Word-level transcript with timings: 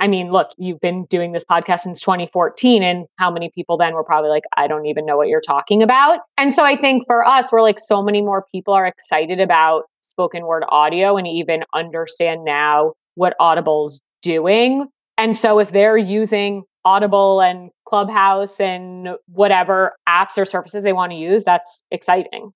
I 0.00 0.08
mean, 0.08 0.32
look, 0.32 0.50
you've 0.56 0.80
been 0.80 1.04
doing 1.04 1.32
this 1.32 1.44
podcast 1.44 1.80
since 1.80 2.00
2014, 2.00 2.82
and 2.82 3.06
how 3.16 3.30
many 3.30 3.50
people 3.54 3.76
then 3.76 3.92
were 3.92 4.02
probably 4.02 4.30
like, 4.30 4.44
I 4.56 4.66
don't 4.66 4.86
even 4.86 5.04
know 5.04 5.18
what 5.18 5.28
you're 5.28 5.42
talking 5.42 5.82
about. 5.82 6.20
And 6.38 6.54
so 6.54 6.64
I 6.64 6.76
think 6.76 7.04
for 7.06 7.24
us, 7.24 7.52
we're 7.52 7.60
like, 7.60 7.78
so 7.78 8.02
many 8.02 8.22
more 8.22 8.44
people 8.50 8.72
are 8.72 8.86
excited 8.86 9.40
about 9.40 9.84
spoken 10.02 10.46
word 10.46 10.64
audio 10.70 11.16
and 11.18 11.28
even 11.28 11.64
understand 11.74 12.44
now 12.44 12.94
what 13.14 13.34
Audible's 13.38 14.00
doing. 14.22 14.86
And 15.18 15.36
so 15.36 15.58
if 15.58 15.70
they're 15.70 15.98
using 15.98 16.62
Audible 16.86 17.42
and 17.42 17.70
Clubhouse 17.86 18.58
and 18.58 19.10
whatever 19.26 19.92
apps 20.08 20.38
or 20.38 20.46
services 20.46 20.82
they 20.82 20.94
want 20.94 21.12
to 21.12 21.16
use, 21.16 21.44
that's 21.44 21.82
exciting. 21.90 22.52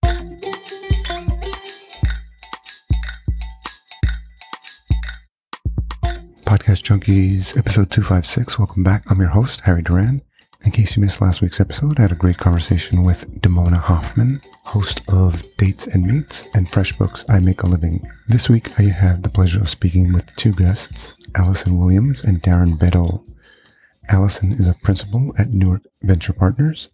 Podcast 6.55 6.85
Junkies, 6.85 7.59
episode 7.59 7.91
256. 7.91 8.61
Welcome 8.61 8.85
back. 8.85 9.03
I'm 9.11 9.19
your 9.19 9.31
host, 9.31 9.63
Harry 9.63 9.83
Duran. 9.83 10.23
In 10.65 10.71
case 10.71 10.95
you 10.95 11.03
missed 11.03 11.21
last 11.21 11.43
week's 11.43 11.59
episode, 11.59 11.99
I 11.99 12.03
had 12.03 12.13
a 12.13 12.15
great 12.15 12.39
conversation 12.39 13.03
with 13.03 13.41
Damona 13.41 13.81
Hoffman, 13.81 14.41
host 14.63 15.03
of 15.09 15.43
Dates 15.57 15.89
and 15.89 16.07
Mates 16.07 16.47
and 16.55 16.69
Fresh 16.69 16.97
Books 16.97 17.25
I 17.29 17.41
Make 17.41 17.65
a 17.65 17.67
Living. 17.67 18.09
This 18.29 18.49
week, 18.49 18.79
I 18.79 18.85
have 18.85 19.25
the 19.25 19.31
pleasure 19.31 19.59
of 19.59 19.69
speaking 19.69 20.13
with 20.13 20.33
two 20.37 20.53
guests, 20.53 21.17
Allison 21.35 21.77
Williams 21.77 22.23
and 22.23 22.41
Darren 22.41 22.79
Bedell. 22.79 23.25
Allison 24.09 24.53
is 24.53 24.69
a 24.69 24.75
principal 24.75 25.35
at 25.37 25.51
Newark 25.51 25.83
Venture 26.05 26.35
Partners, 26.35 26.89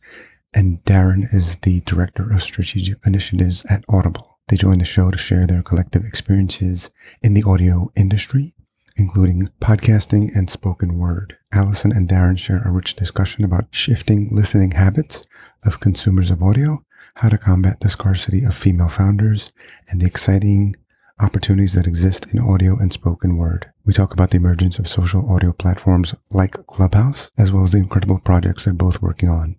and 0.55 0.83
Darren 0.85 1.35
is 1.35 1.57
the 1.57 1.81
director 1.81 2.33
of 2.33 2.43
strategic 2.43 2.97
initiatives 3.05 3.67
at 3.67 3.85
Audible. 3.91 4.39
They 4.49 4.57
joined 4.57 4.81
the 4.81 4.87
show 4.87 5.11
to 5.11 5.19
share 5.19 5.47
their 5.47 5.63
collective 5.63 6.07
experiences 6.07 6.89
in 7.23 7.35
the 7.35 7.43
audio 7.43 7.93
industry 7.95 8.55
including 9.01 9.49
podcasting 9.63 10.31
and 10.37 10.51
spoken 10.51 10.99
word. 10.99 11.39
Allison 11.53 11.91
and 11.91 12.07
Darren 12.07 12.39
share 12.39 12.63
a 12.65 12.71
rich 12.71 12.95
discussion 12.95 13.45
about 13.45 13.65
shifting 13.71 14.29
listening 14.31 14.73
habits 14.73 15.27
of 15.65 15.81
consumers 15.81 16.31
of 16.31 16.43
audio, 16.43 16.85
how 17.15 17.31
to 17.31 17.39
combat 17.39 17.81
the 17.81 17.89
scarcity 17.89 18.45
of 18.45 18.55
female 18.55 18.91
founders, 18.91 19.53
and 19.89 20.01
the 20.03 20.07
exciting 20.07 20.77
opportunities 21.19 21.73
that 21.73 21.87
exist 21.87 22.27
in 22.33 22.39
audio 22.39 22.77
and 22.77 22.93
spoken 22.93 23.39
word. 23.39 23.71
We 23.87 23.95
talk 23.95 24.13
about 24.13 24.31
the 24.31 24.37
emergence 24.37 24.79
of 24.79 24.87
social 24.87 25.29
audio 25.33 25.53
platforms 25.53 26.15
like 26.31 26.67
Clubhouse, 26.67 27.31
as 27.39 27.51
well 27.51 27.65
as 27.65 27.73
the 27.73 27.79
incredible 27.79 28.19
projects 28.19 28.67
they're 28.67 28.75
both 28.75 29.01
working 29.01 29.31
on. 29.31 29.59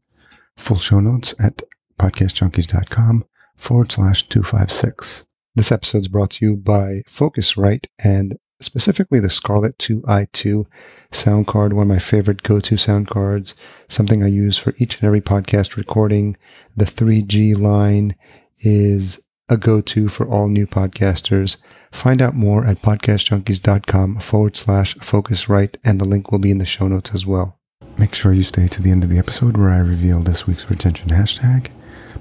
Full 0.56 0.78
show 0.78 1.00
notes 1.00 1.34
at 1.40 1.64
podcastjunkies.com 2.00 3.26
forward 3.56 3.92
slash 3.92 4.28
256. 4.28 5.26
This 5.56 5.72
episode 5.72 6.02
is 6.04 6.08
brought 6.08 6.30
to 6.32 6.46
you 6.46 6.56
by 6.56 7.02
Focusrite 7.10 7.88
and 8.00 8.38
specifically 8.62 9.20
the 9.20 9.30
Scarlett 9.30 9.78
2i2 9.78 10.66
sound 11.12 11.48
card, 11.48 11.73
one 11.73 11.84
of 11.84 11.88
my 11.90 12.00
favorite 12.00 12.44
go 12.44 12.59
to 12.59 12.78
sound 12.78 13.09
cards, 13.09 13.56
something 13.88 14.23
I 14.23 14.28
use 14.28 14.58
for 14.58 14.73
each 14.78 14.95
and 14.95 15.03
every 15.03 15.22
podcast 15.22 15.76
recording. 15.76 16.38
The 16.76 16.86
3G 16.86 17.58
line 17.58 18.16
is 18.59 19.22
a 19.50 19.58
go 19.58 19.81
to 19.81 20.08
for 20.08 20.28
all 20.28 20.48
new 20.48 20.66
podcasters. 20.66 21.58
Find 21.92 22.22
out 22.22 22.36
more 22.36 22.66
at 22.66 22.81
podcastjunkies.com 22.81 24.20
forward 24.20 24.56
slash 24.56 24.96
focusrite, 24.96 25.75
and 25.84 26.00
the 26.00 26.06
link 26.06 26.31
will 26.31 26.40
be 26.40 26.52
in 26.52 26.58
the 26.58 26.66
show 26.66 26.88
notes 26.88 27.12
as 27.14 27.25
well. 27.25 27.59
Make 27.98 28.16
sure 28.16 28.31
you 28.31 28.44
stay 28.44 28.68
to 28.68 28.81
the 28.81 28.92
end 28.92 29.03
of 29.03 29.09
the 29.09 29.20
episode 29.20 29.58
where 29.58 29.70
I 29.70 29.78
reveal 29.80 30.22
this 30.22 30.48
week's 30.48 30.70
retention 30.70 31.09
hashtag. 31.09 31.70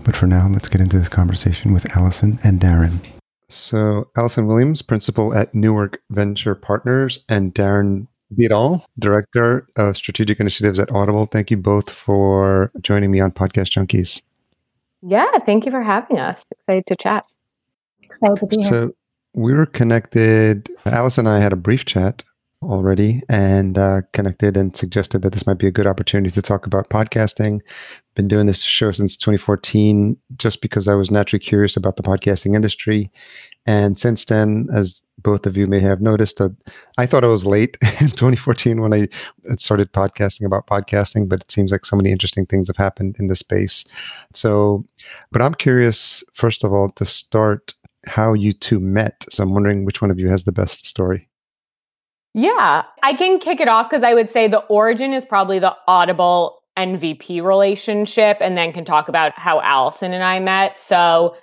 But 0.03 0.17
for 0.17 0.27
now, 0.27 0.49
let's 0.49 0.69
get 0.69 0.81
into 0.81 0.99
this 0.99 1.09
conversation 1.09 1.73
with 1.73 1.97
Allison 1.97 2.41
and 2.43 2.61
Darren. 2.61 2.99
So, 3.51 4.09
Allison 4.17 4.47
Williams, 4.47 4.81
principal 4.81 5.35
at 5.35 5.55
Newark 5.55 6.01
Venture 6.11 6.55
Partners, 6.55 7.19
and 7.29 7.55
Darren 7.55 8.07
Bedell, 8.31 8.87
director 8.99 9.67
of 9.77 9.97
strategic 9.97 10.39
initiatives 10.39 10.79
at 10.79 10.91
Audible. 10.93 11.27
Thank 11.27 11.51
you 11.51 11.57
both 11.57 11.91
for 11.91 12.71
joining 12.81 13.11
me 13.11 13.19
on 13.21 13.33
Podcast 13.33 13.73
Junkies. 13.77 14.23
Yeah, 15.03 15.39
thank 15.45 15.67
you 15.67 15.73
for 15.73 15.83
having 15.83 16.19
us. 16.19 16.45
Excited 16.53 16.87
to 16.87 16.97
chat. 16.97 17.25
Excited 18.03 18.37
to 18.37 18.47
be 18.47 18.57
here. 18.59 18.69
So, 18.69 18.95
we 19.35 19.53
were 19.53 19.67
connected. 19.67 20.69
Alice 20.87 21.19
and 21.19 21.29
I 21.29 21.41
had 21.41 21.53
a 21.53 21.57
brief 21.57 21.85
chat 21.85 22.23
already 22.63 23.23
and 23.29 23.79
uh, 23.79 24.03
connected 24.13 24.57
and 24.57 24.77
suggested 24.77 25.23
that 25.23 25.33
this 25.33 25.47
might 25.47 25.59
be 25.59 25.67
a 25.67 25.73
good 25.73 25.87
opportunity 25.87 26.31
to 26.31 26.43
talk 26.43 26.67
about 26.67 26.91
podcasting. 26.91 27.61
Been 28.15 28.29
doing 28.29 28.47
this 28.47 28.61
show 28.61 28.93
since 28.93 29.17
2014 29.17 30.17
just 30.37 30.61
because 30.61 30.87
I 30.87 30.95
was 30.95 31.11
naturally 31.11 31.43
curious 31.43 31.77
about 31.77 31.97
the 31.97 32.03
podcasting 32.03 32.55
industry. 32.55 33.11
And 33.65 33.99
since 33.99 34.27
then, 34.27 34.69
as 34.75 35.01
both 35.19 35.47
of 35.47 35.57
you 35.57 35.67
may 35.67 35.81
have 35.81 36.03
noticed, 36.03 36.37
that 36.39 36.55
I 36.99 37.07
thought 37.07 37.25
I 37.25 37.29
was 37.29 37.47
late 37.47 37.79
in 38.01 38.11
2014 38.11 38.81
when 38.81 38.93
I 38.93 39.09
started 39.57 39.93
podcasting 39.93 40.45
about 40.45 40.67
podcasting, 40.67 41.29
but 41.29 41.43
it 41.43 41.51
seems 41.51 41.73
like 41.73 41.87
so 41.87 41.97
many 41.97 42.13
interesting 42.13 42.45
things 42.45 42.69
have 42.69 42.77
happened 42.77 43.17
in 43.19 43.29
the 43.29 43.37
space. 43.37 43.85
So, 44.35 44.85
but 45.33 45.41
I'm 45.41 45.55
curious, 45.55 46.23
first 46.35 46.63
of 46.63 46.73
all, 46.73 46.91
to 46.91 47.07
start 47.07 47.75
how 48.07 48.33
you 48.35 48.53
two 48.53 48.81
met. 48.81 49.25
So 49.31 49.43
I'm 49.43 49.53
wondering 49.53 49.85
which 49.85 50.03
one 50.03 50.11
of 50.11 50.19
you 50.19 50.29
has 50.29 50.45
the 50.45 50.53
best 50.53 50.87
story. 50.87 51.30
Yeah, 52.35 52.85
I 53.03 53.15
can 53.15 53.41
kick 53.41 53.61
it 53.61 53.69
off 53.69 53.91
because 53.91 54.05
I 54.05 54.15
would 54.15 54.31
say 54.31 54.47
the 54.47 54.59
origin 54.59 55.13
is 55.13 55.25
probably 55.25 55.59
the 55.59 55.75
Audible 55.89 56.63
NVP 56.79 57.43
relationship, 57.43 58.39
and 58.41 58.57
then 58.57 58.73
can 58.73 58.85
talk 58.85 59.09
about 59.09 59.33
how 59.37 59.61
Allison 59.61 60.13
and 60.13 60.23
I 60.23 60.39
met. 60.39 60.79
So, 60.79 61.37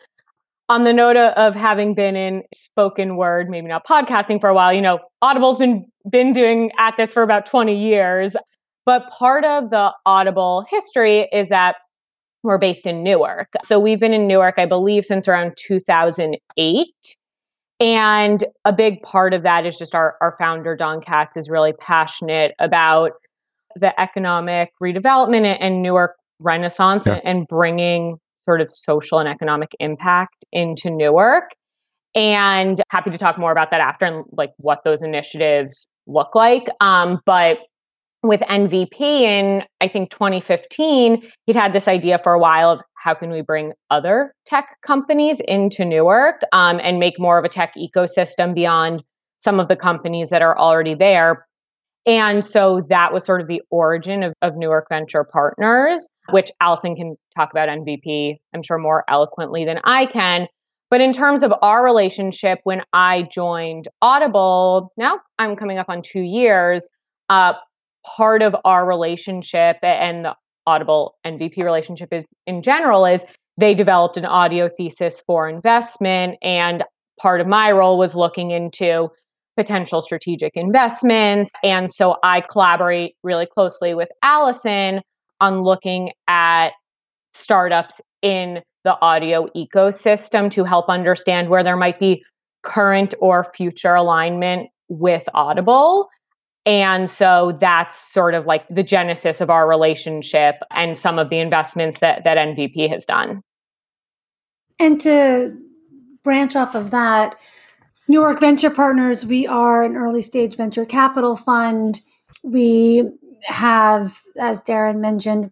on 0.69 0.83
the 0.83 0.93
note 0.93 1.17
of 1.17 1.55
having 1.55 1.93
been 1.93 2.15
in 2.15 2.43
spoken 2.53 3.17
word, 3.17 3.49
maybe 3.49 3.67
not 3.67 3.85
podcasting 3.85 4.39
for 4.39 4.49
a 4.49 4.53
while, 4.53 4.73
you 4.73 4.81
know, 4.81 4.99
Audible's 5.21 5.57
been 5.57 5.85
been 6.09 6.31
doing 6.31 6.71
at 6.79 6.95
this 6.97 7.11
for 7.11 7.21
about 7.23 7.45
20 7.45 7.75
years. 7.75 8.35
But 8.85 9.09
part 9.09 9.43
of 9.43 9.69
the 9.69 9.91
Audible 10.05 10.65
history 10.69 11.27
is 11.33 11.49
that 11.49 11.75
we're 12.43 12.57
based 12.57 12.85
in 12.85 13.03
Newark. 13.03 13.49
So 13.63 13.79
we've 13.79 13.99
been 13.99 14.13
in 14.13 14.27
Newark, 14.27 14.55
I 14.57 14.65
believe, 14.65 15.03
since 15.03 15.27
around 15.27 15.57
2008. 15.57 17.17
And 17.79 18.43
a 18.65 18.73
big 18.73 19.01
part 19.03 19.33
of 19.33 19.43
that 19.43 19.65
is 19.65 19.77
just 19.77 19.93
our, 19.93 20.15
our 20.19 20.35
founder, 20.39 20.75
Don 20.75 21.01
Katz, 21.01 21.37
is 21.37 21.49
really 21.49 21.73
passionate 21.73 22.53
about 22.59 23.11
the 23.75 23.99
economic 23.99 24.71
redevelopment 24.81 25.57
and 25.59 25.83
Newark 25.83 26.15
renaissance 26.39 27.05
yeah. 27.05 27.15
and, 27.15 27.21
and 27.25 27.47
bringing 27.47 28.17
sort 28.45 28.61
of 28.61 28.73
social 28.73 29.19
and 29.19 29.29
economic 29.29 29.71
impact 29.79 30.45
into 30.51 30.89
Newark. 30.89 31.51
And 32.15 32.81
happy 32.89 33.11
to 33.11 33.17
talk 33.17 33.37
more 33.37 33.51
about 33.51 33.69
that 33.71 33.81
after 33.81 34.05
and 34.05 34.23
like 34.31 34.53
what 34.57 34.83
those 34.83 35.03
initiatives 35.03 35.87
look 36.07 36.33
like. 36.33 36.67
Um, 36.79 37.19
but 37.25 37.59
with 38.23 38.41
NVP 38.41 38.99
in, 38.99 39.63
I 39.81 39.87
think 39.87 40.09
2015, 40.09 41.21
he'd 41.45 41.55
had 41.55 41.73
this 41.73 41.87
idea 41.87 42.17
for 42.17 42.33
a 42.33 42.39
while 42.39 42.71
of 42.71 42.79
how 42.97 43.13
can 43.13 43.29
we 43.29 43.41
bring 43.41 43.73
other 43.89 44.33
tech 44.45 44.77
companies 44.81 45.39
into 45.47 45.85
Newark 45.85 46.41
um, 46.51 46.79
and 46.83 46.99
make 46.99 47.19
more 47.19 47.37
of 47.37 47.45
a 47.45 47.49
tech 47.49 47.73
ecosystem 47.77 48.53
beyond 48.53 49.03
some 49.39 49.59
of 49.59 49.67
the 49.67 49.75
companies 49.75 50.29
that 50.29 50.41
are 50.41 50.57
already 50.57 50.95
there. 50.95 51.45
And 52.05 52.43
so 52.43 52.81
that 52.89 53.13
was 53.13 53.25
sort 53.25 53.41
of 53.41 53.47
the 53.47 53.61
origin 53.69 54.23
of, 54.23 54.33
of 54.41 54.55
Newark 54.55 54.87
Venture 54.89 55.25
Partners, 55.25 56.07
which 56.29 56.49
Allison 56.61 56.95
can 56.95 57.15
talk 57.35 57.49
about 57.51 57.69
NVP, 57.69 58.37
I'm 58.53 58.63
sure, 58.63 58.77
more 58.77 59.03
eloquently 59.09 59.65
than 59.65 59.79
I 59.83 60.05
can. 60.05 60.47
But 60.89 61.01
in 61.01 61.11
terms 61.11 61.43
of 61.43 61.53
our 61.61 61.83
relationship, 61.83 62.59
when 62.63 62.81
I 62.93 63.27
joined 63.29 63.89
Audible, 64.01 64.89
now 64.97 65.19
I'm 65.37 65.57
coming 65.57 65.77
up 65.77 65.89
on 65.89 66.01
two 66.01 66.21
years, 66.21 66.87
uh, 67.29 67.53
part 68.05 68.41
of 68.41 68.55
our 68.63 68.87
relationship 68.87 69.77
and 69.83 70.23
the 70.23 70.35
Audible 70.67 71.15
NVP 71.25 71.63
relationship 71.63 72.09
is 72.11 72.25
in 72.45 72.61
general 72.61 73.05
is 73.05 73.23
they 73.57 73.73
developed 73.73 74.17
an 74.17 74.25
audio 74.25 74.69
thesis 74.69 75.21
for 75.25 75.49
investment 75.49 76.37
and 76.43 76.83
part 77.19 77.41
of 77.41 77.47
my 77.47 77.71
role 77.71 77.97
was 77.97 78.13
looking 78.13 78.51
into 78.51 79.09
potential 79.55 80.01
strategic 80.01 80.55
investments 80.55 81.51
and 81.63 81.91
so 81.91 82.17
I 82.21 82.41
collaborate 82.41 83.15
really 83.23 83.47
closely 83.47 83.95
with 83.95 84.09
Allison 84.21 85.01
on 85.41 85.63
looking 85.63 86.11
at 86.27 86.73
startups 87.33 87.99
in 88.21 88.61
the 88.83 88.99
audio 89.01 89.47
ecosystem 89.55 90.51
to 90.51 90.63
help 90.63 90.89
understand 90.89 91.49
where 91.49 91.63
there 91.63 91.77
might 91.77 91.99
be 91.99 92.23
current 92.63 93.13
or 93.19 93.43
future 93.55 93.95
alignment 93.95 94.69
with 94.89 95.27
Audible 95.33 96.09
and 96.67 97.09
so 97.09 97.57
that's 97.61 97.95
sort 97.95 98.33
of 98.33 98.45
like 98.45 98.67
the 98.67 98.83
genesis 98.83 99.39
of 99.39 99.49
our 99.49 99.69
relationship 99.69 100.55
and 100.71 100.97
some 100.97 101.17
of 101.17 101.29
the 101.29 101.39
investments 101.39 101.99
that, 101.99 102.25
that 102.25 102.37
NVP 102.37 102.89
has 102.89 103.05
done. 103.05 103.41
And 104.77 104.99
to 104.99 105.57
branch 106.25 106.57
off 106.57 106.75
of 106.75 106.91
that, 106.91 107.39
Newark 108.09 108.41
Venture 108.41 108.69
Partners, 108.69 109.25
we 109.25 109.47
are 109.47 109.85
an 109.85 109.95
early 109.95 110.21
stage 110.21 110.57
venture 110.57 110.83
capital 110.83 111.37
fund. 111.37 112.01
We 112.43 113.09
have, 113.45 114.19
as 114.37 114.61
Darren 114.61 114.99
mentioned, 114.99 115.51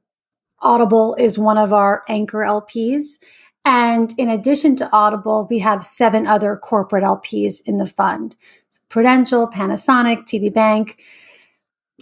Audible 0.62 1.15
is 1.15 1.39
one 1.39 1.57
of 1.57 1.71
our 1.71 2.03
anchor 2.09 2.39
LPs. 2.39 3.19
And 3.65 4.13
in 4.17 4.29
addition 4.29 4.75
to 4.77 4.89
Audible, 4.91 5.47
we 5.50 5.59
have 5.59 5.83
seven 5.83 6.27
other 6.27 6.56
corporate 6.56 7.03
LPs 7.03 7.62
in 7.65 7.77
the 7.77 7.88
fund. 7.88 8.35
Prudential, 8.89 9.47
Panasonic, 9.47 10.19
TD 10.25 10.53
Bank. 10.53 11.01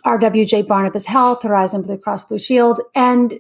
RWJ 0.06 0.68
Barnabas 0.68 1.06
Health, 1.06 1.44
Horizon 1.44 1.82
Blue 1.82 1.98
Cross 1.98 2.26
Blue 2.26 2.40
Shield. 2.40 2.82
And 2.94 3.34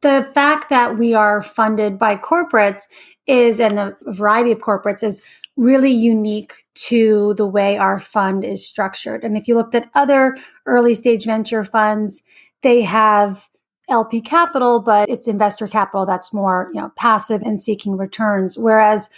the 0.00 0.30
fact 0.32 0.70
that 0.70 0.96
we 0.96 1.14
are 1.14 1.42
funded 1.42 1.98
by 1.98 2.16
corporates 2.16 2.84
is, 3.26 3.58
and 3.58 3.78
a 3.78 3.96
variety 4.06 4.52
of 4.52 4.58
corporates 4.58 5.02
is 5.02 5.22
really 5.56 5.90
unique 5.90 6.52
to 6.74 7.34
the 7.34 7.46
way 7.46 7.76
our 7.76 7.98
fund 7.98 8.44
is 8.44 8.64
structured. 8.64 9.24
And 9.24 9.36
if 9.36 9.48
you 9.48 9.56
looked 9.56 9.74
at 9.74 9.90
other 9.94 10.36
early 10.66 10.94
stage 10.94 11.24
venture 11.24 11.64
funds, 11.64 12.22
they 12.62 12.82
have 12.82 13.47
LP 13.88 14.20
capital, 14.20 14.80
but 14.80 15.08
it's 15.08 15.28
investor 15.28 15.66
capital 15.66 16.06
that's 16.06 16.32
more, 16.32 16.70
you 16.72 16.80
know, 16.80 16.92
passive 16.96 17.42
and 17.42 17.60
seeking 17.60 17.96
returns. 17.96 18.56
Whereas 18.58 19.08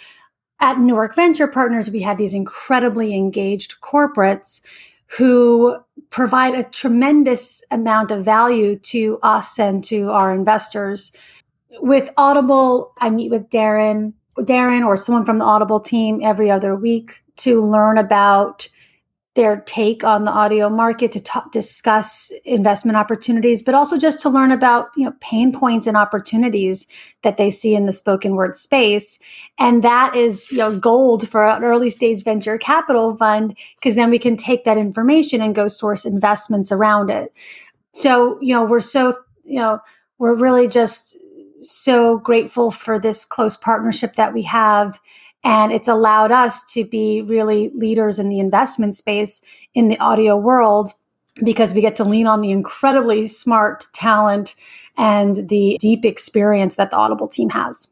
at 0.59 0.79
Newark 0.79 1.15
Venture 1.15 1.47
Partners, 1.47 1.89
we 1.89 2.01
had 2.01 2.17
these 2.17 2.33
incredibly 2.33 3.15
engaged 3.15 3.81
corporates 3.81 4.61
who 5.17 5.77
provide 6.09 6.55
a 6.55 6.63
tremendous 6.63 7.61
amount 7.71 8.11
of 8.11 8.23
value 8.23 8.75
to 8.75 9.19
us 9.23 9.59
and 9.59 9.83
to 9.83 10.09
our 10.11 10.33
investors. 10.33 11.11
With 11.81 12.09
Audible, 12.17 12.93
I 12.99 13.09
meet 13.09 13.31
with 13.31 13.49
Darren, 13.49 14.13
Darren 14.37 14.85
or 14.85 14.95
someone 14.95 15.25
from 15.25 15.39
the 15.39 15.45
Audible 15.45 15.79
team 15.79 16.21
every 16.23 16.49
other 16.49 16.75
week 16.75 17.23
to 17.37 17.65
learn 17.65 17.97
about 17.97 18.69
their 19.33 19.61
take 19.61 20.03
on 20.03 20.25
the 20.25 20.31
audio 20.31 20.69
market 20.69 21.13
to 21.13 21.19
talk, 21.19 21.51
discuss 21.53 22.33
investment 22.43 22.97
opportunities, 22.97 23.61
but 23.61 23.73
also 23.73 23.97
just 23.97 24.21
to 24.21 24.29
learn 24.29 24.51
about 24.51 24.89
you 24.97 25.05
know 25.05 25.13
pain 25.21 25.53
points 25.53 25.87
and 25.87 25.95
opportunities 25.95 26.85
that 27.21 27.37
they 27.37 27.49
see 27.49 27.73
in 27.73 27.85
the 27.85 27.93
spoken 27.93 28.35
word 28.35 28.57
space. 28.57 29.19
And 29.57 29.83
that 29.83 30.15
is 30.15 30.51
you 30.51 30.57
know 30.57 30.77
gold 30.77 31.29
for 31.29 31.45
an 31.45 31.63
early 31.63 31.89
stage 31.89 32.23
venture 32.23 32.57
capital 32.57 33.15
fund 33.15 33.57
because 33.75 33.95
then 33.95 34.09
we 34.09 34.19
can 34.19 34.35
take 34.35 34.65
that 34.65 34.77
information 34.77 35.41
and 35.41 35.55
go 35.55 35.69
source 35.69 36.05
investments 36.05 36.71
around 36.71 37.09
it. 37.09 37.31
So 37.93 38.37
you 38.41 38.53
know 38.53 38.65
we're 38.65 38.81
so 38.81 39.15
you 39.45 39.59
know 39.59 39.79
we're 40.17 40.35
really 40.35 40.67
just 40.67 41.17
so 41.59 42.17
grateful 42.17 42.71
for 42.71 42.99
this 42.99 43.23
close 43.23 43.55
partnership 43.55 44.15
that 44.15 44.33
we 44.33 44.41
have 44.41 44.99
and 45.43 45.71
it's 45.71 45.87
allowed 45.87 46.31
us 46.31 46.63
to 46.73 46.85
be 46.85 47.21
really 47.21 47.71
leaders 47.73 48.19
in 48.19 48.29
the 48.29 48.39
investment 48.39 48.95
space 48.95 49.41
in 49.73 49.89
the 49.89 49.97
audio 49.99 50.37
world 50.37 50.93
because 51.43 51.73
we 51.73 51.81
get 51.81 51.95
to 51.95 52.03
lean 52.03 52.27
on 52.27 52.41
the 52.41 52.51
incredibly 52.51 53.27
smart 53.27 53.85
talent 53.93 54.55
and 54.97 55.47
the 55.49 55.77
deep 55.79 56.05
experience 56.05 56.75
that 56.75 56.91
the 56.91 56.97
Audible 56.97 57.27
team 57.27 57.49
has. 57.49 57.87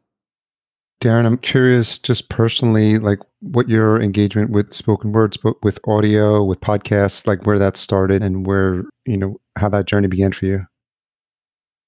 Darren, 1.00 1.24
I'm 1.24 1.38
curious 1.38 1.98
just 1.98 2.28
personally, 2.28 2.98
like 2.98 3.20
what 3.40 3.70
your 3.70 4.00
engagement 4.02 4.50
with 4.50 4.74
spoken 4.74 5.12
words, 5.12 5.38
but 5.38 5.60
with 5.62 5.80
audio, 5.88 6.44
with 6.44 6.60
podcasts, 6.60 7.26
like 7.26 7.46
where 7.46 7.58
that 7.58 7.78
started 7.78 8.22
and 8.22 8.46
where, 8.46 8.84
you 9.06 9.16
know, 9.16 9.40
how 9.56 9.70
that 9.70 9.86
journey 9.86 10.08
began 10.08 10.32
for 10.32 10.44
you. 10.44 10.66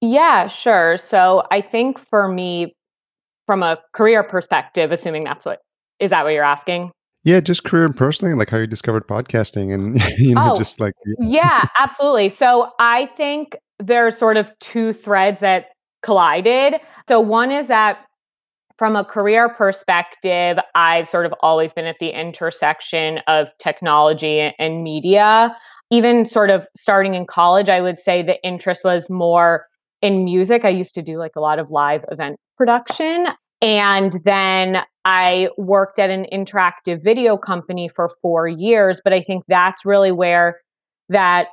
Yeah, 0.01 0.47
sure. 0.47 0.97
So 0.97 1.43
I 1.51 1.61
think 1.61 1.99
for 1.99 2.27
me, 2.27 2.73
from 3.45 3.63
a 3.63 3.77
career 3.93 4.23
perspective, 4.23 4.91
assuming 4.91 5.23
that's 5.23 5.45
what 5.45 5.59
is 5.99 6.09
that 6.09 6.23
what 6.23 6.33
you're 6.33 6.43
asking? 6.43 6.91
Yeah, 7.23 7.39
just 7.39 7.63
career 7.63 7.85
and 7.85 7.95
personally, 7.95 8.33
like 8.33 8.49
how 8.49 8.57
you 8.57 8.67
discovered 8.67 9.07
podcasting 9.07 9.73
and 9.73 10.01
you 10.17 10.35
know, 10.35 10.53
oh, 10.53 10.57
just 10.57 10.79
like 10.79 10.93
Yeah, 11.19 11.67
absolutely. 11.77 12.29
So 12.29 12.71
I 12.79 13.05
think 13.17 13.55
there 13.79 14.05
are 14.05 14.11
sort 14.11 14.37
of 14.37 14.51
two 14.59 14.93
threads 14.93 15.39
that 15.39 15.67
collided. 16.01 16.75
So 17.07 17.19
one 17.19 17.51
is 17.51 17.67
that 17.67 18.05
from 18.77 18.95
a 18.95 19.05
career 19.05 19.49
perspective, 19.49 20.57
I've 20.75 21.07
sort 21.07 21.25
of 21.25 21.33
always 21.41 21.73
been 21.73 21.85
at 21.85 21.97
the 21.99 22.09
intersection 22.09 23.19
of 23.27 23.47
technology 23.59 24.51
and 24.57 24.83
media. 24.83 25.55
Even 25.91 26.25
sort 26.25 26.49
of 26.49 26.65
starting 26.75 27.13
in 27.13 27.25
college, 27.25 27.69
I 27.69 27.81
would 27.81 27.99
say 27.99 28.23
the 28.23 28.43
interest 28.43 28.83
was 28.83 29.09
more 29.09 29.67
in 30.01 30.25
music. 30.25 30.65
I 30.65 30.69
used 30.69 30.95
to 30.95 31.01
do 31.01 31.17
like 31.17 31.31
a 31.37 31.39
lot 31.39 31.59
of 31.59 31.69
live 31.69 32.03
event 32.11 32.37
production. 32.63 33.27
And 33.61 34.13
then 34.23 34.83
I 35.03 35.49
worked 35.57 35.99
at 35.99 36.09
an 36.09 36.25
interactive 36.31 37.03
video 37.03 37.35
company 37.35 37.89
for 37.89 38.09
four 38.21 38.47
years. 38.47 39.01
But 39.03 39.11
I 39.11 39.19
think 39.19 39.43
that's 39.49 39.85
really 39.85 40.13
where 40.13 40.59
that 41.09 41.47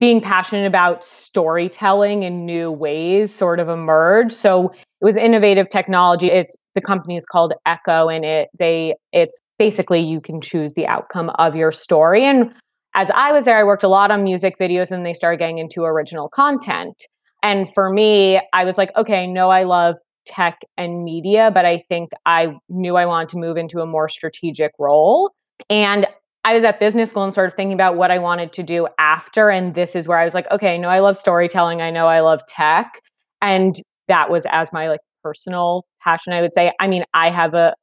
being 0.00 0.22
passionate 0.22 0.66
about 0.66 1.04
storytelling 1.04 2.22
in 2.22 2.46
new 2.46 2.72
ways 2.72 3.34
sort 3.34 3.60
of 3.60 3.68
emerged. 3.68 4.32
So 4.32 4.70
it 4.70 5.04
was 5.04 5.18
innovative 5.18 5.68
technology. 5.68 6.28
It's 6.28 6.56
the 6.74 6.80
company 6.80 7.18
is 7.18 7.26
called 7.26 7.52
Eko 7.68 8.14
and 8.14 8.24
it 8.24 8.48
they 8.58 8.94
it's 9.12 9.38
basically 9.58 10.00
you 10.00 10.22
can 10.22 10.40
choose 10.40 10.72
the 10.72 10.86
outcome 10.86 11.30
of 11.38 11.54
your 11.54 11.70
story. 11.70 12.24
And 12.24 12.50
as 12.94 13.10
I 13.10 13.30
was 13.32 13.44
there, 13.44 13.58
I 13.58 13.64
worked 13.64 13.84
a 13.84 13.88
lot 13.88 14.10
on 14.10 14.24
music 14.24 14.54
videos 14.58 14.90
and 14.90 15.04
they 15.04 15.12
started 15.12 15.36
getting 15.36 15.58
into 15.58 15.82
original 15.84 16.30
content. 16.30 16.96
And 17.42 17.68
for 17.72 17.90
me, 17.90 18.40
I 18.54 18.64
was 18.64 18.78
like, 18.78 18.90
okay, 18.96 19.26
no, 19.26 19.50
I 19.50 19.64
love 19.64 19.96
tech 20.26 20.60
and 20.76 21.04
media, 21.04 21.50
but 21.52 21.64
I 21.64 21.84
think 21.88 22.10
I 22.26 22.56
knew 22.68 22.96
I 22.96 23.06
wanted 23.06 23.28
to 23.30 23.38
move 23.38 23.56
into 23.56 23.80
a 23.80 23.86
more 23.86 24.08
strategic 24.08 24.72
role. 24.78 25.32
And 25.68 26.06
I 26.44 26.54
was 26.54 26.64
at 26.64 26.80
business 26.80 27.10
school 27.10 27.24
and 27.24 27.34
sort 27.34 27.48
of 27.48 27.54
thinking 27.54 27.74
about 27.74 27.96
what 27.96 28.10
I 28.10 28.18
wanted 28.18 28.52
to 28.54 28.62
do 28.62 28.88
after. 28.98 29.50
And 29.50 29.74
this 29.74 29.94
is 29.94 30.08
where 30.08 30.18
I 30.18 30.24
was 30.24 30.32
like, 30.32 30.50
okay, 30.50 30.78
no, 30.78 30.88
I 30.88 31.00
love 31.00 31.18
storytelling. 31.18 31.82
I 31.82 31.90
know 31.90 32.06
I 32.06 32.20
love 32.20 32.40
tech. 32.48 33.00
And 33.42 33.76
that 34.08 34.30
was 34.30 34.46
as 34.50 34.72
my 34.72 34.88
like 34.88 35.00
personal 35.22 35.84
passion, 36.02 36.32
I 36.32 36.40
would 36.40 36.54
say. 36.54 36.72
I 36.80 36.88
mean, 36.88 37.04
I 37.12 37.30
have 37.30 37.54
a, 37.54 37.74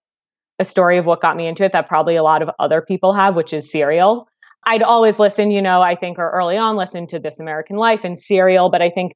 a 0.59 0.65
story 0.65 0.97
of 0.97 1.05
what 1.05 1.21
got 1.21 1.37
me 1.37 1.45
into 1.45 1.63
it 1.63 1.71
that 1.73 1.87
probably 1.87 2.15
a 2.15 2.23
lot 2.23 2.41
of 2.41 2.49
other 2.59 2.81
people 2.81 3.13
have, 3.13 3.35
which 3.35 3.53
is 3.53 3.71
Serial. 3.71 4.27
I'd 4.65 4.83
always 4.83 5.19
listen, 5.19 5.51
you 5.51 5.61
know, 5.61 5.81
I 5.81 5.95
think 5.95 6.17
or 6.17 6.31
early 6.31 6.57
on 6.57 6.75
listen 6.75 7.05
to 7.07 7.19
This 7.19 7.39
American 7.39 7.77
Life 7.77 8.03
and 8.03 8.17
Serial, 8.17 8.69
but 8.69 8.81
I 8.81 8.89
think 8.89 9.13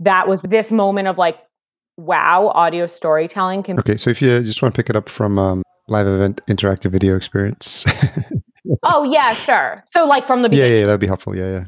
that 0.00 0.28
was 0.28 0.40
this 0.42 0.70
moment 0.70 1.08
of 1.08 1.18
like 1.18 1.38
wow 1.96 2.48
audio 2.54 2.86
storytelling 2.86 3.62
can 3.62 3.78
okay 3.78 3.96
so 3.96 4.10
if 4.10 4.20
you 4.20 4.40
just 4.40 4.60
want 4.60 4.74
to 4.74 4.78
pick 4.78 4.90
it 4.90 4.96
up 4.96 5.08
from 5.08 5.38
um, 5.38 5.62
live 5.88 6.06
event 6.06 6.40
interactive 6.48 6.90
video 6.90 7.16
experience. 7.16 7.84
Oh 8.82 9.04
yeah 9.04 9.34
sure. 9.34 9.84
So 9.92 10.06
like 10.06 10.26
from 10.26 10.40
the 10.40 10.48
beginning. 10.48 10.72
yeah 10.72 10.78
yeah 10.78 10.86
that'd 10.86 11.00
be 11.00 11.06
helpful 11.06 11.36
yeah 11.36 11.50
yeah. 11.52 11.64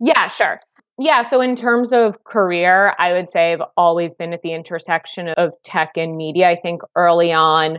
Yeah 0.00 0.26
sure. 0.26 0.60
Yeah 0.98 1.22
so 1.22 1.40
in 1.40 1.56
terms 1.56 1.90
of 1.90 2.22
career 2.24 2.94
i 2.98 3.12
would 3.14 3.30
say 3.30 3.54
i've 3.54 3.62
always 3.78 4.12
been 4.12 4.34
at 4.34 4.42
the 4.42 4.52
intersection 4.52 5.28
of 5.30 5.52
tech 5.64 5.92
and 5.96 6.16
media. 6.18 6.50
I 6.50 6.56
think 6.56 6.82
early 6.96 7.32
on 7.32 7.78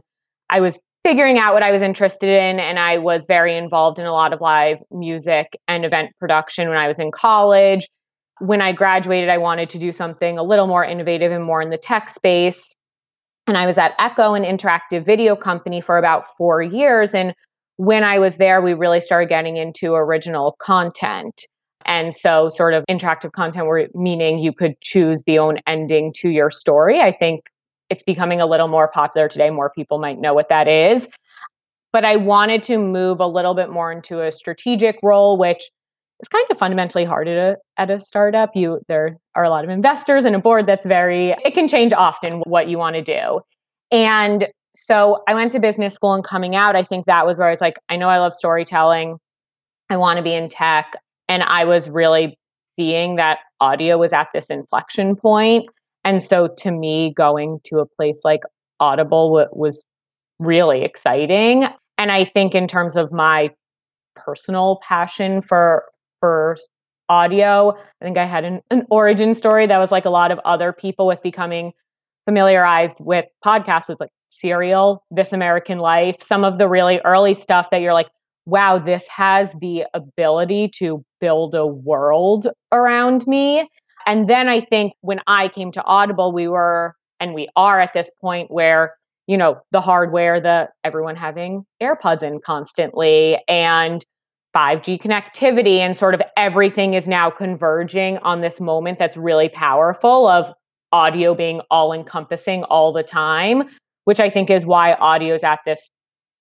i 0.49 0.59
was 0.59 0.79
figuring 1.03 1.37
out 1.37 1.53
what 1.53 1.61
i 1.61 1.71
was 1.71 1.83
interested 1.83 2.27
in 2.27 2.59
and 2.59 2.79
i 2.79 2.97
was 2.97 3.27
very 3.27 3.55
involved 3.55 3.99
in 3.99 4.07
a 4.07 4.11
lot 4.11 4.33
of 4.33 4.41
live 4.41 4.77
music 4.89 5.55
and 5.67 5.85
event 5.85 6.09
production 6.19 6.67
when 6.67 6.77
i 6.79 6.87
was 6.87 6.97
in 6.97 7.11
college 7.11 7.87
when 8.39 8.61
I 8.61 8.71
graduated, 8.71 9.29
I 9.29 9.37
wanted 9.37 9.69
to 9.71 9.79
do 9.79 9.91
something 9.91 10.37
a 10.37 10.43
little 10.43 10.67
more 10.67 10.83
innovative 10.83 11.31
and 11.31 11.43
more 11.43 11.61
in 11.61 11.69
the 11.69 11.77
tech 11.77 12.09
space. 12.09 12.75
And 13.47 13.57
I 13.57 13.65
was 13.65 13.77
at 13.77 13.97
Eko, 13.97 14.35
an 14.35 14.43
interactive 14.43 15.05
video 15.05 15.35
company, 15.35 15.79
for 15.81 15.97
about 15.97 16.25
four 16.35 16.61
years. 16.61 17.13
And 17.13 17.33
when 17.77 18.03
I 18.03 18.19
was 18.19 18.37
there, 18.37 18.61
we 18.61 18.73
really 18.73 19.01
started 19.01 19.29
getting 19.29 19.57
into 19.57 19.93
original 19.93 20.55
content. 20.59 21.43
And 21.85 22.15
so, 22.15 22.49
sort 22.49 22.73
of 22.73 22.83
interactive 22.89 23.31
content, 23.33 23.95
meaning 23.95 24.39
you 24.39 24.51
could 24.51 24.79
choose 24.81 25.21
the 25.27 25.37
own 25.37 25.59
ending 25.67 26.11
to 26.17 26.29
your 26.29 26.49
story. 26.49 26.99
I 26.99 27.11
think 27.11 27.45
it's 27.89 28.01
becoming 28.01 28.41
a 28.41 28.47
little 28.47 28.67
more 28.67 28.87
popular 28.87 29.29
today. 29.29 29.51
More 29.51 29.69
people 29.69 29.99
might 29.99 30.19
know 30.19 30.33
what 30.33 30.49
that 30.49 30.67
is. 30.67 31.07
But 31.93 32.03
I 32.03 32.15
wanted 32.15 32.63
to 32.63 32.79
move 32.79 33.19
a 33.19 33.27
little 33.27 33.53
bit 33.53 33.69
more 33.69 33.91
into 33.91 34.21
a 34.21 34.31
strategic 34.31 34.97
role, 35.03 35.37
which 35.37 35.69
it's 36.19 36.29
kind 36.29 36.45
of 36.49 36.57
fundamentally 36.57 37.03
hard 37.03 37.27
at 37.27 37.37
a, 37.37 37.57
at 37.77 37.89
a 37.89 37.99
startup. 37.99 38.51
You 38.55 38.79
there 38.87 39.17
are 39.35 39.43
a 39.43 39.49
lot 39.49 39.63
of 39.63 39.69
investors 39.69 40.25
and 40.25 40.35
a 40.35 40.39
board 40.39 40.65
that's 40.65 40.85
very 40.85 41.35
it 41.43 41.53
can 41.53 41.67
change 41.67 41.93
often 41.93 42.41
what 42.45 42.67
you 42.69 42.77
want 42.77 42.95
to 42.95 43.01
do. 43.01 43.41
And 43.91 44.47
so 44.75 45.23
I 45.27 45.33
went 45.33 45.51
to 45.53 45.59
business 45.59 45.93
school 45.93 46.13
and 46.13 46.23
coming 46.23 46.55
out, 46.55 46.75
I 46.75 46.83
think 46.83 47.05
that 47.05 47.25
was 47.25 47.37
where 47.37 47.47
I 47.47 47.51
was 47.51 47.61
like, 47.61 47.77
I 47.89 47.95
know 47.95 48.09
I 48.09 48.19
love 48.19 48.33
storytelling. 48.33 49.17
I 49.89 49.97
want 49.97 50.17
to 50.17 50.23
be 50.23 50.33
in 50.33 50.49
tech. 50.49 50.93
And 51.29 51.43
I 51.43 51.63
was 51.63 51.89
really 51.89 52.37
seeing 52.77 53.15
that 53.15 53.39
audio 53.61 53.97
was 53.97 54.11
at 54.11 54.27
this 54.33 54.47
inflection 54.47 55.15
point. 55.15 55.69
And 56.03 56.21
so 56.21 56.47
to 56.57 56.71
me, 56.71 57.13
going 57.15 57.59
to 57.65 57.79
a 57.79 57.85
place 57.85 58.21
like 58.25 58.41
Audible 58.79 59.47
was 59.53 59.83
really 60.39 60.83
exciting. 60.83 61.65
And 61.97 62.11
I 62.11 62.25
think 62.25 62.53
in 62.53 62.67
terms 62.67 62.95
of 62.95 63.11
my 63.11 63.51
personal 64.15 64.79
passion 64.83 65.41
for 65.41 65.85
for 66.19 66.57
audio. 67.09 67.77
I 68.01 68.05
think 68.05 68.17
I 68.17 68.25
had 68.25 68.43
an, 68.43 68.61
an 68.71 68.85
origin 68.89 69.33
story 69.33 69.67
that 69.67 69.77
was 69.77 69.91
like 69.91 70.05
a 70.05 70.09
lot 70.09 70.31
of 70.31 70.39
other 70.45 70.73
people 70.73 71.07
with 71.07 71.21
becoming 71.21 71.71
familiarized 72.25 72.97
with 72.99 73.25
podcasts 73.43 73.87
was 73.87 73.99
like 73.99 74.09
Serial, 74.29 75.03
This 75.11 75.31
American 75.31 75.77
Life, 75.77 76.17
some 76.23 76.43
of 76.43 76.57
the 76.57 76.67
really 76.67 76.99
early 77.05 77.35
stuff 77.35 77.69
that 77.69 77.81
you're 77.81 77.93
like, 77.93 78.09
wow, 78.45 78.77
this 78.77 79.07
has 79.07 79.53
the 79.61 79.85
ability 79.93 80.69
to 80.77 81.03
build 81.19 81.55
a 81.55 81.65
world 81.65 82.47
around 82.71 83.25
me. 83.27 83.67
And 84.05 84.29
then 84.29 84.47
I 84.47 84.61
think 84.61 84.93
when 85.01 85.19
I 85.27 85.47
came 85.47 85.71
to 85.73 85.83
Audible, 85.83 86.31
we 86.31 86.47
were 86.47 86.95
and 87.19 87.33
we 87.33 87.47
are 87.55 87.79
at 87.79 87.93
this 87.93 88.11
point 88.21 88.51
where 88.51 88.95
you 89.27 89.37
know 89.37 89.59
the 89.71 89.81
hardware 89.81 90.39
the 90.39 90.69
everyone 90.83 91.15
having 91.15 91.65
airpods 91.81 92.21
in 92.21 92.39
constantly 92.39 93.39
and 93.47 94.05
5G 94.55 95.01
connectivity 95.01 95.79
and 95.79 95.97
sort 95.97 96.13
of 96.13 96.21
everything 96.37 96.93
is 96.93 97.07
now 97.07 97.29
converging 97.29 98.17
on 98.19 98.41
this 98.41 98.61
moment 98.61 98.99
that's 98.99 99.17
really 99.17 99.49
powerful 99.49 100.27
of 100.27 100.53
audio 100.91 101.35
being 101.35 101.61
all 101.69 101.91
encompassing 101.91 102.63
all 102.65 102.93
the 102.93 103.03
time, 103.03 103.63
which 104.05 104.19
I 104.19 104.29
think 104.29 104.49
is 104.49 104.65
why 104.65 104.93
audio 104.93 105.35
is 105.35 105.43
at 105.43 105.59
this 105.65 105.89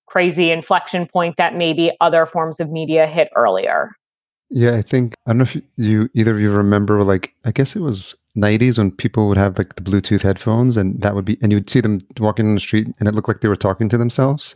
crazy 0.06 0.50
inflection 0.50 1.06
point 1.06 1.36
that 1.38 1.56
maybe 1.56 1.90
other 2.00 2.24
forms 2.24 2.60
of 2.60 2.70
media 2.70 3.06
hit 3.06 3.30
earlier. 3.34 3.90
Yeah, 4.50 4.76
I 4.76 4.82
think 4.82 5.14
I 5.26 5.30
don't 5.30 5.38
know 5.38 5.44
if 5.44 5.56
you 5.76 6.08
either 6.14 6.34
of 6.34 6.40
you 6.40 6.52
remember 6.52 7.02
like 7.02 7.34
I 7.44 7.50
guess 7.50 7.74
it 7.74 7.80
was 7.80 8.14
90s 8.36 8.78
when 8.78 8.92
people 8.92 9.26
would 9.26 9.38
have 9.38 9.58
like 9.58 9.74
the 9.74 9.82
Bluetooth 9.82 10.22
headphones 10.22 10.76
and 10.76 11.00
that 11.00 11.14
would 11.14 11.24
be 11.24 11.38
and 11.42 11.50
you 11.50 11.56
would 11.56 11.70
see 11.70 11.80
them 11.80 12.00
walking 12.20 12.46
on 12.46 12.54
the 12.54 12.60
street 12.60 12.86
and 12.98 13.08
it 13.08 13.14
looked 13.14 13.26
like 13.26 13.40
they 13.40 13.48
were 13.48 13.56
talking 13.56 13.88
to 13.88 13.98
themselves. 13.98 14.54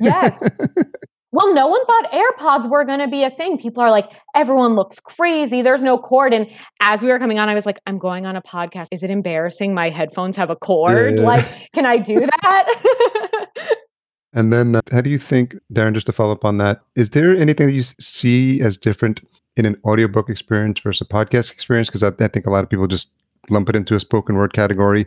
Yes. 0.00 0.42
well, 1.32 1.54
no 1.54 1.68
one 1.68 1.84
thought 1.86 2.12
AirPods 2.12 2.68
were 2.68 2.84
going 2.84 2.98
to 2.98 3.08
be 3.08 3.22
a 3.22 3.30
thing. 3.30 3.56
People 3.56 3.82
are 3.82 3.90
like, 3.90 4.10
everyone 4.34 4.74
looks 4.74 4.98
crazy. 4.98 5.62
There's 5.62 5.82
no 5.82 5.96
cord. 5.96 6.34
And 6.34 6.50
as 6.80 7.02
we 7.02 7.08
were 7.08 7.18
coming 7.18 7.38
on, 7.38 7.48
I 7.48 7.54
was 7.54 7.66
like, 7.66 7.78
I'm 7.86 7.98
going 7.98 8.26
on 8.26 8.34
a 8.34 8.42
podcast. 8.42 8.86
Is 8.90 9.04
it 9.04 9.10
embarrassing? 9.10 9.72
My 9.72 9.90
headphones 9.90 10.34
have 10.36 10.50
a 10.50 10.56
cord. 10.56 11.16
Yeah. 11.16 11.22
Like, 11.22 11.46
can 11.72 11.86
I 11.86 11.98
do 11.98 12.18
that? 12.18 13.76
and 14.32 14.52
then, 14.52 14.74
uh, 14.74 14.80
how 14.90 15.00
do 15.00 15.10
you 15.10 15.18
think, 15.18 15.54
Darren, 15.72 15.94
just 15.94 16.06
to 16.06 16.12
follow 16.12 16.32
up 16.32 16.44
on 16.44 16.58
that, 16.58 16.80
is 16.96 17.10
there 17.10 17.36
anything 17.36 17.68
that 17.68 17.74
you 17.74 17.82
see 17.82 18.60
as 18.60 18.76
different 18.76 19.20
in 19.56 19.66
an 19.66 19.76
audiobook 19.84 20.28
experience 20.30 20.80
versus 20.80 21.06
a 21.08 21.12
podcast 21.12 21.52
experience? 21.52 21.88
Because 21.88 22.02
I, 22.02 22.08
I 22.18 22.28
think 22.28 22.46
a 22.46 22.50
lot 22.50 22.64
of 22.64 22.70
people 22.70 22.88
just 22.88 23.10
lump 23.50 23.68
it 23.68 23.76
into 23.76 23.94
a 23.94 24.00
spoken 24.00 24.36
word 24.36 24.52
category. 24.52 25.06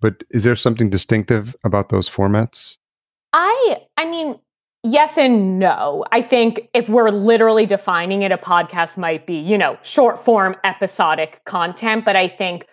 But 0.00 0.22
is 0.30 0.44
there 0.44 0.54
something 0.54 0.90
distinctive 0.90 1.56
about 1.64 1.88
those 1.88 2.08
formats? 2.08 2.76
I 3.32 3.78
I 3.96 4.06
mean, 4.06 4.38
yes 4.86 5.18
and 5.18 5.58
no. 5.58 6.04
I 6.12 6.22
think 6.22 6.68
if 6.74 6.88
we're 6.88 7.10
literally 7.10 7.66
defining 7.66 8.22
it, 8.22 8.32
a 8.32 8.38
podcast 8.38 8.96
might 8.96 9.26
be, 9.26 9.34
you 9.34 9.58
know, 9.58 9.76
short 9.82 10.24
form 10.24 10.56
episodic 10.64 11.40
content. 11.44 12.04
But 12.04 12.16
I 12.16 12.28
think 12.28 12.66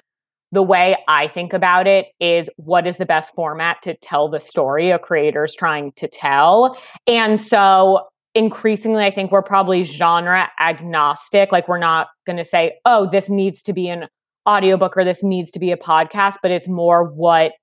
the 0.51 0.62
way 0.62 0.98
I 1.08 1.27
think 1.27 1.51
about 1.51 1.88
it 1.88 2.08
is 2.20 2.50
what 2.58 2.86
is 2.86 2.98
the 2.98 3.05
best 3.05 3.34
format 3.34 3.82
to 3.82 3.96
tell 3.98 4.29
the 4.29 4.39
story 4.39 4.91
a 4.91 5.00
creator 5.00 5.43
is 5.43 5.55
trying 5.55 5.91
to 5.93 6.08
tell. 6.08 6.77
And 7.08 7.41
so 7.41 8.08
increasingly, 8.36 9.03
I 9.03 9.12
think 9.12 9.32
we're 9.32 9.41
probably 9.41 9.84
genre 9.84 10.50
agnostic. 10.60 11.51
Like 11.51 11.67
we're 11.67 11.79
not 11.79 12.08
going 12.25 12.38
to 12.38 12.46
say, 12.46 12.75
oh, 12.86 13.10
this 13.10 13.29
needs 13.29 13.63
to 13.63 13.74
be 13.74 13.89
an 13.89 14.08
audiobook 14.48 14.96
or 14.96 15.03
this 15.03 15.24
needs 15.24 15.50
to 15.51 15.60
be 15.60 15.72
a 15.72 15.77
podcast, 15.77 16.36
but 16.41 16.51
it's 16.51 16.67
more 16.67 17.05
what 17.05 17.53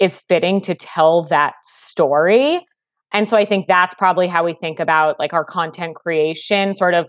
is 0.00 0.18
fitting 0.28 0.60
to 0.62 0.74
tell 0.74 1.24
that 1.28 1.54
story. 1.62 2.66
And 3.14 3.28
so 3.28 3.36
I 3.36 3.46
think 3.46 3.68
that's 3.68 3.94
probably 3.94 4.26
how 4.26 4.44
we 4.44 4.54
think 4.54 4.80
about 4.80 5.18
like 5.20 5.32
our 5.32 5.44
content 5.44 5.94
creation, 5.94 6.74
sort 6.74 6.94
of 6.94 7.08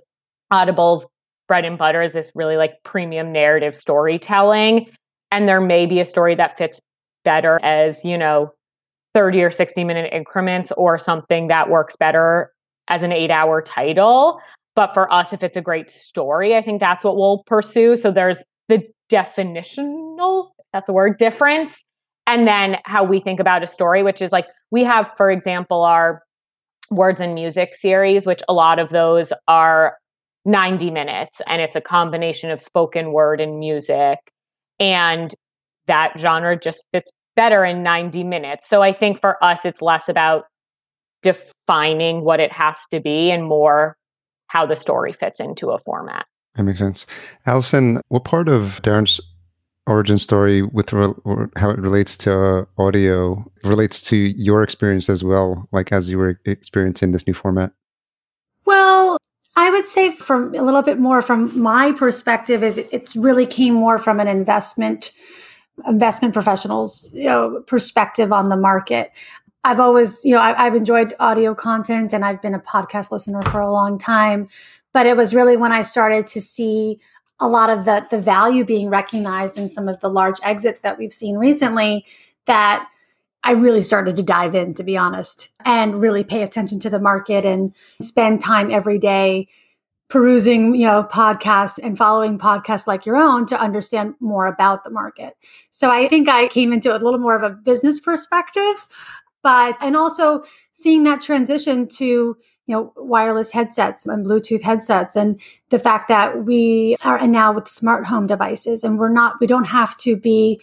Audible's 0.52 1.08
bread 1.48 1.66
and 1.66 1.78
butter 1.78 2.02
is 2.02 2.14
this 2.14 2.32
really 2.36 2.58
like 2.58 2.76
premium 2.84 3.32
narrative 3.32 3.76
storytelling. 3.76 4.88
And 5.32 5.48
there 5.48 5.60
may 5.60 5.88
be 5.88 6.00
a 6.00 6.06
story 6.06 6.36
that 6.36 6.58
fits 6.58 6.80
better 7.24 7.60
as, 7.64 8.06
you 8.06 8.18
know, 8.18 8.52
30 9.16 9.42
or 9.42 9.52
60 9.52 9.84
minute 9.84 10.14
increments 10.14 10.72
or 10.78 11.00
something 11.00 11.48
that 11.48 11.70
works 11.70 11.96
better 11.96 12.52
as 12.88 13.02
an 13.02 13.12
eight 13.12 13.32
hour 13.32 13.62
title. 13.62 14.40
But 14.76 14.94
for 14.94 15.12
us, 15.12 15.34
if 15.34 15.42
it's 15.42 15.58
a 15.58 15.62
great 15.62 15.90
story, 15.90 16.56
I 16.56 16.62
think 16.62 16.82
that's 16.82 17.04
what 17.04 17.18
we'll 17.18 17.44
pursue. 17.48 17.96
So 17.96 18.12
there's 18.12 18.44
the 18.70 18.84
definitional, 19.12 20.50
that's 20.72 20.88
a 20.88 20.94
word, 20.94 21.18
difference 21.18 21.84
and 22.28 22.48
then 22.48 22.78
how 22.86 23.04
we 23.04 23.20
think 23.20 23.40
about 23.40 23.64
a 23.64 23.68
story 23.68 24.04
which 24.04 24.22
is 24.22 24.32
like 24.32 24.48
we 24.76 24.84
have 24.84 25.10
for 25.16 25.32
example 25.32 25.84
our 25.84 26.22
words 26.92 27.22
and 27.22 27.34
music 27.34 27.76
series 27.76 28.26
which 28.26 28.42
a 28.50 28.54
lot 28.54 28.78
of 28.78 28.90
those 28.90 29.32
are 29.48 29.96
90 30.44 30.92
minutes 30.92 31.40
and 31.48 31.62
it's 31.62 31.78
a 31.78 31.82
combination 31.82 32.52
of 32.52 32.60
spoken 32.60 33.14
word 33.14 33.40
and 33.40 33.58
music 33.58 34.20
and 34.78 35.34
that 35.88 36.12
genre 36.20 36.60
just 36.60 36.86
fits 36.92 37.10
better 37.38 37.64
in 37.64 37.84
90 37.84 38.26
minutes. 38.26 38.68
So 38.68 38.82
i 38.82 38.92
think 38.92 39.22
for 39.22 39.42
us 39.42 39.64
it's 39.64 39.82
less 39.82 40.10
about 40.10 40.44
defining 41.22 42.26
what 42.26 42.42
it 42.42 42.52
has 42.52 42.78
to 42.92 43.00
be 43.00 43.32
and 43.32 43.46
more 43.46 43.96
how 44.48 44.66
the 44.66 44.76
story 44.76 45.14
fits 45.14 45.40
into 45.40 45.72
a 45.72 45.80
format. 45.80 46.26
That 46.56 46.64
makes 46.64 46.80
sense. 46.80 47.06
Allison 47.46 48.02
what 48.10 48.26
part 48.26 48.50
of 48.50 48.82
darren's 48.84 49.22
origin 49.88 50.18
story 50.18 50.62
with 50.62 50.92
re- 50.94 51.14
how 51.56 51.70
it 51.70 51.80
relates 51.80 52.18
to 52.18 52.68
audio 52.78 53.44
relates 53.64 54.02
to 54.02 54.16
your 54.16 54.64
experience 54.64 55.10
as 55.10 55.24
well 55.24 55.68
like 55.72 55.92
as 55.92 56.10
you 56.10 56.18
were 56.18 56.40
experiencing 56.46 57.12
this 57.12 57.28
new 57.28 57.34
format 57.34 57.72
well 58.66 59.18
i 59.56 59.70
would 59.70 59.88
say 59.88 60.12
from 60.12 60.54
a 60.56 60.62
little 60.62 60.82
bit 60.82 61.00
more 61.00 61.22
from 61.22 61.58
my 61.60 61.92
perspective 61.92 62.64
is 62.64 62.78
it, 62.78 62.88
it's 62.92 63.16
really 63.16 63.46
came 63.46 63.74
more 63.74 63.98
from 63.98 64.20
an 64.20 64.28
investment 64.28 65.12
investment 65.88 66.34
professionals 66.34 67.08
you 67.14 67.26
know 67.26 67.62
perspective 67.68 68.34
on 68.34 68.50
the 68.50 68.58
market 68.58 69.12
I've 69.66 69.80
always, 69.80 70.24
you 70.24 70.32
know, 70.32 70.40
I, 70.40 70.64
have 70.64 70.76
enjoyed 70.76 71.16
audio 71.20 71.56
content 71.56 72.14
and 72.14 72.24
I've 72.24 72.40
been 72.40 72.54
a 72.54 72.60
podcast 72.60 73.10
listener 73.10 73.42
for 73.42 73.60
a 73.60 73.72
long 73.72 73.98
time. 73.98 74.48
But 74.94 75.08
it 75.08 75.18
was 75.18 75.34
really 75.34 75.58
when 75.58 75.72
I 75.72 75.82
started 75.82 76.28
to 76.28 76.40
see 76.40 77.00
a 77.40 77.48
lot 77.48 77.70
of 77.70 77.86
the 77.86 78.06
the 78.10 78.18
value 78.18 78.64
being 78.64 78.90
recognized 78.90 79.58
in 79.58 79.70
some 79.70 79.88
of 79.90 80.00
the 80.00 80.10
large 80.10 80.40
exits 80.44 80.80
that 80.82 80.98
we've 80.98 81.14
seen 81.14 81.38
recently 81.38 82.06
that 82.46 82.90
I 83.44 83.52
really 83.52 83.82
started 83.82 84.16
to 84.16 84.24
dive 84.24 84.56
in 84.56 84.74
to 84.76 84.84
be 84.84 84.98
honest 84.98 85.50
and 85.64 86.02
really 86.02 86.24
pay 86.24 86.42
attention 86.42 86.80
to 86.82 86.90
the 86.90 87.00
market 87.00 87.46
and 87.46 87.74
spend 88.02 88.42
time 88.42 88.72
every 88.72 88.98
day 88.98 89.48
perusing, 90.08 90.76
you 90.76 90.86
know, 90.86 91.04
podcasts 91.12 91.80
and 91.82 91.98
following 91.98 92.38
podcasts 92.38 92.88
like 92.88 93.06
your 93.06 93.18
own 93.18 93.46
to 93.48 93.60
understand 93.60 94.14
more 94.20 94.46
about 94.46 94.84
the 94.84 94.90
market. 94.90 95.34
So 95.72 95.90
I 95.90 96.08
think 96.08 96.30
I 96.30 96.48
came 96.48 96.72
into 96.72 96.92
a 96.92 97.00
little 97.00 97.20
more 97.20 97.36
of 97.36 97.44
a 97.44 97.50
business 97.50 98.00
perspective, 98.00 98.88
but 99.42 99.76
and 99.82 99.96
also 99.96 100.44
seeing 100.72 101.04
that 101.04 101.22
transition 101.22 101.88
to 101.98 102.38
you 102.68 102.76
know, 102.76 102.94
wireless 102.96 103.52
headsets 103.52 104.08
and 104.08 104.26
Bluetooth 104.26 104.62
headsets 104.62 105.16
and 105.16 105.40
the 105.70 105.80
fact 105.80 106.08
that 106.08 106.46
we 106.46 106.96
are 107.04 107.26
now 107.28 107.54
with 107.54 107.68
smart 107.68 108.06
home 108.06 108.26
devices 108.28 108.84
and 108.84 108.98
we're 108.98 109.10
not, 109.10 109.36
we 109.40 109.48
don't 109.48 109.66
have 109.66 109.96
to 109.98 110.16
be 110.16 110.60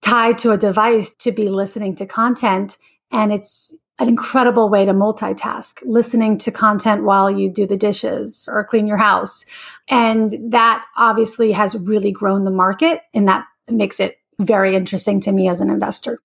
tied 0.00 0.38
to 0.38 0.52
a 0.52 0.58
device 0.58 1.12
to 1.12 1.32
be 1.32 1.48
listening 1.48 1.94
to 1.96 2.06
content. 2.06 2.76
And 3.12 3.32
it's 3.32 3.76
an 4.00 4.08
incredible 4.08 4.68
way 4.68 4.84
to 4.84 4.92
multitask, 4.92 5.82
listening 5.84 6.38
to 6.38 6.50
content 6.50 7.02
while 7.02 7.30
you 7.30 7.50
do 7.50 7.66
the 7.66 7.76
dishes 7.76 8.48
or 8.50 8.64
clean 8.64 8.86
your 8.86 8.96
house. 8.96 9.44
And 9.88 10.34
that 10.52 10.84
obviously 10.96 11.52
has 11.52 11.74
really 11.76 12.12
grown 12.12 12.44
the 12.44 12.50
market 12.50 13.00
and 13.14 13.28
that 13.28 13.44
makes 13.68 14.00
it 14.00 14.18
very 14.40 14.74
interesting 14.74 15.20
to 15.20 15.32
me 15.32 15.48
as 15.48 15.60
an 15.60 15.70
investor. 15.70 16.20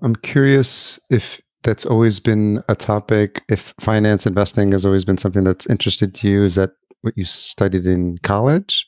I'm 0.00 0.16
curious 0.16 1.00
if 1.10 1.40
that's 1.62 1.84
always 1.84 2.20
been 2.20 2.62
a 2.68 2.76
topic. 2.76 3.42
If 3.48 3.74
finance 3.80 4.26
investing 4.26 4.72
has 4.72 4.84
always 4.86 5.04
been 5.04 5.18
something 5.18 5.44
that's 5.44 5.66
interested 5.66 6.22
you, 6.22 6.44
is 6.44 6.54
that 6.54 6.70
what 7.02 7.16
you 7.16 7.24
studied 7.24 7.86
in 7.86 8.16
college? 8.22 8.86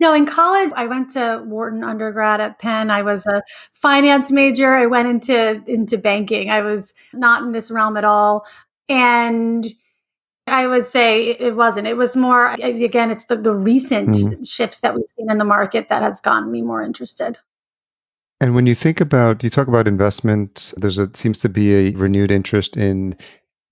No, 0.00 0.14
in 0.14 0.24
college, 0.24 0.72
I 0.74 0.86
went 0.86 1.10
to 1.10 1.42
Wharton 1.44 1.84
undergrad 1.84 2.40
at 2.40 2.58
Penn. 2.58 2.90
I 2.90 3.02
was 3.02 3.26
a 3.26 3.42
finance 3.74 4.32
major. 4.32 4.74
I 4.74 4.86
went 4.86 5.08
into 5.08 5.62
into 5.66 5.98
banking. 5.98 6.50
I 6.50 6.62
was 6.62 6.94
not 7.12 7.42
in 7.42 7.52
this 7.52 7.70
realm 7.70 7.98
at 7.98 8.04
all, 8.04 8.46
and 8.88 9.66
I 10.46 10.66
would 10.66 10.86
say 10.86 11.32
it 11.32 11.54
wasn't. 11.54 11.86
It 11.86 11.98
was 11.98 12.16
more 12.16 12.54
again. 12.54 13.10
It's 13.10 13.26
the 13.26 13.36
the 13.36 13.54
recent 13.54 14.10
mm-hmm. 14.10 14.42
shifts 14.42 14.80
that 14.80 14.94
we've 14.94 15.04
seen 15.16 15.30
in 15.30 15.36
the 15.36 15.44
market 15.44 15.88
that 15.88 16.02
has 16.02 16.22
gotten 16.22 16.50
me 16.50 16.62
more 16.62 16.82
interested. 16.82 17.38
And 18.40 18.54
when 18.54 18.66
you 18.66 18.74
think 18.74 19.00
about, 19.00 19.44
you 19.44 19.50
talk 19.50 19.68
about 19.68 19.86
investment, 19.86 20.72
there's 20.78 20.98
a 20.98 21.10
seems 21.14 21.40
to 21.40 21.48
be 21.48 21.74
a 21.74 21.90
renewed 21.92 22.30
interest 22.30 22.76
in 22.76 23.14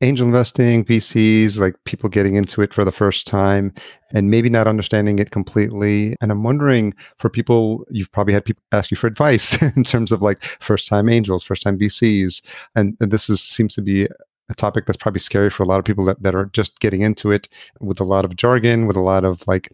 angel 0.00 0.26
investing, 0.26 0.84
VCs, 0.84 1.58
like 1.58 1.75
people 1.84 2.08
getting 2.08 2.37
into 2.37 2.62
it 2.62 2.72
for 2.72 2.84
the 2.84 2.92
first 2.92 3.26
time 3.26 3.72
and 4.12 4.30
maybe 4.30 4.48
not 4.48 4.68
understanding 4.68 5.18
it 5.18 5.30
completely. 5.30 6.14
And 6.20 6.30
I'm 6.30 6.44
wondering 6.44 6.94
for 7.18 7.28
people, 7.28 7.84
you've 7.90 8.12
probably 8.12 8.34
had 8.34 8.44
people 8.44 8.62
ask 8.72 8.90
you 8.90 8.96
for 8.96 9.06
advice 9.06 9.60
in 9.76 9.84
terms 9.84 10.12
of 10.12 10.22
like 10.22 10.42
first 10.60 10.87
time 10.88 11.08
angels, 11.08 11.42
first 11.42 11.62
time 11.62 11.78
VCs. 11.78 12.42
And, 12.76 12.96
this 13.00 13.28
is 13.30 13.40
seems 13.42 13.75
to 13.75 13.82
be 13.82 14.06
a 14.50 14.54
topic 14.54 14.87
that's 14.87 14.96
probably 14.96 15.20
scary 15.20 15.50
for 15.50 15.62
a 15.62 15.66
lot 15.66 15.78
of 15.78 15.84
people 15.84 16.04
that, 16.04 16.22
that 16.22 16.34
are 16.34 16.46
just 16.46 16.78
getting 16.80 17.02
into 17.02 17.30
it 17.30 17.48
with 17.80 18.00
a 18.00 18.04
lot 18.04 18.25
of 18.25 18.37
jargon, 18.37 18.87
with 18.87 18.96
a 18.96 19.02
lot 19.02 19.25
of 19.25 19.46
like, 19.48 19.72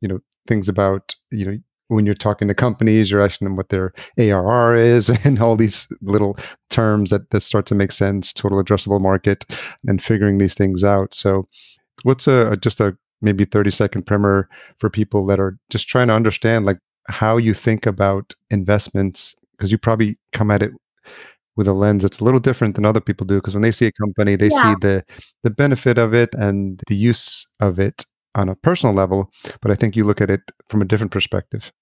you 0.00 0.08
know, 0.08 0.20
things 0.46 0.68
about, 0.68 1.14
you 1.30 1.44
know, 1.44 1.58
when 1.88 2.06
you're 2.06 2.14
talking 2.14 2.48
to 2.48 2.54
companies, 2.54 3.10
you're 3.10 3.22
asking 3.22 3.46
them 3.46 3.56
what 3.56 3.70
their 3.70 3.92
ARR 4.18 4.74
is 4.74 5.10
and 5.24 5.40
all 5.40 5.56
these 5.56 5.88
little 6.00 6.36
terms 6.70 7.10
that, 7.10 7.30
that 7.30 7.42
start 7.42 7.66
to 7.66 7.74
make 7.74 7.92
sense, 7.92 8.32
total 8.32 8.62
addressable 8.62 9.00
market, 9.00 9.44
and 9.86 10.02
figuring 10.02 10.38
these 10.38 10.54
things 10.54 10.84
out. 10.84 11.14
So, 11.14 11.48
what's 12.04 12.26
a 12.28 12.56
just 12.56 12.80
a 12.80 12.96
maybe 13.20 13.44
30 13.44 13.70
second 13.72 14.06
primer 14.06 14.48
for 14.78 14.88
people 14.88 15.26
that 15.26 15.40
are 15.40 15.58
just 15.70 15.88
trying 15.88 16.06
to 16.06 16.14
understand 16.14 16.64
like 16.64 16.78
how 17.08 17.36
you 17.36 17.52
think 17.52 17.84
about 17.84 18.34
investments 18.50 19.34
because 19.52 19.72
you 19.72 19.78
probably 19.78 20.16
come 20.32 20.50
at 20.50 20.62
it 20.62 20.70
with 21.56 21.66
a 21.66 21.72
lens 21.72 22.02
that's 22.02 22.20
a 22.20 22.24
little 22.24 22.38
different 22.38 22.76
than 22.76 22.84
other 22.84 23.00
people 23.00 23.26
do 23.26 23.36
because 23.36 23.54
when 23.54 23.62
they 23.62 23.72
see 23.72 23.86
a 23.86 23.92
company, 23.92 24.36
they 24.36 24.48
yeah. 24.48 24.62
see 24.62 24.76
the 24.80 25.04
the 25.42 25.50
benefit 25.50 25.98
of 25.98 26.14
it 26.14 26.32
and 26.34 26.80
the 26.86 26.94
use 26.94 27.48
of 27.58 27.80
it 27.80 28.06
on 28.34 28.48
a 28.48 28.54
personal 28.54 28.94
level. 28.94 29.30
But 29.60 29.70
I 29.70 29.74
think 29.74 29.96
you 29.96 30.04
look 30.04 30.20
at 30.20 30.30
it 30.30 30.42
from 30.68 30.82
a 30.82 30.84
different 30.84 31.12
perspective. 31.12 31.72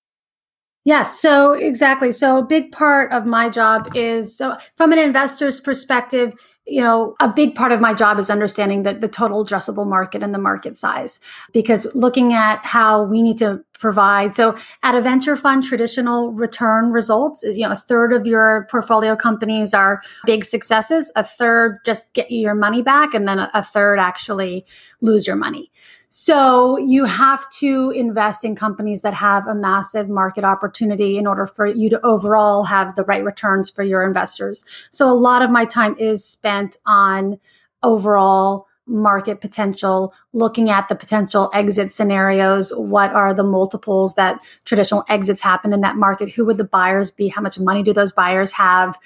Yes, 0.86 1.20
so 1.20 1.52
exactly. 1.52 2.12
So 2.12 2.38
a 2.38 2.44
big 2.44 2.70
part 2.70 3.12
of 3.12 3.26
my 3.26 3.48
job 3.48 3.88
is 3.96 4.36
so 4.36 4.56
from 4.76 4.92
an 4.92 5.00
investor's 5.00 5.60
perspective, 5.60 6.32
you 6.64 6.80
know, 6.80 7.16
a 7.20 7.28
big 7.28 7.56
part 7.56 7.72
of 7.72 7.80
my 7.80 7.92
job 7.92 8.20
is 8.20 8.30
understanding 8.30 8.84
the, 8.84 8.94
the 8.94 9.08
total 9.08 9.44
addressable 9.44 9.84
market 9.84 10.22
and 10.22 10.32
the 10.32 10.38
market 10.38 10.76
size 10.76 11.18
because 11.52 11.92
looking 11.96 12.34
at 12.34 12.64
how 12.64 13.02
we 13.02 13.20
need 13.20 13.38
to 13.38 13.64
provide. 13.78 14.34
So 14.36 14.56
at 14.84 14.94
a 14.94 15.00
venture 15.00 15.34
fund, 15.34 15.64
traditional 15.64 16.32
return 16.32 16.92
results 16.92 17.42
is, 17.42 17.58
you 17.58 17.66
know, 17.66 17.72
a 17.72 17.76
third 17.76 18.12
of 18.12 18.26
your 18.26 18.66
portfolio 18.70 19.16
companies 19.16 19.74
are 19.74 20.02
big 20.24 20.44
successes. 20.44 21.12
A 21.16 21.24
third 21.24 21.78
just 21.84 22.14
get 22.14 22.30
you 22.30 22.40
your 22.40 22.54
money 22.54 22.82
back 22.82 23.12
and 23.12 23.26
then 23.26 23.40
a, 23.40 23.50
a 23.54 23.62
third 23.62 23.98
actually 23.98 24.64
lose 25.00 25.26
your 25.26 25.36
money. 25.36 25.70
So 26.08 26.78
you 26.78 27.04
have 27.04 27.50
to 27.58 27.90
invest 27.90 28.44
in 28.44 28.54
companies 28.54 29.02
that 29.02 29.14
have 29.14 29.46
a 29.46 29.54
massive 29.54 30.08
market 30.08 30.44
opportunity 30.44 31.18
in 31.18 31.26
order 31.26 31.46
for 31.46 31.66
you 31.66 31.90
to 31.90 32.00
overall 32.06 32.64
have 32.64 32.94
the 32.94 33.04
right 33.04 33.24
returns 33.24 33.70
for 33.70 33.82
your 33.82 34.04
investors. 34.04 34.64
So 34.90 35.10
a 35.10 35.14
lot 35.14 35.42
of 35.42 35.50
my 35.50 35.64
time 35.64 35.96
is 35.98 36.24
spent 36.24 36.76
on 36.86 37.38
overall 37.82 38.66
market 38.86 39.40
potential, 39.40 40.14
looking 40.32 40.70
at 40.70 40.88
the 40.88 40.94
potential 40.94 41.50
exit 41.52 41.92
scenarios. 41.92 42.72
What 42.76 43.12
are 43.12 43.34
the 43.34 43.42
multiples 43.42 44.14
that 44.14 44.40
traditional 44.64 45.04
exits 45.08 45.40
happen 45.40 45.72
in 45.72 45.80
that 45.80 45.96
market? 45.96 46.32
Who 46.32 46.46
would 46.46 46.56
the 46.56 46.64
buyers 46.64 47.10
be? 47.10 47.28
How 47.28 47.42
much 47.42 47.58
money 47.58 47.82
do 47.82 47.92
those 47.92 48.12
buyers 48.12 48.52
have? 48.52 48.96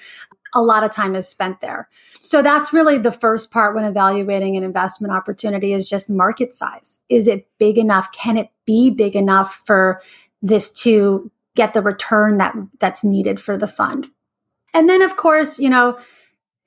A 0.53 0.61
lot 0.61 0.83
of 0.83 0.91
time 0.91 1.15
is 1.15 1.27
spent 1.27 1.61
there. 1.61 1.89
So 2.19 2.41
that's 2.41 2.73
really 2.73 2.97
the 2.97 3.11
first 3.11 3.51
part 3.51 3.75
when 3.75 3.85
evaluating 3.85 4.57
an 4.57 4.63
investment 4.63 5.13
opportunity 5.13 5.73
is 5.73 5.89
just 5.89 6.09
market 6.09 6.55
size. 6.55 6.99
Is 7.09 7.27
it 7.27 7.47
big 7.57 7.77
enough? 7.77 8.11
Can 8.11 8.37
it 8.37 8.49
be 8.65 8.89
big 8.89 9.15
enough 9.15 9.63
for 9.65 10.01
this 10.41 10.71
to 10.83 11.31
get 11.55 11.73
the 11.73 11.81
return 11.81 12.37
that 12.37 12.55
that's 12.79 13.03
needed 13.03 13.39
for 13.39 13.57
the 13.57 13.67
fund? 13.67 14.09
And 14.73 14.89
then 14.89 15.01
of 15.01 15.17
course, 15.17 15.59
you 15.59 15.69
know, 15.69 15.97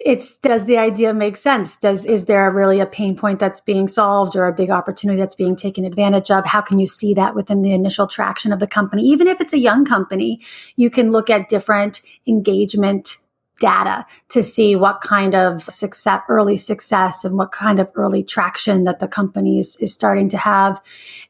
it's 0.00 0.36
does 0.36 0.64
the 0.64 0.76
idea 0.76 1.14
make 1.14 1.36
sense? 1.36 1.76
Does 1.76 2.04
is 2.04 2.24
there 2.24 2.50
really 2.50 2.80
a 2.80 2.86
pain 2.86 3.16
point 3.16 3.38
that's 3.38 3.60
being 3.60 3.86
solved 3.88 4.34
or 4.34 4.46
a 4.46 4.52
big 4.52 4.70
opportunity 4.70 5.20
that's 5.20 5.36
being 5.36 5.56
taken 5.56 5.84
advantage 5.84 6.30
of? 6.30 6.44
How 6.44 6.60
can 6.60 6.78
you 6.78 6.86
see 6.86 7.14
that 7.14 7.34
within 7.34 7.62
the 7.62 7.72
initial 7.72 8.06
traction 8.06 8.52
of 8.52 8.58
the 8.58 8.66
company? 8.66 9.02
Even 9.04 9.28
if 9.28 9.40
it's 9.40 9.52
a 9.52 9.58
young 9.58 9.84
company, 9.84 10.40
you 10.76 10.90
can 10.90 11.12
look 11.12 11.30
at 11.30 11.48
different 11.48 12.02
engagement 12.26 13.18
data 13.60 14.04
to 14.28 14.42
see 14.42 14.74
what 14.74 15.00
kind 15.00 15.34
of 15.34 15.62
success, 15.64 16.20
early 16.28 16.56
success 16.56 17.24
and 17.24 17.36
what 17.36 17.52
kind 17.52 17.78
of 17.78 17.88
early 17.94 18.22
traction 18.22 18.84
that 18.84 18.98
the 18.98 19.08
company 19.08 19.58
is, 19.58 19.76
is 19.76 19.92
starting 19.92 20.28
to 20.28 20.36
have. 20.36 20.82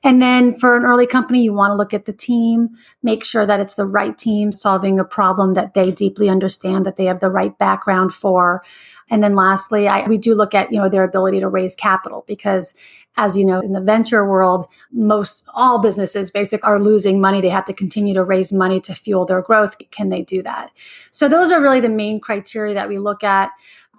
And 0.03 0.23
then 0.23 0.55
for 0.59 0.77
an 0.77 0.85
early 0.85 1.07
company, 1.07 1.43
you 1.43 1.53
want 1.53 1.73
to 1.73 1.77
look 1.77 1.93
at 1.93 2.07
the 2.07 2.13
team, 2.13 2.71
make 3.03 3.25
sure 3.25 3.45
that 3.47 3.61
it's 3.61 3.75
the 3.75 3.87
right 3.87 4.17
team 4.17 4.53
solving 4.53 4.99
a 4.99 5.05
problem 5.05 5.53
that 5.53 5.75
they 5.75 5.91
deeply 5.91 6.29
understand, 6.29 6.87
that 6.87 6.97
they 6.97 7.05
have 7.05 7.21
the 7.21 7.31
right 7.31 7.57
background 7.59 8.15
for. 8.15 8.65
And 9.11 9.23
then 9.23 9.35
lastly, 9.35 9.87
I, 9.87 10.07
we 10.09 10.17
do 10.17 10.35
look 10.35 10.55
at, 10.55 10.73
you 10.73 10.81
know, 10.81 10.89
their 10.89 11.05
ability 11.05 11.41
to 11.41 11.49
raise 11.49 11.77
capital 11.77 12.25
because 12.27 12.75
as 13.17 13.37
you 13.37 13.45
know, 13.45 13.61
in 13.61 13.73
the 13.73 13.81
venture 13.81 14.29
world, 14.29 14.67
most 14.93 15.45
all 15.55 15.81
businesses 15.81 16.31
basically 16.31 16.65
are 16.65 16.81
losing 16.81 17.21
money. 17.21 17.41
They 17.41 17.49
have 17.49 17.65
to 17.67 17.73
continue 17.73 18.15
to 18.15 18.25
raise 18.25 18.53
money 18.53 18.81
to 18.81 18.95
fuel 18.95 19.25
their 19.25 19.43
growth. 19.43 19.77
Can 19.91 20.09
they 20.09 20.23
do 20.23 20.43
that? 20.43 20.71
So 21.11 21.29
those 21.29 21.53
are 21.53 21.61
really 21.61 21.81
the 21.81 21.89
main 21.89 22.21
criteria 22.21 22.75
that 22.75 22.89
we 22.89 22.99
look 22.99 23.23
at. 23.23 23.51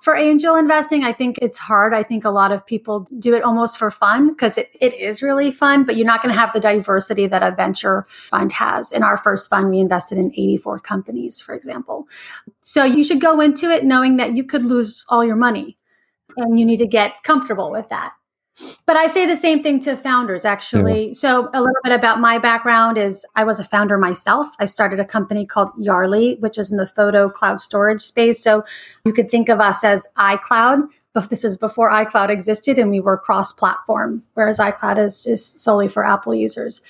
For 0.01 0.15
angel 0.15 0.55
investing, 0.55 1.03
I 1.05 1.13
think 1.13 1.37
it's 1.41 1.57
hard. 1.57 1.93
I 1.93 2.03
think 2.03 2.25
a 2.25 2.29
lot 2.29 2.51
of 2.51 2.65
people 2.65 3.07
do 3.17 3.33
it 3.33 3.43
almost 3.43 3.79
for 3.79 3.89
fun 3.89 4.27
because 4.29 4.57
it, 4.57 4.69
it 4.81 4.93
is 4.93 5.21
really 5.21 5.51
fun, 5.51 5.85
but 5.85 5.95
you're 5.95 6.05
not 6.05 6.21
going 6.21 6.33
to 6.33 6.39
have 6.39 6.51
the 6.51 6.59
diversity 6.59 7.27
that 7.27 7.41
a 7.41 7.55
venture 7.55 8.05
fund 8.29 8.51
has. 8.51 8.91
In 8.91 9.03
our 9.03 9.15
first 9.15 9.49
fund, 9.49 9.69
we 9.69 9.79
invested 9.79 10.17
in 10.17 10.31
84 10.33 10.79
companies, 10.79 11.39
for 11.39 11.55
example. 11.55 12.07
So 12.61 12.83
you 12.83 13.03
should 13.05 13.21
go 13.21 13.39
into 13.39 13.69
it 13.69 13.85
knowing 13.85 14.17
that 14.17 14.35
you 14.35 14.43
could 14.43 14.65
lose 14.65 15.05
all 15.07 15.23
your 15.23 15.37
money 15.37 15.77
and 16.35 16.59
you 16.59 16.65
need 16.65 16.77
to 16.77 16.87
get 16.87 17.23
comfortable 17.23 17.71
with 17.71 17.87
that. 17.89 18.13
But 18.85 18.95
I 18.95 19.07
say 19.07 19.25
the 19.25 19.35
same 19.35 19.61
thing 19.61 19.81
to 19.81 19.97
founders, 19.97 20.45
actually. 20.45 21.07
Yeah. 21.07 21.13
So, 21.13 21.49
a 21.53 21.59
little 21.59 21.81
bit 21.83 21.91
about 21.91 22.21
my 22.21 22.37
background 22.37 22.97
is 22.97 23.25
I 23.35 23.43
was 23.43 23.59
a 23.59 23.63
founder 23.63 23.97
myself. 23.97 24.47
I 24.59 24.65
started 24.65 24.99
a 24.99 25.05
company 25.05 25.45
called 25.45 25.71
Yarly, 25.77 26.39
which 26.39 26.57
is 26.57 26.71
in 26.71 26.77
the 26.77 26.87
photo 26.87 27.29
cloud 27.29 27.59
storage 27.59 28.01
space. 28.01 28.41
So, 28.41 28.63
you 29.03 29.11
could 29.11 29.29
think 29.29 29.49
of 29.49 29.59
us 29.59 29.83
as 29.83 30.07
iCloud, 30.17 30.83
but 31.13 31.29
this 31.29 31.43
is 31.43 31.57
before 31.57 31.91
iCloud 31.91 32.29
existed 32.29 32.79
and 32.79 32.89
we 32.89 33.01
were 33.01 33.17
cross 33.17 33.51
platform, 33.51 34.23
whereas 34.35 34.59
iCloud 34.59 34.99
is, 34.99 35.25
is 35.27 35.45
solely 35.45 35.89
for 35.89 36.05
Apple 36.05 36.33
users. 36.33 36.81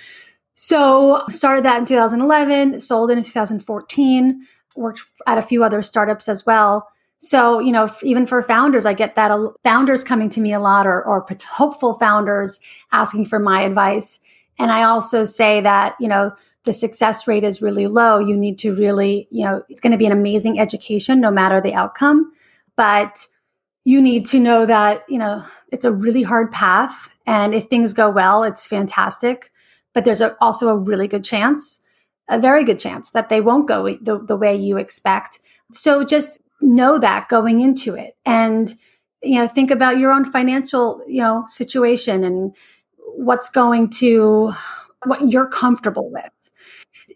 So, 0.54 1.24
started 1.30 1.66
that 1.66 1.80
in 1.80 1.86
2011, 1.86 2.80
sold 2.82 3.10
it 3.10 3.18
in 3.18 3.24
2014, 3.24 4.46
worked 4.76 5.04
at 5.26 5.40
a 5.40 5.42
few 5.42 5.64
other 5.64 5.82
startups 5.82 6.30
as 6.30 6.46
well. 6.46 6.90
So, 7.20 7.60
you 7.60 7.72
know, 7.72 7.90
even 8.04 8.28
for 8.28 8.42
founders, 8.42 8.86
I 8.86 8.94
get 8.94 9.16
that 9.16 9.32
founders 9.64 10.04
coming 10.04 10.30
to 10.30 10.42
me 10.42 10.54
a 10.54 10.60
lot 10.60 10.86
or, 10.86 11.04
or 11.04 11.26
hopeful 11.50 11.96
founders 11.96 12.60
asking 12.92 13.26
for 13.26 13.40
my 13.40 13.62
advice. 13.62 14.20
And 14.60 14.72
I 14.72 14.84
also 14.84 15.24
say 15.24 15.62
that, 15.62 15.96
you 16.00 16.08
know, 16.08 16.32
the 16.66 16.74
success 16.74 17.28
rate 17.28 17.44
is 17.44 17.62
really 17.62 17.88
low. 17.88 18.20
You 18.20 18.38
need 18.38 18.60
to 18.60 18.76
really, 18.76 19.28
you 19.32 19.46
know, 19.46 19.64
it's 19.70 19.82
going 19.82 19.92
to 19.92 19.98
be 19.98 20.06
an 20.06 20.12
amazing 20.12 20.60
education 20.60 21.22
no 21.22 21.32
matter 21.32 21.62
the 21.62 21.74
outcome. 21.74 22.32
But 22.76 23.28
you 23.86 24.02
need 24.02 24.26
to 24.28 24.40
know 24.40 24.66
that, 24.66 25.04
you 25.08 25.20
know, 25.20 25.44
it's 25.72 25.86
a 25.86 25.92
really 25.92 26.24
hard 26.24 26.52
path. 26.52 27.10
And 27.26 27.54
if 27.54 27.66
things 27.66 27.94
go 27.94 28.10
well, 28.10 28.44
it's 28.44 28.68
fantastic. 28.68 29.52
But 29.94 30.06
there's 30.06 30.22
a, 30.22 30.36
also 30.42 30.68
a 30.70 30.78
really 30.78 31.08
good 31.08 31.24
chance, 31.24 31.80
a 32.28 32.40
very 32.40 32.64
good 32.64 32.80
chance 32.80 33.12
that 33.12 33.30
they 33.30 33.42
won't 33.42 33.68
go 33.68 33.96
the, 34.02 34.20
the 34.20 34.36
way 34.36 34.56
you 34.56 34.78
expect. 34.78 35.40
So 35.72 36.04
just 36.04 36.40
know 36.62 37.00
that 37.00 37.30
going 37.30 37.62
into 37.62 37.96
it. 37.96 38.16
And 38.26 38.74
you 39.26 39.40
know 39.40 39.48
think 39.48 39.72
about 39.72 39.98
your 39.98 40.12
own 40.12 40.24
financial 40.24 41.02
you 41.08 41.22
know 41.22 41.44
situation 41.48 42.24
and 42.24 42.56
what's 43.16 43.50
going 43.50 43.90
to 43.90 44.54
what 45.06 45.30
you're 45.30 45.48
comfortable 45.48 46.12
with. 46.12 46.30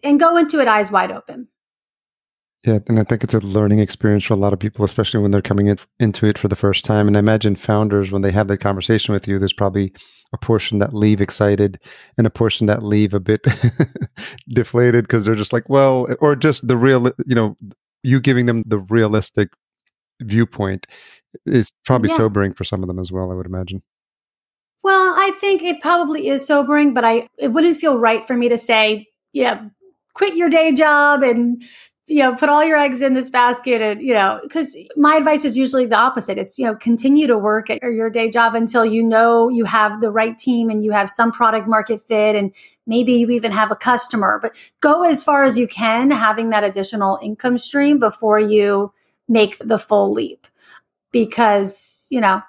And 0.02 0.20
go 0.20 0.36
into 0.36 0.60
it 0.60 0.68
eyes 0.68 0.90
wide 0.90 1.12
open. 1.12 1.48
Yeah 2.66 2.80
and 2.88 3.00
i 3.00 3.04
think 3.04 3.24
it's 3.24 3.34
a 3.34 3.40
learning 3.40 3.78
experience 3.78 4.24
for 4.24 4.34
a 4.34 4.36
lot 4.36 4.52
of 4.52 4.58
people 4.58 4.84
especially 4.84 5.20
when 5.20 5.30
they're 5.30 5.40
coming 5.42 5.68
in, 5.68 5.78
into 5.98 6.26
it 6.26 6.38
for 6.38 6.48
the 6.48 6.56
first 6.56 6.84
time. 6.84 7.08
And 7.08 7.16
i 7.16 7.20
imagine 7.20 7.56
founders 7.56 8.10
when 8.10 8.22
they 8.22 8.32
have 8.32 8.48
that 8.48 8.58
conversation 8.58 9.14
with 9.14 9.26
you 9.26 9.38
there's 9.38 9.52
probably 9.52 9.92
a 10.32 10.38
portion 10.38 10.78
that 10.78 10.94
leave 10.94 11.20
excited 11.20 11.78
and 12.16 12.26
a 12.26 12.30
portion 12.30 12.66
that 12.68 12.84
leave 12.84 13.14
a 13.14 13.20
bit 13.20 13.46
deflated 14.48 15.04
because 15.04 15.24
they're 15.24 15.34
just 15.34 15.52
like 15.52 15.68
well 15.68 16.06
or 16.20 16.36
just 16.36 16.66
the 16.68 16.76
real 16.76 17.06
you 17.26 17.34
know 17.34 17.56
you 18.02 18.20
giving 18.20 18.46
them 18.46 18.62
the 18.66 18.78
realistic 18.78 19.50
viewpoint 20.22 20.86
is 21.46 21.70
probably 21.84 22.10
yeah. 22.10 22.16
sobering 22.16 22.52
for 22.52 22.64
some 22.64 22.82
of 22.82 22.88
them 22.88 22.98
as 22.98 23.10
well 23.10 23.30
i 23.30 23.34
would 23.34 23.46
imagine 23.46 23.82
well 24.82 25.14
i 25.16 25.30
think 25.40 25.62
it 25.62 25.80
probably 25.80 26.28
is 26.28 26.46
sobering 26.46 26.92
but 26.92 27.04
i 27.04 27.26
it 27.38 27.48
wouldn't 27.48 27.76
feel 27.76 27.98
right 27.98 28.26
for 28.26 28.36
me 28.36 28.48
to 28.48 28.58
say 28.58 29.06
yeah 29.32 29.64
quit 30.14 30.36
your 30.36 30.50
day 30.50 30.72
job 30.72 31.22
and 31.22 31.62
you 32.10 32.18
know 32.18 32.34
put 32.34 32.48
all 32.48 32.64
your 32.64 32.76
eggs 32.76 33.02
in 33.02 33.14
this 33.14 33.30
basket 33.30 33.80
and 33.80 34.02
you 34.02 34.12
know 34.12 34.40
because 34.42 34.76
my 34.96 35.14
advice 35.14 35.44
is 35.44 35.56
usually 35.56 35.86
the 35.86 35.96
opposite. 35.96 36.38
It's 36.38 36.58
you 36.58 36.66
know 36.66 36.74
continue 36.74 37.28
to 37.28 37.38
work 37.38 37.70
at 37.70 37.80
your 37.80 38.10
day 38.10 38.28
job 38.28 38.56
until 38.56 38.84
you 38.84 39.00
know 39.00 39.48
you 39.48 39.64
have 39.64 40.00
the 40.00 40.10
right 40.10 40.36
team 40.36 40.70
and 40.70 40.84
you 40.84 40.90
have 40.90 41.08
some 41.08 41.30
product 41.30 41.68
market 41.68 42.00
fit 42.00 42.34
and 42.34 42.52
maybe 42.84 43.12
you 43.12 43.30
even 43.30 43.52
have 43.52 43.70
a 43.70 43.76
customer. 43.76 44.40
But 44.42 44.56
go 44.80 45.04
as 45.04 45.22
far 45.22 45.44
as 45.44 45.56
you 45.56 45.68
can 45.68 46.10
having 46.10 46.50
that 46.50 46.64
additional 46.64 47.20
income 47.22 47.58
stream 47.58 48.00
before 48.00 48.40
you 48.40 48.90
make 49.28 49.56
the 49.60 49.78
full 49.78 50.12
leap 50.12 50.48
because 51.12 52.08
you 52.10 52.20
know 52.20 52.42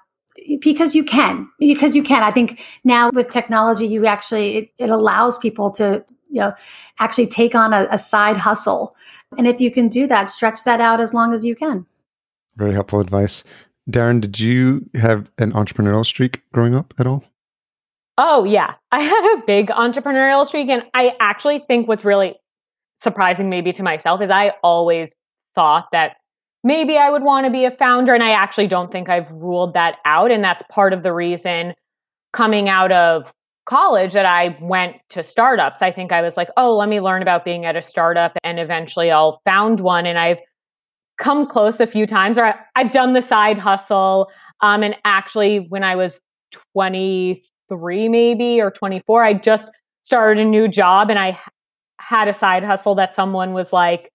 because 0.60 0.95
you 0.95 1.04
can 1.04 1.47
because 1.60 1.95
you 1.95 2.02
can. 2.02 2.24
I 2.24 2.32
think 2.32 2.63
now 2.84 3.12
with 3.12 3.30
technology 3.30 3.86
you 3.86 4.08
actually 4.08 4.58
it, 4.58 4.69
it 4.80 4.89
allows 4.89 5.38
people 5.38 5.69
to 5.71 6.04
you 6.32 6.39
know 6.39 6.54
actually 6.97 7.28
take 7.28 7.54
on 7.54 7.74
a, 7.74 7.88
a 7.91 8.00
side 8.00 8.38
hustle 8.38 8.95
and 9.38 9.48
if 9.48 9.62
you 9.62 9.72
can 9.72 9.88
do 9.88 10.08
that, 10.08 10.30
stretch 10.30 10.63
that 10.65 10.82
out 10.82 11.00
as 11.00 11.13
long 11.13 11.34
as 11.34 11.46
you 11.46 11.56
can. 11.56 11.86
Very 12.58 12.74
helpful 12.74 13.00
advice. 13.00 13.44
Darren, 13.89 14.22
did 14.22 14.39
you 14.39 14.88
have 14.96 15.30
an 15.38 15.52
entrepreneurial 15.54 16.06
streak 16.06 16.41
growing 16.54 16.76
up 16.76 16.94
at 17.00 17.08
all? 17.08 17.24
Oh, 18.17 18.44
yeah. 18.44 18.76
I 18.91 19.02
had 19.02 19.38
a 19.38 19.44
big 19.46 19.67
entrepreneurial 19.67 20.46
streak. 20.46 20.70
And 20.70 20.84
I 20.94 21.15
actually 21.20 21.60
think 21.60 21.88
what's 21.88 22.06
really 22.06 22.36
surprising, 23.02 23.50
maybe 23.50 23.72
to 23.74 23.84
myself, 23.84 24.22
is 24.22 24.30
I 24.30 24.54
always 24.63 25.13
thought 25.56 25.88
that 25.91 26.17
maybe 26.63 26.98
I 26.98 27.10
would 27.10 27.24
want 27.24 27.46
to 27.46 27.52
be 27.52 27.65
a 27.65 27.72
founder. 27.72 28.13
And 28.13 28.24
I 28.24 28.32
actually 28.32 28.67
don't 28.67 28.91
think 28.91 29.10
I've 29.10 29.32
ruled 29.32 29.74
that 29.74 29.98
out. 30.06 30.32
And 30.32 30.44
that's 30.44 30.62
part 30.70 30.94
of 30.94 31.04
the 31.04 31.13
reason 31.13 31.74
coming 32.34 32.70
out 32.70 32.91
of 32.91 33.34
college 33.72 34.12
that 34.12 34.26
I 34.26 34.58
went 34.60 34.98
to 35.12 35.24
startups. 35.24 35.82
I 35.82 35.94
think 35.94 36.12
I 36.12 36.22
was 36.22 36.36
like, 36.36 36.50
oh, 36.58 36.76
let 36.76 36.90
me 36.90 37.00
learn 37.00 37.22
about 37.22 37.46
being 37.46 37.66
at 37.66 37.78
a 37.78 37.82
startup 37.82 38.38
and 38.44 38.60
eventually 38.60 39.12
I'll 39.12 39.42
found 39.46 39.80
one. 39.80 40.06
And 40.06 40.20
I've 40.20 40.42
come 41.18 41.48
close 41.48 41.80
a 41.80 41.88
few 41.88 42.06
times, 42.06 42.38
or 42.38 42.48
I, 42.48 42.56
have 42.76 42.92
done 42.92 43.14
the 43.14 43.22
side 43.22 43.58
hustle. 43.58 44.30
Um, 44.60 44.84
and 44.84 44.98
actually, 45.06 45.68
when 45.70 45.86
I 45.86 45.96
was 45.96 46.20
23, 46.74 48.10
maybe 48.10 48.60
or 48.60 48.72
24, 48.72 49.24
I 49.24 49.36
just 49.36 49.70
started 50.02 50.46
a 50.46 50.50
new 50.50 50.68
job 50.68 51.10
and 51.10 51.18
I 51.18 51.40
had 51.98 52.28
a 52.28 52.34
side 52.34 52.66
hustle 52.66 52.96
that 52.96 53.14
someone 53.14 53.54
was 53.54 53.72
like 53.72 54.12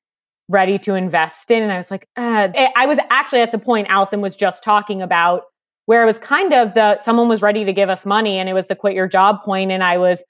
ready 0.51 0.79
to 0.81 0.95
invest 0.95 1.51
in. 1.51 1.63
And 1.63 1.73
I 1.73 1.79
was 1.79 1.91
like, 1.91 2.07
uh, 2.19 2.49
I 2.77 2.85
was 2.85 2.99
actually 3.09 3.41
at 3.41 3.53
the 3.53 3.59
point 3.59 3.87
Allison 3.89 4.21
was 4.21 4.37
just 4.37 4.63
talking 4.63 5.01
about 5.01 5.45
where 5.87 6.03
it 6.03 6.07
was 6.07 6.19
kind 6.19 6.53
of 6.53 6.75
the 6.75 6.99
someone 6.99 7.29
was 7.29 7.43
ready 7.43 7.65
to 7.65 7.73
give 7.73 7.89
us 7.89 8.05
money 8.05 8.39
and 8.39 8.49
it 8.49 8.53
was 8.53 8.67
the 8.67 8.77
quit 8.77 8.95
your 8.95 9.09
job 9.09 9.43
point 9.43 9.73
and 9.73 9.83
I 9.83 9.97
was 9.99 10.23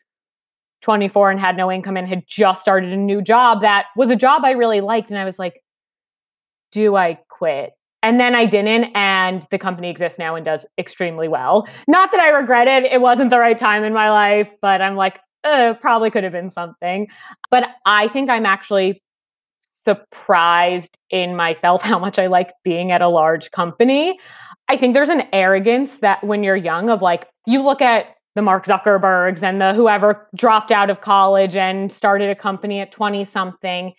24 0.83 1.33
and 1.33 1.41
had 1.41 1.57
no 1.57 1.73
income 1.73 1.97
and 1.97 2.07
had 2.07 2.23
just 2.27 2.61
started 2.61 2.93
a 2.93 2.97
new 2.97 3.21
job 3.21 3.63
that 3.63 3.87
was 3.97 4.11
a 4.11 4.17
job 4.17 4.45
I 4.45 4.53
really 4.53 4.81
liked 4.81 5.11
and 5.11 5.19
I 5.19 5.25
was 5.25 5.39
like 5.39 5.61
do 6.73 6.97
I 6.97 7.19
quit? 7.29 7.73
And 8.03 8.21
then 8.21 8.35
I 8.35 8.45
didn't 8.45 8.95
and 8.95 9.47
the 9.51 9.59
company 9.59 9.89
exists 9.89 10.19
now 10.19 10.37
and 10.37 10.45
does 10.45 10.67
extremely 10.79 11.27
well. 11.29 11.67
Not 11.89 12.13
that 12.13 12.23
I 12.23 12.29
regret 12.29 12.69
it 12.69 12.93
it 12.93 13.01
wasn't 13.01 13.31
the 13.31 13.39
right 13.39 13.59
time 13.59 13.83
in 13.83 13.93
my 13.93 14.11
life 14.11 14.49
but 14.61 14.81
I'm 14.81 14.97
like 14.97 15.19
uh, 15.45 15.75
probably 15.81 16.11
could 16.11 16.25
have 16.25 16.33
been 16.33 16.51
something. 16.51 17.09
But 17.51 17.69
I 17.85 18.09
think 18.09 18.29
I'm 18.29 18.47
actually 18.47 19.03
surprised 19.85 20.99
in 21.11 21.37
myself 21.37 21.83
how 21.91 21.99
much 21.99 22.19
I 22.19 22.27
like 22.27 22.51
being 22.65 22.93
at 22.93 23.01
a 23.01 23.09
large 23.09 23.51
company 23.53 24.19
I 24.69 24.77
think 24.77 24.95
there's 24.95 25.09
an 25.09 25.23
arrogance 25.33 25.97
that 25.99 26.23
when 26.25 26.43
you're 26.43 26.57
young 26.57 26.91
of 26.91 27.03
like 27.03 27.29
you 27.47 27.63
look 27.63 27.81
at 27.81 28.17
the 28.35 28.43
Mark 28.43 28.67
Zuckerbergs 28.67 29.43
and 29.43 29.61
the 29.61 29.73
whoever 29.73 30.29
dropped 30.37 30.71
out 30.71 30.91
of 30.91 31.01
college 31.01 31.57
and 31.57 31.91
started 31.91 32.29
a 32.31 32.35
company 32.35 32.81
at 32.81 32.93
20 32.93 33.25
something. 33.25 33.95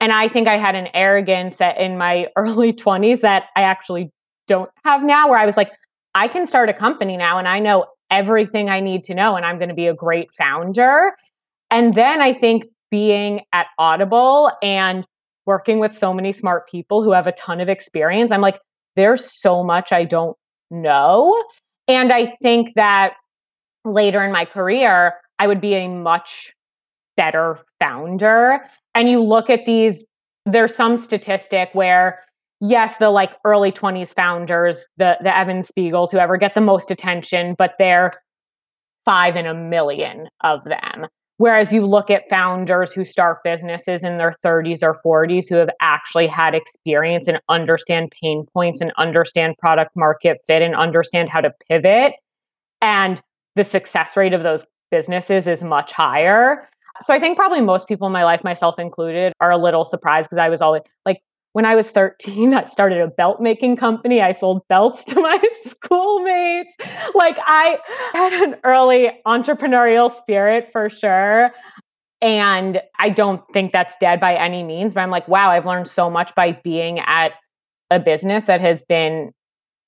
And 0.00 0.12
I 0.12 0.28
think 0.28 0.48
I 0.48 0.56
had 0.56 0.74
an 0.74 0.88
arrogance 0.94 1.58
in 1.60 1.98
my 1.98 2.28
early 2.36 2.72
20s 2.72 3.20
that 3.20 3.44
I 3.54 3.62
actually 3.62 4.10
don't 4.48 4.70
have 4.84 5.04
now, 5.04 5.28
where 5.28 5.38
I 5.38 5.46
was 5.46 5.56
like, 5.56 5.72
I 6.14 6.26
can 6.28 6.46
start 6.46 6.68
a 6.68 6.74
company 6.74 7.16
now 7.16 7.38
and 7.38 7.46
I 7.46 7.58
know 7.58 7.86
everything 8.10 8.68
I 8.68 8.80
need 8.80 9.04
to 9.04 9.14
know 9.14 9.36
and 9.36 9.44
I'm 9.44 9.58
going 9.58 9.68
to 9.68 9.74
be 9.74 9.86
a 9.86 9.94
great 9.94 10.32
founder. 10.32 11.12
And 11.70 11.94
then 11.94 12.20
I 12.20 12.34
think 12.34 12.64
being 12.90 13.42
at 13.52 13.66
Audible 13.78 14.52
and 14.62 15.06
working 15.46 15.78
with 15.78 15.96
so 15.96 16.12
many 16.14 16.32
smart 16.32 16.68
people 16.68 17.02
who 17.02 17.12
have 17.12 17.26
a 17.26 17.32
ton 17.32 17.60
of 17.60 17.68
experience, 17.68 18.30
I'm 18.30 18.40
like, 18.40 18.60
there's 18.96 19.30
so 19.30 19.62
much 19.62 19.92
I 19.92 20.04
don't 20.04 20.36
know. 20.70 21.42
And 21.88 22.12
I 22.12 22.26
think 22.42 22.74
that 22.74 23.14
later 23.84 24.24
in 24.24 24.32
my 24.32 24.44
career, 24.44 25.14
I 25.38 25.46
would 25.46 25.60
be 25.60 25.74
a 25.74 25.88
much 25.88 26.52
better 27.16 27.58
founder. 27.80 28.64
And 28.94 29.08
you 29.08 29.22
look 29.22 29.50
at 29.50 29.66
these, 29.66 30.04
there's 30.46 30.74
some 30.74 30.96
statistic 30.96 31.70
where, 31.72 32.20
yes, 32.60 32.96
the 32.96 33.10
like 33.10 33.32
early 33.44 33.72
20s 33.72 34.14
founders, 34.14 34.84
the 34.96 35.16
the 35.20 35.36
Evan 35.36 35.60
Spiegels, 35.60 36.10
whoever 36.10 36.36
get 36.36 36.54
the 36.54 36.60
most 36.60 36.90
attention, 36.90 37.54
but 37.58 37.74
they're 37.78 38.12
five 39.04 39.36
in 39.36 39.46
a 39.46 39.54
million 39.54 40.28
of 40.42 40.64
them. 40.64 41.06
Whereas 41.38 41.72
you 41.72 41.84
look 41.84 42.10
at 42.10 42.28
founders 42.28 42.92
who 42.92 43.04
start 43.04 43.38
businesses 43.42 44.04
in 44.04 44.18
their 44.18 44.34
30s 44.44 44.82
or 44.82 45.00
40s 45.04 45.48
who 45.48 45.56
have 45.56 45.70
actually 45.80 46.26
had 46.26 46.54
experience 46.54 47.26
and 47.26 47.40
understand 47.48 48.12
pain 48.22 48.46
points 48.52 48.80
and 48.80 48.92
understand 48.96 49.56
product 49.58 49.90
market 49.96 50.38
fit 50.46 50.62
and 50.62 50.76
understand 50.76 51.30
how 51.30 51.40
to 51.40 51.50
pivot. 51.68 52.12
And 52.80 53.20
the 53.56 53.64
success 53.64 54.16
rate 54.16 54.34
of 54.34 54.42
those 54.42 54.66
businesses 54.90 55.46
is 55.46 55.62
much 55.62 55.92
higher. 55.92 56.68
So 57.00 57.12
I 57.14 57.18
think 57.18 57.36
probably 57.36 57.60
most 57.60 57.88
people 57.88 58.06
in 58.06 58.12
my 58.12 58.24
life, 58.24 58.44
myself 58.44 58.78
included, 58.78 59.32
are 59.40 59.50
a 59.50 59.56
little 59.56 59.84
surprised 59.84 60.28
because 60.28 60.38
I 60.38 60.48
was 60.48 60.60
always 60.60 60.82
like, 61.06 61.20
when 61.52 61.66
I 61.66 61.74
was 61.74 61.90
13, 61.90 62.54
I 62.54 62.64
started 62.64 63.00
a 63.00 63.08
belt 63.08 63.40
making 63.40 63.76
company. 63.76 64.22
I 64.22 64.32
sold 64.32 64.66
belts 64.68 65.04
to 65.04 65.20
my 65.20 65.38
schoolmates. 65.64 66.74
Like 67.14 67.38
I 67.46 67.78
had 68.12 68.32
an 68.32 68.56
early 68.64 69.10
entrepreneurial 69.26 70.10
spirit 70.10 70.70
for 70.72 70.88
sure. 70.88 71.52
And 72.22 72.80
I 72.98 73.10
don't 73.10 73.42
think 73.52 73.72
that's 73.72 73.96
dead 73.98 74.20
by 74.20 74.34
any 74.34 74.62
means, 74.62 74.94
but 74.94 75.00
I'm 75.00 75.10
like, 75.10 75.28
wow, 75.28 75.50
I've 75.50 75.66
learned 75.66 75.88
so 75.88 76.08
much 76.08 76.34
by 76.34 76.52
being 76.64 77.00
at 77.00 77.32
a 77.90 77.98
business 77.98 78.44
that 78.44 78.60
has 78.60 78.82
been 78.82 79.32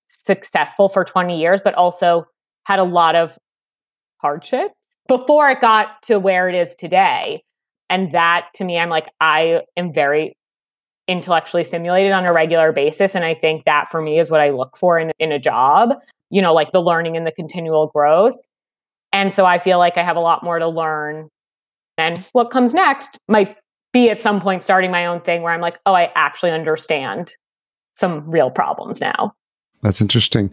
successful 0.08 0.88
for 0.88 1.04
20 1.04 1.40
years, 1.40 1.60
but 1.64 1.74
also 1.74 2.26
had 2.64 2.78
a 2.78 2.84
lot 2.84 3.14
of 3.14 3.38
hardship 4.20 4.72
before 5.08 5.48
it 5.50 5.60
got 5.60 6.02
to 6.02 6.18
where 6.18 6.48
it 6.48 6.54
is 6.54 6.74
today. 6.74 7.42
And 7.88 8.12
that 8.12 8.48
to 8.54 8.64
me, 8.64 8.78
I'm 8.78 8.88
like, 8.88 9.06
I 9.20 9.62
am 9.76 9.92
very 9.92 10.36
intellectually 11.08 11.64
stimulated 11.64 12.12
on 12.12 12.26
a 12.26 12.32
regular 12.32 12.72
basis. 12.72 13.14
And 13.14 13.24
I 13.24 13.34
think 13.34 13.64
that 13.64 13.90
for 13.90 14.00
me 14.00 14.18
is 14.18 14.30
what 14.30 14.40
I 14.40 14.50
look 14.50 14.76
for 14.76 14.98
in, 14.98 15.12
in 15.18 15.32
a 15.32 15.38
job, 15.38 15.94
you 16.30 16.40
know, 16.40 16.54
like 16.54 16.72
the 16.72 16.80
learning 16.80 17.16
and 17.16 17.26
the 17.26 17.32
continual 17.32 17.88
growth. 17.88 18.36
And 19.12 19.32
so 19.32 19.44
I 19.46 19.58
feel 19.58 19.78
like 19.78 19.96
I 19.96 20.02
have 20.02 20.16
a 20.16 20.20
lot 20.20 20.42
more 20.42 20.58
to 20.58 20.68
learn. 20.68 21.28
And 21.98 22.18
what 22.32 22.50
comes 22.50 22.74
next 22.74 23.18
might 23.28 23.56
be 23.92 24.10
at 24.10 24.20
some 24.20 24.40
point 24.40 24.62
starting 24.62 24.90
my 24.90 25.06
own 25.06 25.20
thing 25.20 25.42
where 25.42 25.52
I'm 25.52 25.60
like, 25.60 25.78
oh, 25.86 25.94
I 25.94 26.10
actually 26.16 26.50
understand 26.50 27.32
some 27.94 28.28
real 28.28 28.50
problems 28.50 29.00
now. 29.00 29.32
That's 29.82 30.00
interesting. 30.00 30.52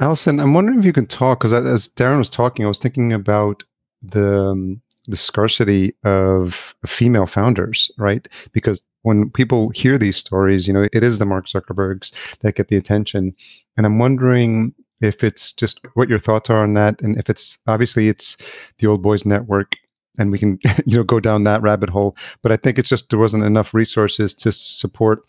Allison, 0.00 0.40
I'm 0.40 0.52
wondering 0.52 0.80
if 0.80 0.84
you 0.84 0.92
can 0.92 1.06
talk 1.06 1.40
because 1.40 1.54
as 1.54 1.88
Darren 1.88 2.18
was 2.18 2.28
talking, 2.28 2.64
I 2.64 2.68
was 2.68 2.78
thinking 2.78 3.12
about 3.12 3.62
the 4.02 4.50
um, 4.50 4.82
the 5.06 5.16
scarcity 5.16 5.94
of 6.04 6.74
female 6.86 7.26
founders, 7.26 7.90
right? 7.98 8.28
Because 8.52 8.82
when 9.02 9.30
people 9.30 9.70
hear 9.70 9.98
these 9.98 10.16
stories, 10.16 10.66
you 10.66 10.72
know, 10.72 10.88
it 10.92 11.02
is 11.02 11.18
the 11.18 11.26
Mark 11.26 11.46
Zuckerbergs 11.46 12.12
that 12.40 12.56
get 12.56 12.68
the 12.68 12.76
attention. 12.76 13.34
And 13.76 13.86
I'm 13.86 13.98
wondering 13.98 14.74
if 15.00 15.22
it's 15.22 15.52
just 15.52 15.80
what 15.94 16.08
your 16.08 16.18
thoughts 16.18 16.50
are 16.50 16.62
on 16.62 16.74
that. 16.74 17.00
And 17.02 17.16
if 17.18 17.30
it's 17.30 17.58
obviously 17.66 18.08
it's 18.08 18.36
the 18.78 18.86
old 18.86 19.02
boys 19.02 19.24
network 19.24 19.72
and 20.18 20.32
we 20.32 20.38
can, 20.38 20.58
you 20.86 20.96
know, 20.96 21.04
go 21.04 21.20
down 21.20 21.44
that 21.44 21.62
rabbit 21.62 21.90
hole. 21.90 22.16
But 22.42 22.52
I 22.52 22.56
think 22.56 22.78
it's 22.78 22.88
just 22.88 23.10
there 23.10 23.18
wasn't 23.18 23.44
enough 23.44 23.74
resources 23.74 24.34
to 24.34 24.52
support 24.52 25.20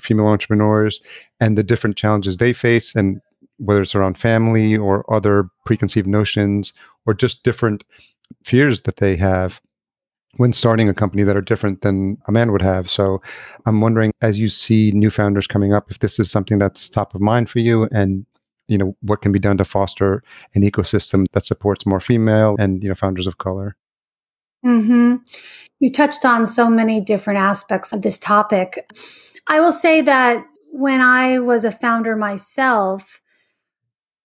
female 0.00 0.26
entrepreneurs 0.26 1.00
and 1.40 1.56
the 1.56 1.62
different 1.62 1.96
challenges 1.96 2.38
they 2.38 2.52
face 2.52 2.94
and 2.94 3.20
whether 3.58 3.82
it's 3.82 3.94
around 3.94 4.18
family 4.18 4.76
or 4.76 5.04
other 5.12 5.48
preconceived 5.66 6.08
notions 6.08 6.72
or 7.06 7.14
just 7.14 7.44
different 7.44 7.84
fears 8.44 8.80
that 8.82 8.96
they 8.96 9.16
have 9.16 9.60
when 10.36 10.52
starting 10.52 10.88
a 10.88 10.94
company 10.94 11.22
that 11.22 11.36
are 11.36 11.40
different 11.40 11.82
than 11.82 12.18
a 12.26 12.32
man 12.32 12.50
would 12.50 12.62
have. 12.62 12.90
So 12.90 13.22
I'm 13.66 13.80
wondering, 13.80 14.12
as 14.20 14.38
you 14.38 14.48
see 14.48 14.90
new 14.92 15.10
founders 15.10 15.46
coming 15.46 15.72
up, 15.72 15.90
if 15.90 16.00
this 16.00 16.18
is 16.18 16.30
something 16.30 16.58
that's 16.58 16.88
top 16.88 17.14
of 17.14 17.20
mind 17.20 17.48
for 17.48 17.60
you 17.60 17.88
and 17.92 18.26
you 18.66 18.78
know 18.78 18.96
what 19.02 19.20
can 19.20 19.30
be 19.30 19.38
done 19.38 19.58
to 19.58 19.64
foster 19.64 20.22
an 20.54 20.62
ecosystem 20.62 21.26
that 21.32 21.44
supports 21.44 21.84
more 21.86 22.00
female 22.00 22.56
and 22.58 22.82
you 22.82 22.88
know 22.88 22.94
founders 22.94 23.26
of 23.26 23.38
color? 23.38 23.76
Hmm 24.62 25.16
you 25.80 25.92
touched 25.92 26.24
on 26.24 26.46
so 26.46 26.70
many 26.70 27.00
different 27.00 27.38
aspects 27.38 27.92
of 27.92 28.00
this 28.00 28.18
topic. 28.18 28.90
I 29.46 29.60
will 29.60 29.72
say 29.72 30.00
that 30.00 30.46
when 30.76 31.00
i 31.00 31.38
was 31.38 31.64
a 31.64 31.70
founder 31.70 32.16
myself 32.16 33.20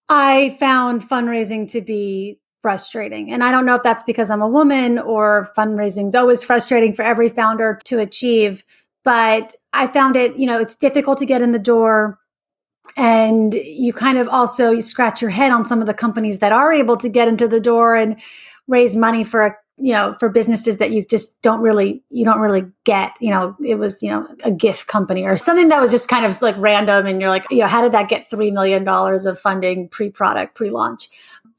i 0.09 0.57
found 0.59 1.07
fundraising 1.07 1.69
to 1.69 1.79
be 1.79 2.39
frustrating. 2.61 3.31
And 3.31 3.43
I 3.43 3.51
don't 3.51 3.65
know 3.65 3.75
if 3.75 3.83
that's 3.83 4.03
because 4.03 4.29
I'm 4.29 4.41
a 4.41 4.47
woman 4.47 4.99
or 4.99 5.51
fundraising 5.57 6.07
is 6.07 6.15
always 6.15 6.43
frustrating 6.43 6.93
for 6.93 7.03
every 7.03 7.29
founder 7.29 7.79
to 7.85 7.99
achieve. 7.99 8.63
But 9.03 9.55
I 9.73 9.87
found 9.87 10.15
it, 10.15 10.35
you 10.37 10.45
know, 10.45 10.59
it's 10.59 10.75
difficult 10.75 11.19
to 11.19 11.25
get 11.25 11.41
in 11.41 11.51
the 11.51 11.59
door. 11.59 12.19
And 12.97 13.53
you 13.53 13.93
kind 13.93 14.17
of 14.17 14.27
also 14.27 14.71
you 14.71 14.81
scratch 14.81 15.21
your 15.21 15.31
head 15.31 15.51
on 15.51 15.65
some 15.65 15.79
of 15.79 15.87
the 15.87 15.93
companies 15.93 16.39
that 16.39 16.51
are 16.51 16.73
able 16.73 16.97
to 16.97 17.07
get 17.09 17.27
into 17.27 17.47
the 17.47 17.59
door 17.59 17.95
and 17.95 18.19
raise 18.67 18.95
money 18.95 19.23
for 19.23 19.45
a 19.45 19.55
you 19.79 19.93
know 19.93 20.15
for 20.19 20.29
businesses 20.29 20.77
that 20.77 20.91
you 20.91 21.05
just 21.05 21.41
don't 21.41 21.61
really 21.61 22.03
you 22.09 22.25
don't 22.25 22.39
really 22.39 22.65
get 22.83 23.13
you 23.19 23.29
know 23.29 23.55
it 23.65 23.75
was 23.75 24.03
you 24.03 24.09
know 24.09 24.27
a 24.43 24.51
gift 24.51 24.87
company 24.87 25.23
or 25.23 25.37
something 25.37 25.69
that 25.69 25.79
was 25.79 25.91
just 25.91 26.09
kind 26.09 26.25
of 26.25 26.41
like 26.41 26.55
random 26.57 27.05
and 27.05 27.21
you're 27.21 27.29
like 27.29 27.45
you 27.49 27.59
know 27.59 27.67
how 27.67 27.81
did 27.81 27.91
that 27.91 28.09
get 28.09 28.29
three 28.29 28.51
million 28.51 28.83
dollars 28.83 29.25
of 29.25 29.39
funding 29.39 29.87
pre-product 29.87 30.55
pre-launch 30.55 31.09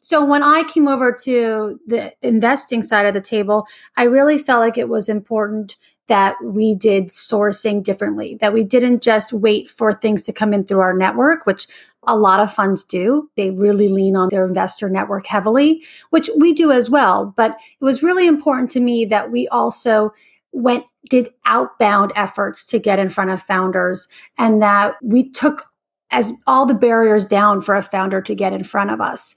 so 0.01 0.25
when 0.25 0.43
I 0.43 0.63
came 0.63 0.89
over 0.89 1.13
to 1.25 1.79
the 1.87 2.13
investing 2.23 2.83
side 2.83 3.07
of 3.07 3.15
the 3.15 3.21
table, 3.21 3.67
I 3.97 4.05
really 4.05 4.39
felt 4.39 4.61
like 4.61 4.79
it 4.79 4.89
was 4.89 5.09
important 5.09 5.77
that 6.09 6.37
we 6.43 6.75
did 6.75 7.09
sourcing 7.09 7.85
differently, 7.85 8.35
that 8.41 8.53
we 8.53 8.65
didn't 8.65 9.03
just 9.03 9.33
wait 9.33 9.71
for 9.71 9.93
things 9.93 10.23
to 10.23 10.33
come 10.33 10.53
in 10.53 10.65
through 10.65 10.81
our 10.81 10.97
network, 10.97 11.47
which 11.47 11.69
a 12.07 12.17
lot 12.17 12.41
of 12.41 12.53
funds 12.53 12.83
do. 12.83 13.31
They 13.37 13.51
really 13.51 13.89
lean 13.89 14.17
on 14.17 14.31
their 14.31 14.47
investor 14.47 14.89
network 14.89 15.27
heavily, 15.27 15.85
which 16.09 16.29
we 16.37 16.53
do 16.53 16.73
as 16.73 16.91
well. 16.91 17.33
But 17.37 17.61
it 17.81 17.85
was 17.85 18.03
really 18.03 18.27
important 18.27 18.71
to 18.73 18.81
me 18.81 19.05
that 19.05 19.31
we 19.31 19.47
also 19.49 20.13
went 20.53 20.85
did 21.09 21.31
outbound 21.47 22.13
efforts 22.17 22.67
to 22.67 22.79
get 22.79 22.99
in 22.99 23.09
front 23.09 23.31
of 23.31 23.41
founders 23.41 24.09
and 24.37 24.61
that 24.61 24.97
we 25.03 25.31
took 25.31 25.65
as 26.11 26.33
all 26.47 26.67
the 26.67 26.75
barriers 26.75 27.25
down 27.25 27.61
for 27.61 27.75
a 27.75 27.83
founder 27.83 28.21
to 28.21 28.35
get 28.35 28.53
in 28.53 28.65
front 28.65 28.91
of 28.91 29.01
us. 29.01 29.35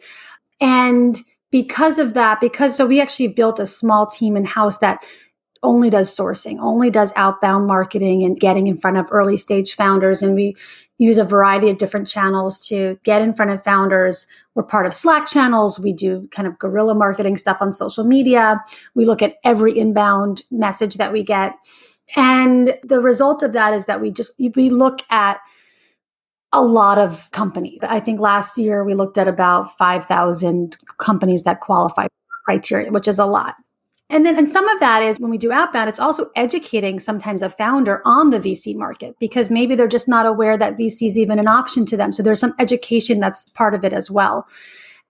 And 0.64 1.20
because 1.52 2.00
of 2.00 2.14
that, 2.14 2.40
because 2.40 2.78
so 2.78 2.86
we 2.86 3.02
actually 3.02 3.28
built 3.28 3.60
a 3.60 3.66
small 3.66 4.08
team 4.08 4.38
in 4.38 4.46
house 4.46 4.78
that 4.80 5.04
only 5.62 5.90
does 5.90 6.16
sourcing, 6.16 6.58
only 6.60 6.90
does 6.90 7.14
outbound 7.16 7.68
marketing 7.68 8.24
and 8.24 8.40
getting 8.40 8.68
in 8.68 8.78
front 8.78 8.98
of 8.98 9.08
early 9.12 9.38
stage 9.38 9.76
founders. 9.76 10.22
And 10.22 10.36
we 10.36 10.56
use 10.98 11.18
a 11.18 11.24
variety 11.26 11.70
of 11.70 11.78
different 11.78 12.08
channels 12.08 12.66
to 12.68 12.98
get 13.04 13.22
in 13.22 13.34
front 13.34 13.52
of 13.52 13.64
founders. 13.64 14.26
We're 14.56 14.64
part 14.64 14.86
of 14.86 14.94
Slack 14.94 15.28
channels. 15.28 15.80
We 15.80 15.92
do 15.92 16.28
kind 16.32 16.48
of 16.48 16.58
guerrilla 16.60 16.96
marketing 16.96 17.38
stuff 17.38 17.62
on 17.62 17.72
social 17.72 18.06
media. 18.06 18.64
We 18.96 19.06
look 19.06 19.22
at 19.22 19.36
every 19.44 19.78
inbound 19.78 20.44
message 20.50 20.96
that 20.96 21.12
we 21.12 21.24
get. 21.24 21.56
And 22.16 22.78
the 22.84 23.02
result 23.02 23.44
of 23.44 23.52
that 23.54 23.74
is 23.74 23.86
that 23.86 24.00
we 24.00 24.12
just, 24.12 24.34
we 24.56 24.70
look 24.70 25.00
at 25.10 25.40
a 26.54 26.62
lot 26.62 26.98
of 26.98 27.30
companies. 27.32 27.80
I 27.84 28.00
think 28.00 28.20
last 28.20 28.58
year 28.58 28.84
we 28.84 28.94
looked 28.94 29.18
at 29.18 29.28
about 29.28 29.78
5,000 29.78 30.78
companies 31.00 31.44
that 31.44 31.60
qualify 31.60 32.08
criteria, 32.46 32.92
which 32.92 33.08
is 33.08 33.20
a 33.20 33.26
lot. 33.26 33.56
And 34.10 34.26
then, 34.26 34.38
and 34.38 34.50
some 34.50 34.68
of 34.68 34.80
that 34.80 35.02
is 35.02 35.20
when 35.20 35.32
we 35.32 35.40
do 35.40 35.52
outbound, 35.52 35.90
it's 35.90 36.00
also 36.00 36.30
educating 36.36 37.00
sometimes 37.00 37.42
a 37.42 37.50
founder 37.50 38.02
on 38.06 38.30
the 38.30 38.40
VC 38.40 38.76
market 38.76 39.16
because 39.20 39.50
maybe 39.50 39.74
they're 39.74 39.88
just 39.88 40.08
not 40.08 40.28
aware 40.28 40.56
that 40.56 40.78
VC 40.78 41.08
is 41.08 41.18
even 41.18 41.40
an 41.40 41.48
option 41.48 41.86
to 41.88 41.98
them. 41.98 42.12
So 42.12 42.22
there's 42.22 42.40
some 42.40 42.54
education 42.60 43.20
that's 43.20 43.50
part 43.50 43.74
of 43.74 43.84
it 43.84 43.92
as 43.92 44.12
well. 44.12 44.48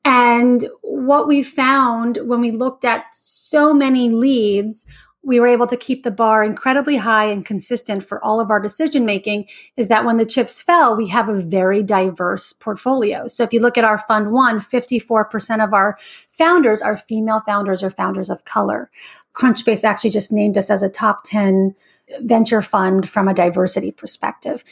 And 0.06 0.66
what 0.82 1.28
we 1.28 1.44
found 1.44 2.18
when 2.24 2.40
we 2.40 2.52
looked 2.52 2.86
at 2.86 3.06
so 3.12 3.74
many 3.74 4.10
leads 4.10 4.86
we 5.24 5.40
were 5.40 5.48
able 5.48 5.68
to 5.68 5.78
keep 5.78 6.04
the 6.04 6.12
bar 6.12 6.44
incredibly 6.44 6.98
high 6.98 7.26
and 7.26 7.46
consistent 7.46 8.04
for 8.04 8.24
all 8.24 8.42
of 8.42 8.52
our 8.52 8.60
decision 8.60 9.06
making 9.06 9.48
is 9.78 9.88
that 9.88 10.04
when 10.04 10.18
the 10.18 10.26
chips 10.26 10.62
fell, 10.62 10.96
we 10.96 11.08
have 11.08 11.30
a 11.30 11.42
very 11.42 11.82
diverse 11.82 12.52
portfolio. 12.52 13.28
So 13.28 13.44
if 13.44 13.54
you 13.54 13.62
look 13.62 13.78
at 13.78 13.86
our 13.86 13.98
fund 13.98 14.32
one, 14.32 14.60
54% 14.60 15.64
of 15.64 15.74
our 15.74 15.98
founders 16.30 16.82
are 16.82 16.96
female 16.96 17.42
founders 17.46 17.82
or 17.82 17.90
founders 17.90 18.30
of 18.30 18.44
color. 18.44 18.92
Crunchbase 19.34 19.86
actually 19.86 20.10
just 20.10 20.32
named 20.32 20.58
us 20.58 20.70
as 20.70 20.84
a 20.84 20.90
top 20.90 21.24
10 21.24 21.74
venture 22.22 22.62
fund 22.62 23.10
from 23.10 23.28
a 23.28 23.34
diversity 23.34 23.92
perspective. 23.92 24.64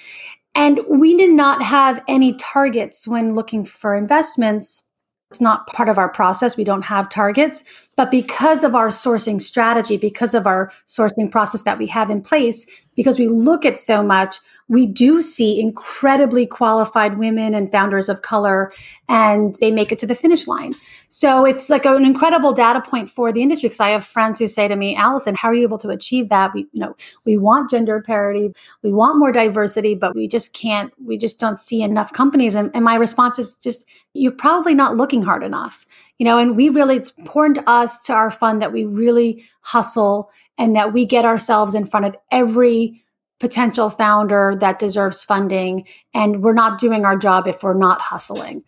And 0.53 0.81
we 0.89 1.15
did 1.15 1.31
not 1.31 1.63
have 1.63 2.03
any 2.09 2.35
targets 2.35 3.07
when 3.07 3.33
looking 3.33 3.63
for 3.63 3.95
investments 3.95 4.83
it's 5.31 5.39
not 5.39 5.65
part 5.67 5.87
of 5.87 5.97
our 5.97 6.09
process. 6.09 6.57
We 6.57 6.65
don't 6.65 6.81
have 6.81 7.07
targets. 7.07 7.63
But 7.95 8.11
because 8.11 8.65
of 8.65 8.75
our 8.75 8.89
sourcing 8.89 9.41
strategy, 9.41 9.95
because 9.95 10.33
of 10.33 10.45
our 10.45 10.73
sourcing 10.85 11.31
process 11.31 11.61
that 11.61 11.77
we 11.77 11.87
have 11.87 12.09
in 12.09 12.21
place, 12.21 12.65
because 12.97 13.17
we 13.17 13.29
look 13.29 13.63
at 13.63 13.79
so 13.79 14.03
much, 14.03 14.35
we 14.71 14.87
do 14.87 15.21
see 15.21 15.59
incredibly 15.59 16.45
qualified 16.45 17.17
women 17.17 17.53
and 17.53 17.69
founders 17.69 18.07
of 18.07 18.21
color 18.21 18.71
and 19.09 19.53
they 19.55 19.69
make 19.69 19.91
it 19.91 19.99
to 19.99 20.07
the 20.07 20.15
finish 20.15 20.47
line. 20.47 20.73
So 21.09 21.45
it's 21.45 21.69
like 21.69 21.85
an 21.85 22.05
incredible 22.05 22.53
data 22.53 22.79
point 22.79 23.09
for 23.09 23.33
the 23.33 23.41
industry 23.41 23.67
because 23.67 23.81
I 23.81 23.89
have 23.89 24.05
friends 24.05 24.39
who 24.39 24.47
say 24.47 24.69
to 24.69 24.77
me, 24.77 24.95
Allison, 24.95 25.35
how 25.35 25.49
are 25.49 25.53
you 25.53 25.63
able 25.63 25.77
to 25.79 25.89
achieve 25.89 26.29
that? 26.29 26.53
We, 26.53 26.67
you 26.71 26.79
know, 26.79 26.95
we 27.25 27.35
want 27.35 27.69
gender 27.69 28.01
parity, 28.01 28.53
we 28.81 28.93
want 28.93 29.19
more 29.19 29.33
diversity, 29.33 29.93
but 29.93 30.15
we 30.15 30.25
just 30.29 30.53
can't, 30.53 30.93
we 31.05 31.17
just 31.17 31.37
don't 31.37 31.59
see 31.59 31.81
enough 31.81 32.13
companies. 32.13 32.55
And, 32.55 32.71
and 32.73 32.85
my 32.85 32.95
response 32.95 33.39
is 33.39 33.55
just, 33.55 33.83
you're 34.13 34.31
probably 34.31 34.73
not 34.73 34.95
looking 34.95 35.21
hard 35.21 35.43
enough. 35.43 35.85
You 36.17 36.23
know, 36.23 36.37
and 36.37 36.55
we 36.55 36.69
really, 36.69 36.95
it's 36.95 37.11
important 37.17 37.55
to 37.55 37.69
us, 37.69 38.01
to 38.03 38.13
our 38.13 38.31
fund, 38.31 38.61
that 38.61 38.71
we 38.71 38.85
really 38.85 39.43
hustle 39.59 40.31
and 40.57 40.77
that 40.77 40.93
we 40.93 41.05
get 41.05 41.25
ourselves 41.25 41.75
in 41.75 41.85
front 41.85 42.05
of 42.05 42.15
every 42.31 43.03
potential 43.41 43.89
founder 43.89 44.55
that 44.59 44.79
deserves 44.79 45.23
funding. 45.23 45.85
And 46.13 46.41
we're 46.43 46.53
not 46.53 46.79
doing 46.79 47.03
our 47.03 47.17
job 47.17 47.47
if 47.47 47.63
we're 47.63 47.73
not 47.73 47.99
hustling. 47.99 48.63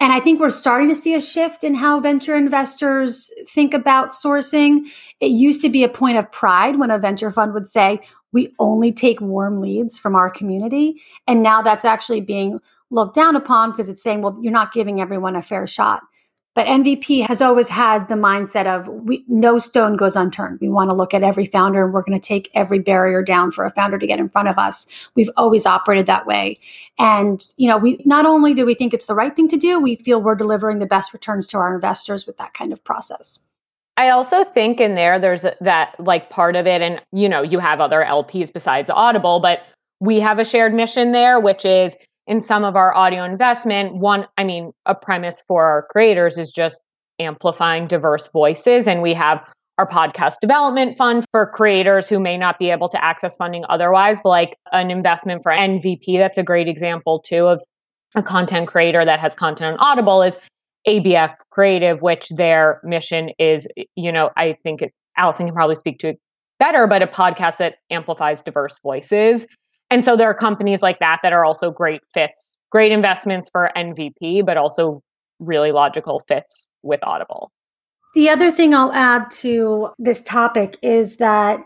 And 0.00 0.12
I 0.12 0.20
think 0.20 0.40
we're 0.40 0.50
starting 0.50 0.88
to 0.88 0.94
see 0.94 1.14
a 1.14 1.20
shift 1.20 1.62
in 1.62 1.74
how 1.74 2.00
venture 2.00 2.34
investors 2.34 3.30
think 3.48 3.72
about 3.72 4.10
sourcing. 4.10 4.86
It 5.20 5.28
used 5.28 5.62
to 5.62 5.68
be 5.68 5.84
a 5.84 5.88
point 5.88 6.18
of 6.18 6.32
pride 6.32 6.78
when 6.78 6.90
a 6.90 6.98
venture 6.98 7.30
fund 7.30 7.54
would 7.54 7.68
say, 7.68 8.00
we 8.32 8.54
only 8.58 8.92
take 8.92 9.20
warm 9.20 9.60
leads 9.60 9.98
from 9.98 10.16
our 10.16 10.30
community. 10.30 11.00
And 11.26 11.42
now 11.42 11.62
that's 11.62 11.84
actually 11.84 12.20
being 12.20 12.60
looked 12.90 13.14
down 13.14 13.36
upon 13.36 13.70
because 13.70 13.88
it's 13.88 14.02
saying, 14.02 14.22
well, 14.22 14.38
you're 14.40 14.52
not 14.52 14.72
giving 14.72 15.00
everyone 15.00 15.36
a 15.36 15.42
fair 15.42 15.66
shot. 15.66 16.02
But 16.54 16.66
NVP 16.66 17.26
has 17.26 17.40
always 17.40 17.68
had 17.68 18.08
the 18.08 18.16
mindset 18.16 18.66
of 18.66 18.88
we, 18.88 19.24
no 19.28 19.58
stone 19.60 19.96
goes 19.96 20.16
unturned. 20.16 20.58
We 20.60 20.68
want 20.68 20.90
to 20.90 20.96
look 20.96 21.14
at 21.14 21.22
every 21.22 21.46
founder 21.46 21.84
and 21.84 21.92
we're 21.92 22.02
going 22.02 22.20
to 22.20 22.26
take 22.26 22.50
every 22.54 22.80
barrier 22.80 23.22
down 23.22 23.52
for 23.52 23.64
a 23.64 23.70
founder 23.70 23.98
to 23.98 24.06
get 24.06 24.18
in 24.18 24.28
front 24.28 24.48
of 24.48 24.58
us. 24.58 24.86
We've 25.14 25.30
always 25.36 25.64
operated 25.64 26.06
that 26.06 26.26
way. 26.26 26.58
And, 26.98 27.46
you 27.56 27.68
know, 27.68 27.76
we 27.76 28.02
not 28.04 28.26
only 28.26 28.52
do 28.52 28.66
we 28.66 28.74
think 28.74 28.92
it's 28.92 29.06
the 29.06 29.14
right 29.14 29.34
thing 29.34 29.46
to 29.48 29.56
do, 29.56 29.78
we 29.80 29.94
feel 29.94 30.20
we're 30.20 30.34
delivering 30.34 30.80
the 30.80 30.86
best 30.86 31.12
returns 31.12 31.46
to 31.48 31.58
our 31.58 31.72
investors 31.72 32.26
with 32.26 32.36
that 32.38 32.52
kind 32.52 32.72
of 32.72 32.82
process. 32.82 33.38
I 33.96 34.08
also 34.08 34.44
think 34.44 34.80
in 34.80 34.94
there, 34.94 35.18
there's 35.18 35.44
that 35.60 35.94
like 35.98 36.30
part 36.30 36.56
of 36.56 36.66
it, 36.66 36.80
and 36.80 37.02
you 37.12 37.28
know, 37.28 37.42
you 37.42 37.58
have 37.58 37.80
other 37.80 38.02
LPs 38.02 38.50
besides 38.50 38.88
Audible, 38.88 39.40
but 39.40 39.60
we 40.00 40.18
have 40.20 40.38
a 40.38 40.44
shared 40.44 40.72
mission 40.72 41.12
there, 41.12 41.38
which 41.38 41.66
is 41.66 41.94
in 42.30 42.40
some 42.40 42.62
of 42.64 42.76
our 42.76 42.94
audio 42.94 43.24
investment, 43.24 43.96
one, 43.96 44.24
I 44.38 44.44
mean, 44.44 44.70
a 44.86 44.94
premise 44.94 45.42
for 45.48 45.64
our 45.64 45.88
creators 45.90 46.38
is 46.38 46.52
just 46.52 46.80
amplifying 47.18 47.88
diverse 47.88 48.28
voices. 48.28 48.86
And 48.86 49.02
we 49.02 49.12
have 49.14 49.44
our 49.78 49.88
podcast 49.88 50.36
development 50.40 50.96
fund 50.96 51.24
for 51.32 51.50
creators 51.50 52.08
who 52.08 52.20
may 52.20 52.38
not 52.38 52.56
be 52.56 52.70
able 52.70 52.88
to 52.90 53.04
access 53.04 53.34
funding 53.34 53.64
otherwise, 53.68 54.20
but 54.22 54.28
like 54.28 54.56
an 54.70 54.92
investment 54.92 55.42
for 55.42 55.50
NVP, 55.50 56.18
that's 56.18 56.38
a 56.38 56.44
great 56.44 56.68
example 56.68 57.18
too 57.18 57.46
of 57.46 57.60
a 58.14 58.22
content 58.22 58.68
creator 58.68 59.04
that 59.04 59.18
has 59.18 59.34
content 59.34 59.72
on 59.72 59.78
Audible 59.80 60.22
is 60.22 60.38
ABF 60.86 61.34
Creative, 61.50 62.00
which 62.00 62.28
their 62.28 62.80
mission 62.84 63.30
is, 63.40 63.66
you 63.96 64.12
know, 64.12 64.30
I 64.36 64.56
think 64.62 64.82
it, 64.82 64.92
Allison 65.16 65.46
can 65.46 65.54
probably 65.54 65.76
speak 65.76 65.98
to 65.98 66.10
it 66.10 66.20
better, 66.60 66.86
but 66.86 67.02
a 67.02 67.08
podcast 67.08 67.56
that 67.56 67.76
amplifies 67.90 68.40
diverse 68.40 68.78
voices 68.78 69.46
and 69.90 70.04
so 70.04 70.16
there 70.16 70.30
are 70.30 70.34
companies 70.34 70.82
like 70.82 71.00
that 71.00 71.18
that 71.22 71.32
are 71.32 71.44
also 71.44 71.70
great 71.70 72.00
fits, 72.14 72.56
great 72.70 72.92
investments 72.92 73.50
for 73.50 73.70
NVP, 73.76 74.46
but 74.46 74.56
also 74.56 75.02
really 75.40 75.72
logical 75.72 76.22
fits 76.28 76.66
with 76.82 77.00
Audible. 77.02 77.50
The 78.14 78.28
other 78.28 78.50
thing 78.50 78.74
I'll 78.74 78.92
add 78.92 79.30
to 79.32 79.90
this 79.98 80.22
topic 80.22 80.78
is 80.82 81.16
that 81.16 81.60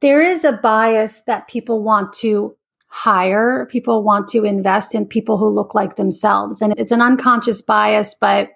there 0.00 0.20
is 0.20 0.44
a 0.44 0.52
bias 0.52 1.22
that 1.26 1.48
people 1.48 1.82
want 1.82 2.12
to 2.14 2.56
hire, 2.88 3.66
people 3.70 4.02
want 4.02 4.28
to 4.28 4.44
invest 4.44 4.94
in 4.94 5.06
people 5.06 5.38
who 5.38 5.48
look 5.48 5.74
like 5.74 5.96
themselves. 5.96 6.60
And 6.60 6.74
it's 6.76 6.92
an 6.92 7.00
unconscious 7.00 7.62
bias, 7.62 8.14
but 8.20 8.50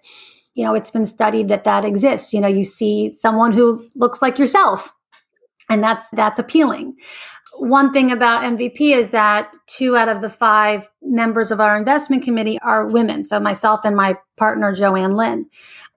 you 0.55 0.65
know, 0.65 0.75
it's 0.75 0.91
been 0.91 1.07
studied 1.07 1.49
that 1.49 1.65
that 1.65 1.85
exists. 1.85 2.33
You 2.33 2.41
know, 2.41 2.49
you 2.49 2.65
see 2.65 3.13
someone 3.13 3.53
who 3.53 3.85
looks 3.95 4.23
like 4.23 4.39
yourself 4.39 4.93
and 5.69 5.83
that's 5.83 6.09
that's 6.11 6.39
appealing 6.39 6.95
one 7.59 7.93
thing 7.93 8.11
about 8.11 8.43
NVP 8.43 8.97
is 8.97 9.11
that 9.11 9.57
two 9.67 9.97
out 9.97 10.09
of 10.09 10.21
the 10.21 10.29
five 10.29 10.91
members 11.03 11.51
of 11.51 11.61
our 11.61 11.77
investment 11.77 12.23
committee 12.23 12.59
are 12.61 12.87
women. 12.87 13.25
So 13.25 13.39
myself 13.41 13.81
and 13.85 13.97
my 13.97 14.17
partner, 14.37 14.75
Joanne 14.75 15.13
Lynn. 15.13 15.47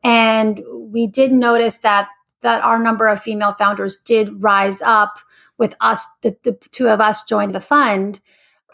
And 0.03 0.61
we 0.73 1.07
did 1.07 1.31
notice 1.31 1.79
that 1.79 2.09
that 2.41 2.63
our 2.63 2.77
number 2.77 3.07
of 3.07 3.19
female 3.19 3.53
founders 3.53 3.97
did 3.97 4.43
rise 4.43 4.81
up 4.83 5.17
with 5.57 5.73
us, 5.81 6.07
the, 6.21 6.37
the 6.43 6.53
two 6.71 6.87
of 6.87 7.01
us 7.01 7.23
joined 7.23 7.55
the 7.55 7.59
fund. 7.59 8.19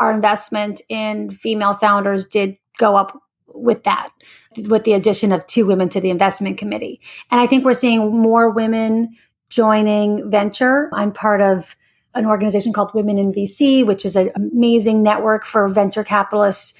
Our 0.01 0.11
investment 0.11 0.81
in 0.89 1.29
female 1.29 1.73
founders 1.73 2.25
did 2.25 2.57
go 2.77 2.97
up 2.97 3.17
with 3.47 3.83
that, 3.83 4.09
with 4.57 4.83
the 4.83 4.93
addition 4.93 5.31
of 5.31 5.47
two 5.47 5.65
women 5.65 5.87
to 5.89 6.01
the 6.01 6.09
investment 6.09 6.57
committee. 6.57 6.99
And 7.31 7.39
I 7.39 7.47
think 7.47 7.63
we're 7.63 7.73
seeing 7.73 8.19
more 8.19 8.49
women 8.49 9.15
joining 9.53 10.31
venture. 10.31 10.89
I'm 10.93 11.11
part 11.11 11.39
of 11.39 11.75
an 12.15 12.25
organization 12.25 12.73
called 12.73 12.91
Women 12.95 13.19
in 13.19 13.31
VC, 13.31 13.85
which 13.85 14.03
is 14.03 14.15
an 14.15 14.31
amazing 14.35 15.03
network 15.03 15.45
for 15.45 15.67
venture 15.67 16.03
capitalists, 16.03 16.73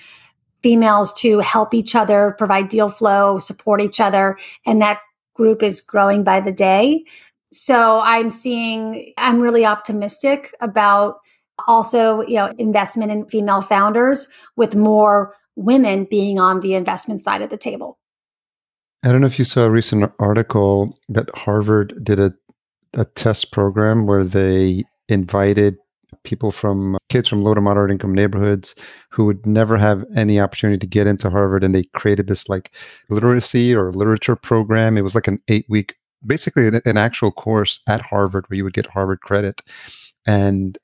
females 0.64 1.14
to 1.14 1.40
help 1.40 1.76
each 1.76 1.94
other, 1.94 2.36
provide 2.38 2.70
deal 2.70 2.90
flow, 2.90 3.38
support 3.38 3.80
each 3.80 4.00
other. 4.00 4.38
And 4.66 4.82
that 4.82 5.00
group 5.36 5.62
is 5.62 5.82
growing 5.82 6.24
by 6.24 6.42
the 6.42 6.52
day. 6.52 7.06
So 7.52 8.00
I'm 8.04 8.32
seeing, 8.32 9.14
I'm 9.18 9.40
really 9.40 9.66
optimistic 9.66 10.56
about 10.60 11.18
also, 11.68 12.22
you 12.22 12.38
know, 12.38 12.52
investment 12.58 13.12
in 13.12 13.28
female 13.28 13.62
founders 13.62 14.30
with 14.56 14.76
more 14.76 15.36
women 15.56 16.08
being 16.10 16.40
on 16.40 16.62
the 16.62 16.74
investment 16.74 17.22
side 17.22 17.44
of 17.44 17.52
the 17.52 17.58
table. 17.58 18.00
I 19.04 19.12
don't 19.12 19.22
know 19.22 19.28
if 19.28 19.38
you 19.38 19.46
saw 19.46 19.66
a 19.66 19.70
recent 19.70 20.12
article 20.18 20.98
that 21.10 21.30
Harvard 21.36 21.94
did 22.04 22.20
a, 22.20 22.34
a 22.96 23.06
test 23.06 23.52
program 23.52 24.06
where 24.06 24.24
they 24.24 24.84
invited 25.10 25.78
people 26.24 26.52
from 26.52 26.98
kids 27.10 27.28
from 27.28 27.44
low 27.44 27.54
to 27.54 27.62
moderate 27.62 27.92
income 27.92 28.14
neighborhoods 28.14 28.76
who 29.10 29.26
would 29.26 29.46
never 29.46 29.78
have 29.78 30.06
any 30.16 30.40
opportunity 30.40 30.78
to 30.78 30.88
get 30.88 31.08
into 31.08 31.30
Harvard. 31.30 31.64
And 31.64 31.76
they 31.76 31.84
created 31.96 32.28
this 32.28 32.48
like 32.50 32.72
literacy 33.10 33.76
or 33.76 33.92
literature 33.92 34.36
program. 34.36 34.98
It 34.98 35.02
was 35.02 35.16
like 35.16 35.28
an 35.28 35.42
eight 35.48 35.66
week, 35.70 35.96
basically 36.26 36.68
an, 36.68 36.98
actual 36.98 37.32
course 37.32 37.80
at 37.88 38.02
Harvard 38.02 38.46
where 38.48 38.58
you 38.58 38.64
would 38.64 38.74
get 38.74 38.86
Harvard 38.86 39.22
credit. 39.22 39.62
And, 40.26 40.78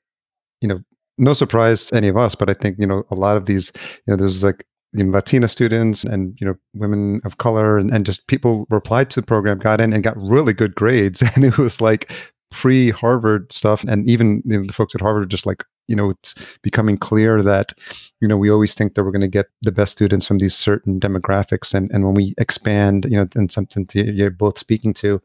you 0.60 0.68
know, 0.68 0.80
no 1.16 1.32
surprise 1.32 1.86
to 1.86 1.96
any 1.96 2.08
of 2.08 2.16
us, 2.16 2.34
but 2.34 2.50
I 2.50 2.54
think, 2.54 2.78
you 2.78 2.86
know, 2.86 3.04
a 3.10 3.14
lot 3.14 3.36
of 3.36 3.46
these, 3.46 3.72
you 4.06 4.12
know, 4.12 4.16
there's 4.16 4.42
like 4.44 4.64
you 4.92 5.04
know, 5.04 5.12
Latina 5.12 5.48
students 5.48 6.04
and 6.04 6.36
you 6.40 6.46
know 6.46 6.56
women 6.74 7.20
of 7.24 7.38
color 7.38 7.78
and, 7.78 7.90
and 7.90 8.04
just 8.06 8.26
people 8.26 8.66
replied 8.70 9.10
to 9.10 9.20
the 9.20 9.26
program, 9.26 9.58
got 9.58 9.80
in 9.80 9.92
and 9.92 10.02
got 10.02 10.16
really 10.16 10.52
good 10.52 10.74
grades, 10.74 11.22
and 11.34 11.44
it 11.44 11.58
was 11.58 11.80
like 11.80 12.10
pre 12.50 12.90
Harvard 12.90 13.52
stuff, 13.52 13.84
and 13.84 14.08
even 14.08 14.42
you 14.44 14.58
know, 14.58 14.66
the 14.66 14.72
folks 14.72 14.94
at 14.94 15.00
Harvard 15.00 15.22
are 15.22 15.26
just 15.26 15.46
like, 15.46 15.64
you 15.90 15.96
know, 15.96 16.10
it's 16.10 16.34
becoming 16.62 16.96
clear 16.96 17.42
that, 17.42 17.72
you 18.20 18.28
know, 18.28 18.38
we 18.38 18.48
always 18.48 18.74
think 18.74 18.94
that 18.94 19.02
we're 19.02 19.10
going 19.10 19.20
to 19.20 19.28
get 19.28 19.46
the 19.62 19.72
best 19.72 19.92
students 19.92 20.24
from 20.24 20.38
these 20.38 20.54
certain 20.54 21.00
demographics. 21.00 21.74
And, 21.74 21.90
and 21.90 22.04
when 22.04 22.14
we 22.14 22.32
expand, 22.38 23.06
you 23.06 23.16
know, 23.16 23.26
and 23.34 23.50
something 23.50 23.84
to, 23.88 24.12
you're 24.12 24.30
both 24.30 24.56
speaking 24.56 24.94
to, 24.94 25.20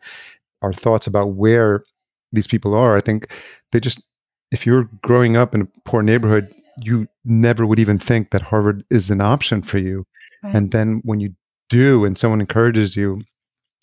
our 0.63 0.73
thoughts 0.73 1.05
about 1.05 1.33
where 1.35 1.83
these 2.31 2.47
people 2.47 2.73
are, 2.73 2.97
I 2.97 2.99
think 2.99 3.31
they 3.71 3.79
just, 3.79 4.03
if 4.51 4.65
you're 4.65 4.89
growing 5.03 5.37
up 5.37 5.53
in 5.53 5.61
a 5.61 5.67
poor 5.85 6.01
neighborhood, 6.01 6.51
you 6.81 7.07
never 7.23 7.65
would 7.65 7.79
even 7.79 7.99
think 7.99 8.31
that 8.31 8.41
Harvard 8.41 8.83
is 8.89 9.09
an 9.09 9.21
option 9.21 9.61
for 9.61 9.77
you. 9.77 10.05
Right. 10.43 10.55
And 10.55 10.71
then 10.71 11.01
when 11.03 11.19
you 11.19 11.33
do 11.69 12.05
and 12.05 12.17
someone 12.17 12.41
encourages 12.41 12.95
you, 12.95 13.21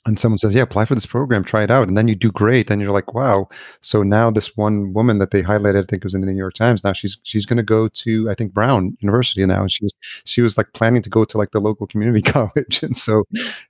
and 0.05 0.19
someone 0.19 0.39
says, 0.39 0.55
"Yeah, 0.55 0.63
apply 0.63 0.85
for 0.85 0.97
this 0.97 1.07
program, 1.07 1.45
try 1.45 1.63
it 1.63 1.71
out," 1.71 1.87
and 1.87 1.97
then 1.97 2.09
you 2.09 2.17
do 2.17 2.33
great, 2.33 2.71
and 2.71 2.83
you're 2.83 2.93
like, 2.93 3.15
"Wow!" 3.15 3.49
So 3.83 4.03
now 4.03 4.31
this 4.31 4.57
one 4.57 4.93
woman 4.93 5.19
that 5.19 5.31
they 5.31 5.43
highlighted, 5.43 5.85
I 5.85 5.87
think 5.87 6.03
it 6.03 6.05
was 6.05 6.15
in 6.15 6.21
the 6.21 6.27
New 6.27 6.37
York 6.37 6.55
Times. 6.55 6.83
Now 6.83 6.93
she's 6.93 7.19
she's 7.23 7.47
going 7.47 7.59
to 7.59 7.63
go 7.63 7.89
to 7.89 8.29
I 8.29 8.35
think 8.35 8.53
Brown 8.53 8.97
University 9.01 9.47
now, 9.47 9.63
and 9.63 9.71
she 9.71 9.85
was 9.85 9.95
she 10.25 10.43
was 10.43 10.57
like 10.59 10.73
planning 10.73 11.03
to 11.03 11.11
go 11.11 11.25
to 11.25 11.39
like 11.39 11.53
the 11.53 11.61
local 11.61 11.87
community 11.87 12.23
college, 12.33 12.83
and 12.83 12.97
so 12.97 13.23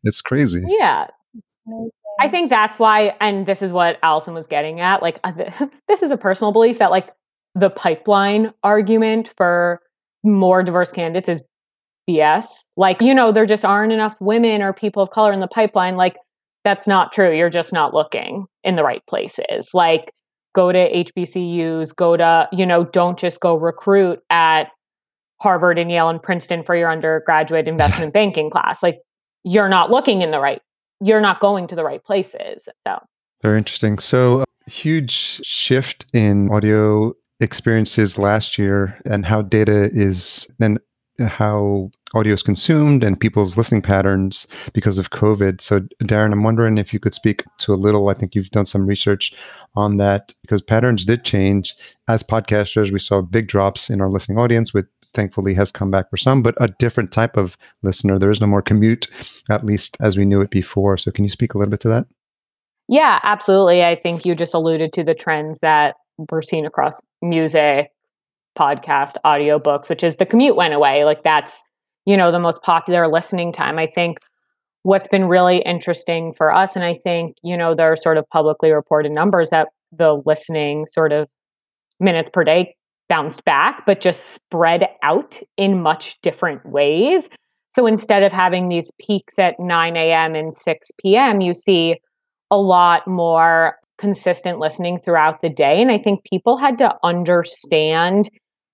it's 0.05 0.23
crazy. 0.23 0.63
Yeah, 0.67 1.09
I 2.21 2.29
think 2.29 2.51
that's 2.51 2.79
why, 2.79 3.15
and 3.21 3.47
this 3.47 3.63
is 3.63 3.73
what 3.73 3.99
Allison 4.03 4.35
was 4.35 4.47
getting 4.47 4.81
at. 4.81 5.03
Like, 5.03 5.21
uh, 5.25 5.33
this 5.89 6.03
is 6.03 6.11
a 6.11 6.17
personal 6.17 6.53
belief 6.53 6.79
that 6.79 6.91
like 6.91 7.11
the 7.55 7.71
pipeline 7.71 8.53
argument 8.63 9.33
for 9.37 9.81
more 10.23 10.63
diverse 10.63 10.93
candidates 10.93 11.29
is 11.29 11.43
BS. 12.09 12.47
Like, 12.77 13.01
you 13.01 13.15
know, 13.15 13.33
there 13.33 13.47
just 13.47 13.65
aren't 13.65 13.93
enough 13.93 14.17
women 14.21 14.63
or 14.63 14.73
people 14.73 15.03
of 15.03 15.11
color 15.11 15.33
in 15.33 15.41
the 15.41 15.49
pipeline. 15.49 15.97
Like, 15.97 16.17
that's 16.65 16.87
not 16.87 17.13
true. 17.13 17.35
You're 17.37 17.51
just 17.51 17.73
not 17.73 17.95
looking 17.95 18.47
in 18.65 18.77
the 18.77 18.83
right 18.83 19.03
places. 19.09 19.71
Like, 19.75 20.13
go 20.55 20.73
to 20.73 20.79
HBCUs, 20.79 21.95
go 21.95 22.17
to, 22.17 22.49
you 22.53 22.67
know, 22.67 22.85
don't 22.85 23.19
just 23.19 23.41
go 23.41 23.57
recruit 23.57 24.21
at 24.31 24.65
Harvard 25.41 25.79
and 25.79 25.91
Yale 25.91 26.09
and 26.09 26.23
Princeton 26.23 26.63
for 26.63 26.77
your 26.77 26.91
undergraduate 26.91 27.69
investment 27.69 28.13
banking 28.13 28.51
class. 28.51 28.83
Like, 28.83 28.99
you're 29.45 29.69
not 29.69 29.91
looking 29.91 30.23
in 30.23 30.31
the 30.31 30.39
right, 30.39 30.61
you're 31.01 31.21
not 31.21 31.41
going 31.41 31.67
to 31.69 31.75
the 31.75 31.85
right 31.85 32.03
places. 32.05 32.69
So, 32.87 32.99
very 33.43 33.59
interesting. 33.59 33.99
So, 33.99 34.45
huge 34.67 35.41
shift 35.45 36.07
in 36.15 36.49
audio 36.53 37.13
experiences 37.43 38.17
last 38.17 38.57
year 38.57 38.97
and 39.05 39.27
how 39.27 39.43
data 39.43 39.91
is 39.93 40.49
and 40.61 40.79
how 41.21 41.91
audio 42.15 42.33
is 42.33 42.43
consumed 42.43 43.03
and 43.05 43.21
people's 43.21 43.57
listening 43.57 43.83
patterns 43.83 44.47
because 44.73 44.97
of 44.97 45.11
COVID. 45.11 45.61
So, 45.61 45.81
Darren, 46.05 46.33
I'm 46.33 46.45
wondering 46.45 46.79
if 46.79 46.93
you 46.93 47.01
could 47.01 47.15
speak 47.15 47.45
to 47.59 47.75
a 47.75 47.77
little. 47.77 48.09
I 48.09 48.15
think 48.15 48.35
you've 48.35 48.51
done 48.51 48.67
some 48.67 48.87
research 48.87 49.33
on 49.75 49.97
that 49.99 50.33
because 50.43 50.63
patterns 50.63 51.05
did 51.05 51.25
change. 51.25 51.75
As 52.09 52.23
podcasters, 52.23 52.93
we 52.93 52.99
saw 52.99 53.21
big 53.21 53.49
drops 53.49 53.91
in 53.91 54.01
our 54.01 54.09
listening 54.09 54.39
audience, 54.39 54.73
which 54.73 54.87
thankfully 55.15 55.53
has 55.53 55.71
come 55.71 55.91
back 55.91 56.09
for 56.09 56.17
some, 56.17 56.43
but 56.43 56.55
a 56.59 56.69
different 56.79 57.13
type 57.13 57.37
of 57.37 57.57
listener. 57.83 58.19
There 58.19 58.31
is 58.31 58.41
no 58.41 58.47
more 58.47 58.63
commute, 58.63 59.09
at 59.51 59.67
least 59.67 59.97
as 60.01 60.17
we 60.17 60.25
knew 60.25 60.41
it 60.41 60.51
before. 60.51 60.97
So, 60.97 61.11
can 61.11 61.25
you 61.25 61.31
speak 61.31 61.55
a 61.55 61.59
little 61.59 61.71
bit 61.71 61.81
to 61.81 61.89
that? 61.89 62.07
Yeah, 62.89 63.21
absolutely. 63.23 63.85
I 63.85 63.95
think 63.95 64.25
you 64.25 64.35
just 64.35 64.55
alluded 64.55 64.93
to 64.95 65.05
the 65.05 65.15
trends 65.15 65.59
that 65.61 65.97
we're 66.31 66.43
seeing 66.43 66.67
across 66.67 67.01
music, 67.21 67.91
podcast, 68.59 69.15
audiobooks, 69.25 69.89
which 69.89 70.05
is 70.05 70.17
the 70.17 70.27
commute 70.27 70.57
went 70.57 70.75
away. 70.75 71.05
Like 71.05 71.23
that's, 71.23 71.63
you 72.05 72.17
know, 72.17 72.31
the 72.31 72.39
most 72.39 72.63
popular 72.63 73.09
listening 73.09 73.53
time. 73.53 73.79
I 73.79 73.87
think 73.87 74.19
what's 74.83 75.09
been 75.09 75.27
really 75.27 75.59
interesting 75.59 76.33
for 76.33 76.53
us, 76.53 76.77
and 76.77 76.85
I 76.85 76.95
think, 76.95 77.37
you 77.43 77.57
know, 77.57 77.75
there 77.75 77.91
are 77.91 77.97
sort 77.97 78.19
of 78.19 78.29
publicly 78.31 78.71
reported 78.71 79.13
numbers 79.13 79.51
that 79.51 79.69
the 79.97 80.23
listening 80.27 80.87
sort 80.87 81.13
of 81.13 81.29
minutes 82.01 82.31
per 82.31 82.45
day 82.45 82.75
bounced 83.09 83.45
back, 83.45 83.85
but 83.87 84.01
just 84.01 84.31
spread 84.31 84.89
out 85.03 85.41
in 85.57 85.83
much 85.83 86.21
different 86.23 86.65
ways. 86.67 87.29
So 87.71 87.87
instead 87.87 88.23
of 88.23 88.33
having 88.33 88.69
these 88.69 88.91
peaks 89.01 89.39
at 89.39 89.59
9 89.59 89.97
a.m. 89.97 90.35
and 90.35 90.55
6 90.55 90.91
p.m., 90.99 91.41
you 91.41 91.55
see 91.55 91.97
a 92.51 92.59
lot 92.59 93.07
more 93.07 93.77
consistent 94.03 94.59
listening 94.59 94.99
throughout 94.99 95.43
the 95.43 95.49
day. 95.49 95.81
And 95.81 95.89
I 95.89 95.97
think 95.97 96.25
people 96.25 96.57
had 96.57 96.77
to 96.79 96.93
understand 97.05 98.29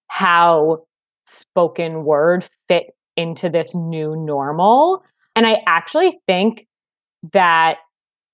how 0.07 0.87
spoken 1.27 2.07
word 2.07 2.49
fit 2.67 2.95
into 3.19 3.51
this 3.51 3.75
new 3.75 4.17
normal. 4.17 5.05
And 5.37 5.47
I 5.47 5.59
actually 5.67 6.19
think 6.27 6.67
that 7.35 7.77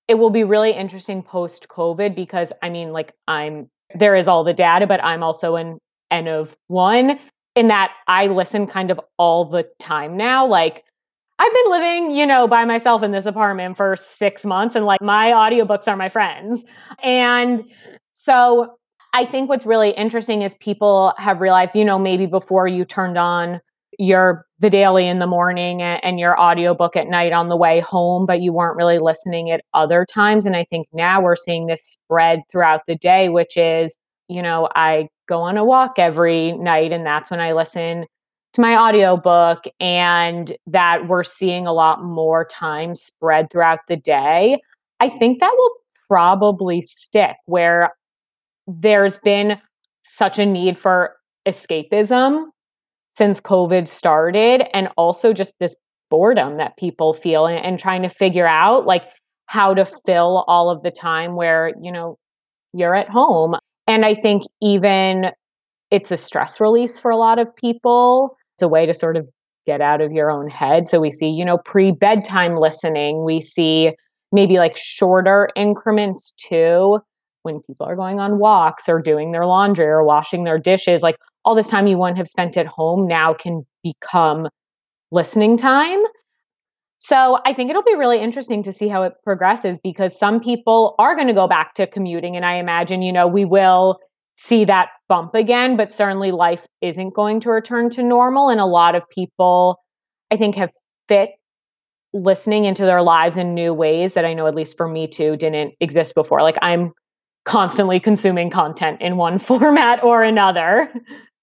it 0.07 0.15
will 0.15 0.31
be 0.31 0.45
really 0.45 0.71
interesting 0.71 1.21
post 1.21 1.67
COVID 1.67 2.15
because 2.15 2.53
I 2.63 2.71
mean, 2.71 2.93
like, 2.93 3.13
I'm 3.27 3.69
there 3.97 4.15
is 4.15 4.29
all 4.29 4.45
the 4.45 4.55
data, 4.55 4.87
but 4.87 5.03
I'm 5.03 5.25
also 5.25 5.57
an 5.57 5.79
N 6.13 6.29
of 6.29 6.57
one 6.69 7.19
in 7.57 7.67
that 7.69 7.91
I 8.07 8.29
listen 8.29 8.69
kind 8.69 8.93
of 8.93 9.01
all 9.19 9.45
the 9.45 9.65
time 9.81 10.17
now. 10.17 10.47
Like, 10.47 10.85
I've 11.45 11.53
been 11.53 11.73
living, 11.73 12.11
you 12.13 12.27
know, 12.27 12.49
by 12.49 12.65
myself 12.65 13.03
in 13.03 13.13
this 13.13 13.27
apartment 13.27 13.77
for 13.77 13.97
six 13.97 14.47
months 14.47 14.75
and 14.75 14.87
like 14.87 15.03
my 15.03 15.27
audiobooks 15.27 15.87
are 15.87 15.97
my 15.97 16.09
friends. 16.09 16.65
And 17.03 17.63
so 18.13 18.77
I 19.13 19.27
think 19.27 19.51
what's 19.51 19.67
really 19.67 19.91
interesting 19.91 20.41
is 20.41 20.55
people 20.55 21.13
have 21.19 21.43
realized, 21.43 21.75
you 21.75 21.85
know, 21.85 21.99
maybe 21.99 22.25
before 22.25 22.67
you 22.67 22.87
turned 22.87 23.19
on 23.19 23.61
your 23.99 24.47
the 24.59 24.71
daily 24.71 25.07
in 25.07 25.19
the 25.19 25.27
morning 25.27 25.83
and 25.83 26.19
your 26.19 26.41
audiobook 26.41 26.97
at 26.97 27.09
night 27.09 27.33
on 27.33 27.51
the 27.51 27.57
way 27.57 27.81
home, 27.81 28.25
but 28.25 28.41
you 28.41 28.51
weren't 28.51 28.77
really 28.77 28.99
listening 28.99 29.51
at 29.51 29.61
other 29.75 30.07
times. 30.07 30.47
And 30.47 30.57
I 30.57 30.65
think 30.71 30.89
now 30.95 31.21
we're 31.21 31.37
seeing 31.37 31.67
this 31.67 31.85
spread 31.85 32.41
throughout 32.51 32.81
the 32.89 32.97
day, 32.97 33.29
which 33.29 33.59
is, 33.59 33.99
you 34.29 34.41
know, 34.41 34.71
I 34.75 35.09
go 35.29 35.43
on 35.43 35.59
a 35.59 35.65
walk 35.65 35.99
every 35.99 36.53
night 36.53 36.91
and 36.91 37.05
that's 37.05 37.31
when 37.31 37.41
I 37.41 37.53
listen 37.53 38.07
to 38.55 38.61
my 38.61 38.77
audiobook 38.77 39.65
and 39.81 40.57
that 40.67 41.09
we're 41.09 41.25
seeing 41.25 41.67
a 41.67 41.73
lot 41.73 42.03
more 42.03 42.45
time 42.45 42.95
spread 42.95 43.51
throughout 43.51 43.81
the 43.89 43.97
day, 43.97 44.61
I 45.01 45.11
think 45.11 45.41
that 45.41 45.53
will 45.57 45.73
probably 46.09 46.81
stick 46.81 47.37
where 47.47 47.93
there's 48.67 49.19
been 49.19 49.61
such 50.03 50.39
a 50.39 50.47
need 50.47 50.79
for 50.79 51.17
escapism 51.47 52.47
since 53.17 53.41
COVID 53.41 53.89
started 53.89 54.65
and 54.73 54.89
also 54.97 55.33
just 55.33 55.53
this 55.59 55.75
boredom 56.11 56.57
that 56.59 56.77
people 56.77 57.13
feel 57.13 57.47
and, 57.47 57.65
and 57.65 57.79
trying 57.79 58.03
to 58.03 58.09
figure 58.09 58.47
out 58.47 58.87
like 58.87 59.03
how 59.47 59.75
to 59.75 59.85
fill 59.85 60.45
all 60.47 60.71
of 60.71 60.83
the 60.83 60.91
time 60.91 61.35
where, 61.35 61.73
you 61.83 61.91
know, 61.91 62.19
you're 62.73 62.95
at 62.95 63.09
home. 63.09 63.57
And 63.87 64.05
I 64.05 64.15
think 64.15 64.45
even 64.63 65.31
it's 65.91 66.11
a 66.11 66.17
stress 66.17 66.61
release 66.61 66.99
for 66.99 67.11
a 67.11 67.17
lot 67.17 67.39
of 67.39 67.55
people 67.57 68.37
it's 68.55 68.63
a 68.63 68.69
way 68.69 68.87
to 68.87 68.95
sort 68.95 69.17
of 69.17 69.29
get 69.67 69.81
out 69.81 70.01
of 70.01 70.13
your 70.13 70.31
own 70.31 70.49
head. 70.49 70.89
So 70.89 71.01
we 71.01 71.11
see, 71.11 71.29
you 71.29 71.45
know, 71.45 71.59
pre 71.59 71.91
bedtime 71.91 72.57
listening. 72.57 73.25
We 73.25 73.41
see 73.41 73.93
maybe 74.33 74.59
like 74.59 74.77
shorter 74.77 75.51
increments 75.57 76.35
too 76.37 77.01
when 77.43 77.61
people 77.63 77.87
are 77.87 77.97
going 77.97 78.21
on 78.21 78.39
walks 78.39 78.89
or 78.89 79.01
doing 79.01 79.33
their 79.33 79.47
laundry 79.47 79.87
or 79.87 80.03
washing 80.03 80.45
their 80.45 80.59
dishes. 80.59 81.03
Like 81.03 81.17
all 81.45 81.55
this 81.55 81.69
time 81.69 81.87
you 81.87 81.99
wouldn't 81.99 82.19
have 82.19 82.29
spent 82.29 82.57
at 82.57 82.67
home 82.67 83.07
now 83.07 83.35
can 83.35 83.67
become 83.83 84.49
listening 85.11 85.57
time. 85.57 86.03
So 86.99 87.39
I 87.45 87.53
think 87.53 87.69
it'll 87.69 87.83
be 87.83 87.95
really 87.97 88.19
interesting 88.19 88.63
to 88.63 88.73
see 88.73 88.89
how 88.89 89.03
it 89.03 89.13
progresses 89.23 89.79
because 89.79 90.19
some 90.19 90.41
people 90.41 90.95
are 90.99 91.15
going 91.15 91.27
to 91.27 91.35
go 91.35 91.47
back 91.47 91.75
to 91.75 91.87
commuting. 91.87 92.35
And 92.35 92.47
I 92.47 92.55
imagine, 92.55 93.03
you 93.03 93.13
know, 93.13 93.27
we 93.27 93.45
will 93.45 93.99
see 94.37 94.65
that 94.65 94.89
bump 95.09 95.35
again, 95.35 95.77
but 95.77 95.93
certainly 95.93 96.33
life 96.33 96.67
isn't 96.81 97.15
going 97.15 97.41
to 97.41 97.51
return 97.51 97.91
to 97.91 98.03
normal. 98.03 98.49
And 98.49 98.61
a 98.61 98.67
lot 98.67 98.95
of 98.95 99.09
people, 99.09 99.81
I 100.31 100.37
think, 100.37 100.57
have 100.57 100.71
fit 101.09 101.31
listening 102.13 102.65
into 102.65 102.85
their 102.85 103.03
lives 103.03 103.37
in 103.37 103.55
new 103.55 103.75
ways 103.75 104.15
that 104.15 104.25
I 104.25 104.35
know, 104.35 104.47
at 104.47 104.55
least 104.55 104.77
for 104.77 104.89
me 104.89 105.07
too, 105.07 105.37
didn't 105.37 105.75
exist 105.81 106.15
before. 106.15 106.43
Like 106.43 106.59
I'm 106.63 106.93
constantly 107.45 108.01
consuming 108.01 108.51
content 108.51 109.01
in 109.01 109.17
one 109.17 109.39
format 109.41 110.03
or 110.03 110.23
another. 110.23 110.93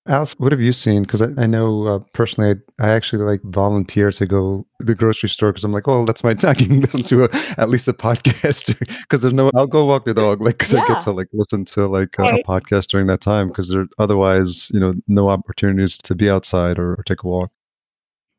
Alice, 0.08 0.34
what 0.40 0.52
have 0.52 0.62
you 0.62 0.74
seen? 0.74 1.04
Because 1.04 1.22
I, 1.22 1.28
I, 1.38 1.46
know 1.46 1.86
uh, 1.86 2.00
personally, 2.14 2.56
I, 2.80 2.88
I, 2.88 2.90
actually 2.90 3.24
like 3.24 3.42
volunteer 3.44 4.12
to 4.12 4.26
go 4.26 4.66
to 4.80 4.86
the 4.86 4.96
grocery 4.96 5.30
store 5.30 5.52
because 5.52 5.64
I'm 5.64 5.72
like, 5.72 5.88
oh, 5.88 6.06
that's 6.06 6.24
my 6.24 6.34
talking 6.34 6.82
to 7.04 7.26
a, 7.26 7.30
at 7.60 7.70
least 7.70 7.88
a 7.88 7.94
podcast 7.94 8.80
because 8.80 9.22
there's 9.22 9.34
no. 9.34 9.52
I'll 9.54 9.68
go 9.68 9.86
walk 9.86 10.06
the 10.06 10.16
dog 10.16 10.42
like 10.42 10.58
because 10.58 10.74
yeah. 10.74 10.82
I 10.82 10.88
get 10.88 11.02
to 11.02 11.12
like 11.12 11.28
listen 11.34 11.66
to 11.66 11.88
like 11.88 12.18
a, 12.18 12.24
a 12.24 12.44
podcast 12.44 12.88
during 12.88 13.06
that 13.08 13.22
time 13.22 13.50
because 13.50 13.70
there 13.70 13.86
otherwise 14.00 14.72
you 14.72 14.80
know 14.80 14.96
no 15.08 15.30
opportunities 15.30 16.00
to 16.00 16.16
be 16.16 16.32
outside 16.32 16.80
or, 16.80 16.96
or 16.96 17.04
take 17.04 17.22
a 17.22 17.28
walk. 17.28 17.52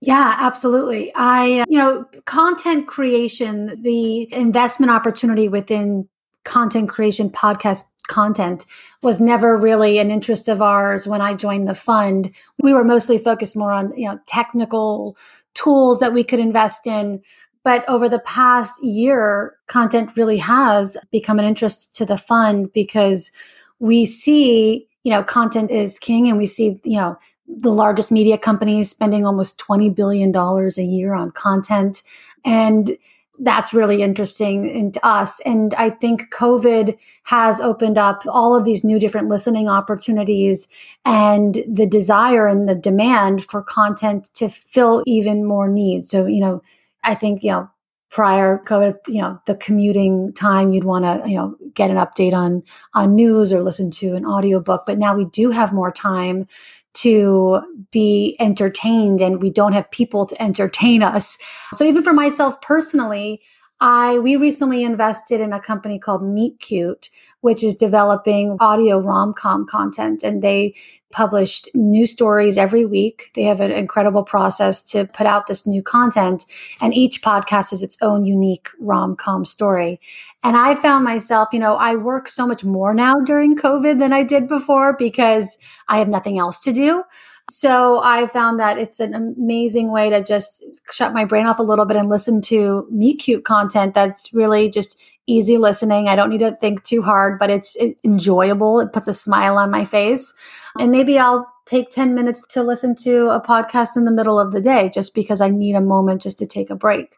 Yeah, 0.00 0.34
absolutely. 0.36 1.12
I, 1.14 1.60
uh, 1.60 1.64
you 1.68 1.78
know, 1.78 2.04
content 2.24 2.88
creation, 2.88 3.80
the 3.82 4.32
investment 4.34 4.90
opportunity 4.90 5.48
within 5.48 6.08
content 6.44 6.88
creation, 6.88 7.30
podcast 7.30 7.84
content 8.08 8.66
was 9.02 9.20
never 9.20 9.56
really 9.56 9.98
an 9.98 10.10
interest 10.10 10.48
of 10.48 10.62
ours 10.62 11.06
when 11.06 11.20
I 11.20 11.34
joined 11.34 11.68
the 11.68 11.74
fund. 11.74 12.30
We 12.62 12.72
were 12.72 12.84
mostly 12.84 13.18
focused 13.18 13.56
more 13.56 13.72
on, 13.72 13.96
you 13.96 14.08
know, 14.08 14.20
technical 14.26 15.16
tools 15.54 15.98
that 16.00 16.12
we 16.12 16.24
could 16.24 16.40
invest 16.40 16.86
in. 16.86 17.22
But 17.64 17.88
over 17.88 18.08
the 18.08 18.18
past 18.20 18.82
year, 18.82 19.56
content 19.68 20.16
really 20.16 20.38
has 20.38 20.96
become 21.10 21.38
an 21.38 21.44
interest 21.44 21.94
to 21.96 22.04
the 22.04 22.16
fund 22.16 22.72
because 22.72 23.30
we 23.78 24.04
see, 24.04 24.86
you 25.04 25.10
know, 25.10 25.22
content 25.22 25.70
is 25.70 25.98
king 25.98 26.28
and 26.28 26.38
we 26.38 26.46
see, 26.46 26.80
you 26.84 26.96
know, 26.96 27.16
the 27.46 27.72
largest 27.72 28.10
media 28.10 28.38
companies 28.38 28.90
spending 28.90 29.26
almost 29.26 29.58
$20 29.58 29.94
billion 29.94 30.34
a 30.34 30.82
year 30.82 31.14
on 31.14 31.30
content. 31.32 32.02
And 32.44 32.96
that's 33.42 33.74
really 33.74 34.02
interesting 34.02 34.92
to 34.92 35.06
us. 35.06 35.40
And 35.40 35.74
I 35.74 35.90
think 35.90 36.32
COVID 36.32 36.96
has 37.24 37.60
opened 37.60 37.98
up 37.98 38.22
all 38.28 38.56
of 38.56 38.64
these 38.64 38.84
new 38.84 39.00
different 39.00 39.28
listening 39.28 39.68
opportunities 39.68 40.68
and 41.04 41.58
the 41.68 41.86
desire 41.86 42.46
and 42.46 42.68
the 42.68 42.74
demand 42.76 43.44
for 43.44 43.62
content 43.62 44.30
to 44.34 44.48
fill 44.48 45.02
even 45.06 45.44
more 45.44 45.68
needs. 45.68 46.08
So, 46.08 46.26
you 46.26 46.40
know, 46.40 46.62
I 47.02 47.16
think, 47.16 47.42
you 47.42 47.50
know, 47.50 47.70
prior 48.10 48.62
COVID, 48.64 48.98
you 49.08 49.20
know, 49.20 49.40
the 49.46 49.56
commuting 49.56 50.32
time, 50.34 50.72
you'd 50.72 50.84
want 50.84 51.04
to, 51.04 51.28
you 51.28 51.36
know, 51.36 51.56
get 51.74 51.90
an 51.90 51.96
update 51.96 52.34
on, 52.34 52.62
on 52.94 53.14
news 53.14 53.52
or 53.52 53.62
listen 53.62 53.90
to 53.90 54.14
an 54.14 54.26
audiobook. 54.26 54.84
But 54.86 54.98
now 54.98 55.16
we 55.16 55.24
do 55.24 55.50
have 55.50 55.72
more 55.72 55.90
time 55.90 56.46
to 56.94 57.60
be 57.90 58.36
entertained 58.38 59.20
and 59.20 59.42
we 59.42 59.50
don't 59.50 59.72
have 59.72 59.90
people 59.90 60.26
to 60.26 60.42
entertain 60.42 61.02
us. 61.02 61.38
So 61.72 61.84
even 61.84 62.02
for 62.02 62.12
myself 62.12 62.60
personally, 62.60 63.40
I 63.84 64.18
we 64.20 64.36
recently 64.36 64.84
invested 64.84 65.40
in 65.40 65.52
a 65.52 65.58
company 65.58 65.98
called 65.98 66.22
Meet 66.22 66.60
Cute, 66.60 67.10
which 67.40 67.64
is 67.64 67.74
developing 67.74 68.56
audio 68.60 69.00
rom-com 69.00 69.66
content 69.66 70.22
and 70.22 70.40
they 70.40 70.76
published 71.10 71.68
new 71.74 72.06
stories 72.06 72.56
every 72.56 72.86
week. 72.86 73.32
They 73.34 73.42
have 73.42 73.60
an 73.60 73.72
incredible 73.72 74.22
process 74.22 74.84
to 74.92 75.06
put 75.06 75.26
out 75.26 75.48
this 75.48 75.66
new 75.66 75.82
content 75.82 76.46
and 76.80 76.94
each 76.94 77.22
podcast 77.22 77.72
is 77.72 77.82
its 77.82 77.98
own 78.00 78.24
unique 78.24 78.68
rom-com 78.78 79.44
story. 79.44 80.00
And 80.44 80.56
I 80.56 80.76
found 80.76 81.04
myself, 81.04 81.48
you 81.52 81.58
know, 81.58 81.74
I 81.74 81.96
work 81.96 82.28
so 82.28 82.46
much 82.46 82.62
more 82.62 82.94
now 82.94 83.14
during 83.14 83.56
COVID 83.56 83.98
than 83.98 84.12
I 84.12 84.22
did 84.22 84.46
before 84.46 84.96
because 84.96 85.58
I 85.88 85.98
have 85.98 86.08
nothing 86.08 86.38
else 86.38 86.62
to 86.62 86.72
do. 86.72 87.02
So 87.50 88.00
I 88.02 88.26
found 88.28 88.60
that 88.60 88.78
it's 88.78 89.00
an 89.00 89.14
amazing 89.14 89.90
way 89.90 90.10
to 90.10 90.22
just 90.22 90.64
shut 90.90 91.12
my 91.12 91.24
brain 91.24 91.46
off 91.46 91.58
a 91.58 91.64
little 91.64 91.84
bit 91.84 91.96
and 91.96 92.08
listen 92.08 92.40
to 92.42 92.86
Meet 92.90 93.16
Cute 93.16 93.44
content 93.44 93.94
that's 93.94 94.32
really 94.32 94.70
just 94.70 94.98
easy 95.26 95.58
listening. 95.58 96.08
I 96.08 96.16
don't 96.16 96.30
need 96.30 96.38
to 96.38 96.56
think 96.56 96.84
too 96.84 97.02
hard, 97.02 97.38
but 97.38 97.50
it's 97.50 97.76
enjoyable. 98.04 98.80
It 98.80 98.92
puts 98.92 99.08
a 99.08 99.12
smile 99.12 99.58
on 99.58 99.70
my 99.70 99.84
face. 99.84 100.34
And 100.78 100.90
maybe 100.90 101.18
I'll 101.18 101.46
take 101.66 101.90
10 101.90 102.14
minutes 102.14 102.46
to 102.48 102.62
listen 102.62 102.94
to 102.96 103.28
a 103.28 103.40
podcast 103.40 103.96
in 103.96 104.04
the 104.04 104.10
middle 104.10 104.38
of 104.38 104.52
the 104.52 104.60
day 104.60 104.90
just 104.92 105.14
because 105.14 105.40
I 105.40 105.50
need 105.50 105.74
a 105.74 105.80
moment 105.80 106.22
just 106.22 106.38
to 106.38 106.46
take 106.46 106.70
a 106.70 106.76
break. 106.76 107.16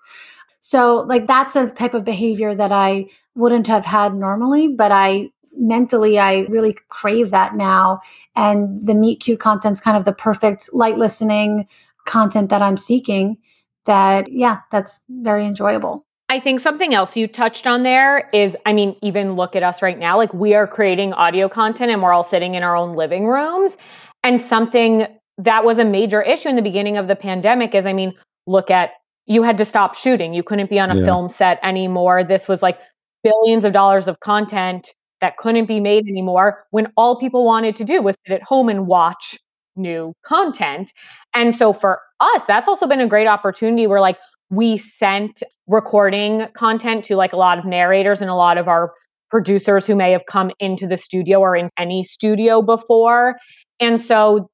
So, 0.60 1.00
like, 1.00 1.26
that's 1.26 1.56
a 1.56 1.68
type 1.68 1.94
of 1.94 2.04
behavior 2.04 2.54
that 2.54 2.72
I 2.72 3.06
wouldn't 3.34 3.66
have 3.66 3.84
had 3.84 4.14
normally, 4.14 4.68
but 4.68 4.92
I 4.92 5.30
mentally 5.56 6.18
I 6.18 6.40
really 6.48 6.76
crave 6.88 7.30
that 7.30 7.54
now. 7.54 8.00
And 8.36 8.86
the 8.86 8.94
meet 8.94 9.20
cute 9.20 9.40
content's 9.40 9.80
kind 9.80 9.96
of 9.96 10.04
the 10.04 10.12
perfect 10.12 10.70
light 10.72 10.98
listening 10.98 11.66
content 12.06 12.50
that 12.50 12.62
I'm 12.62 12.76
seeking. 12.76 13.38
That, 13.86 14.32
yeah, 14.32 14.60
that's 14.72 15.00
very 15.08 15.46
enjoyable. 15.46 16.06
I 16.30 16.40
think 16.40 16.60
something 16.60 16.94
else 16.94 17.16
you 17.16 17.28
touched 17.28 17.66
on 17.66 17.82
there 17.82 18.30
is, 18.32 18.56
I 18.64 18.72
mean, 18.72 18.96
even 19.02 19.34
look 19.34 19.54
at 19.54 19.62
us 19.62 19.82
right 19.82 19.98
now. 19.98 20.16
Like 20.16 20.32
we 20.32 20.54
are 20.54 20.66
creating 20.66 21.12
audio 21.12 21.48
content 21.48 21.92
and 21.92 22.02
we're 22.02 22.12
all 22.12 22.24
sitting 22.24 22.54
in 22.54 22.62
our 22.62 22.76
own 22.76 22.96
living 22.96 23.26
rooms. 23.26 23.76
And 24.22 24.40
something 24.40 25.06
that 25.36 25.64
was 25.64 25.78
a 25.78 25.84
major 25.84 26.22
issue 26.22 26.48
in 26.48 26.56
the 26.56 26.62
beginning 26.62 26.96
of 26.96 27.08
the 27.08 27.16
pandemic 27.16 27.74
is, 27.74 27.84
I 27.84 27.92
mean, 27.92 28.14
look 28.46 28.70
at 28.70 28.92
you 29.26 29.42
had 29.42 29.58
to 29.58 29.64
stop 29.64 29.94
shooting. 29.94 30.34
You 30.34 30.42
couldn't 30.42 30.70
be 30.70 30.78
on 30.78 30.90
a 30.90 30.96
yeah. 30.96 31.04
film 31.04 31.28
set 31.28 31.58
anymore. 31.62 32.24
This 32.24 32.48
was 32.48 32.62
like 32.62 32.78
billions 33.22 33.64
of 33.64 33.72
dollars 33.72 34.08
of 34.08 34.20
content 34.20 34.94
that 35.20 35.36
couldn't 35.36 35.66
be 35.66 35.80
made 35.80 36.06
anymore 36.06 36.64
when 36.70 36.88
all 36.96 37.18
people 37.18 37.44
wanted 37.44 37.76
to 37.76 37.84
do 37.84 38.02
was 38.02 38.16
sit 38.26 38.34
at 38.34 38.42
home 38.42 38.68
and 38.68 38.86
watch 38.86 39.38
new 39.76 40.12
content. 40.24 40.92
And 41.34 41.54
so 41.54 41.72
for 41.72 42.00
us, 42.20 42.44
that's 42.46 42.68
also 42.68 42.86
been 42.86 43.00
a 43.00 43.08
great 43.08 43.26
opportunity 43.26 43.86
where 43.86 44.00
like 44.00 44.18
we 44.50 44.78
sent 44.78 45.42
recording 45.66 46.46
content 46.54 47.04
to 47.04 47.16
like 47.16 47.32
a 47.32 47.36
lot 47.36 47.58
of 47.58 47.64
narrators 47.64 48.20
and 48.20 48.30
a 48.30 48.34
lot 48.34 48.58
of 48.58 48.68
our 48.68 48.92
producers 49.30 49.86
who 49.86 49.96
may 49.96 50.12
have 50.12 50.22
come 50.28 50.50
into 50.60 50.86
the 50.86 50.96
studio 50.96 51.40
or 51.40 51.56
in 51.56 51.70
any 51.78 52.04
studio 52.04 52.62
before. 52.62 53.36
And 53.80 54.00
so 54.00 54.48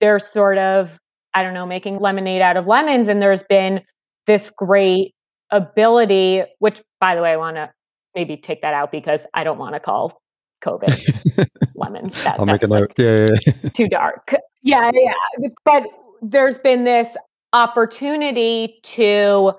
they're 0.00 0.18
sort 0.18 0.58
of, 0.58 0.98
I 1.34 1.42
don't 1.42 1.54
know, 1.54 1.66
making 1.66 2.00
lemonade 2.00 2.40
out 2.40 2.56
of 2.56 2.66
lemons. 2.66 3.08
And 3.08 3.20
there's 3.20 3.42
been 3.42 3.80
this 4.26 4.50
great 4.50 5.14
ability, 5.50 6.44
which 6.58 6.80
by 7.00 7.14
the 7.14 7.22
way, 7.22 7.32
I 7.32 7.36
want 7.36 7.56
to 7.56 7.70
maybe 8.14 8.36
take 8.36 8.62
that 8.62 8.74
out 8.74 8.92
because 8.92 9.26
I 9.34 9.44
don't 9.44 9.58
want 9.58 9.74
to 9.74 9.80
call 9.80 10.20
COVID 10.62 11.48
lemons. 11.74 12.14
That, 12.24 12.38
I'll 12.38 12.46
make 12.46 12.62
a 12.62 12.68
note. 12.68 12.90
Like 12.90 12.98
yeah, 12.98 13.26
yeah, 13.26 13.52
yeah. 13.62 13.68
too 13.70 13.88
dark. 13.88 14.34
Yeah, 14.62 14.90
yeah. 14.92 15.48
But 15.64 15.84
there's 16.22 16.58
been 16.58 16.84
this 16.84 17.16
opportunity 17.52 18.80
to 18.82 19.52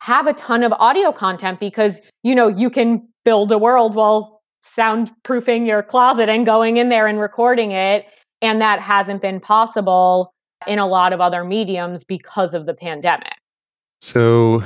have 0.00 0.26
a 0.26 0.32
ton 0.32 0.62
of 0.62 0.72
audio 0.72 1.12
content 1.12 1.60
because 1.60 2.00
you 2.22 2.34
know 2.34 2.48
you 2.48 2.70
can 2.70 3.06
build 3.24 3.52
a 3.52 3.58
world 3.58 3.94
while 3.94 4.42
soundproofing 4.64 5.66
your 5.66 5.82
closet 5.82 6.28
and 6.28 6.44
going 6.44 6.76
in 6.76 6.88
there 6.88 7.06
and 7.06 7.20
recording 7.20 7.70
it 7.70 8.06
and 8.42 8.60
that 8.60 8.80
hasn't 8.80 9.22
been 9.22 9.40
possible 9.40 10.32
in 10.66 10.78
a 10.78 10.86
lot 10.86 11.12
of 11.12 11.20
other 11.20 11.44
mediums 11.44 12.02
because 12.02 12.54
of 12.54 12.66
the 12.66 12.74
pandemic 12.74 13.34
so 14.00 14.62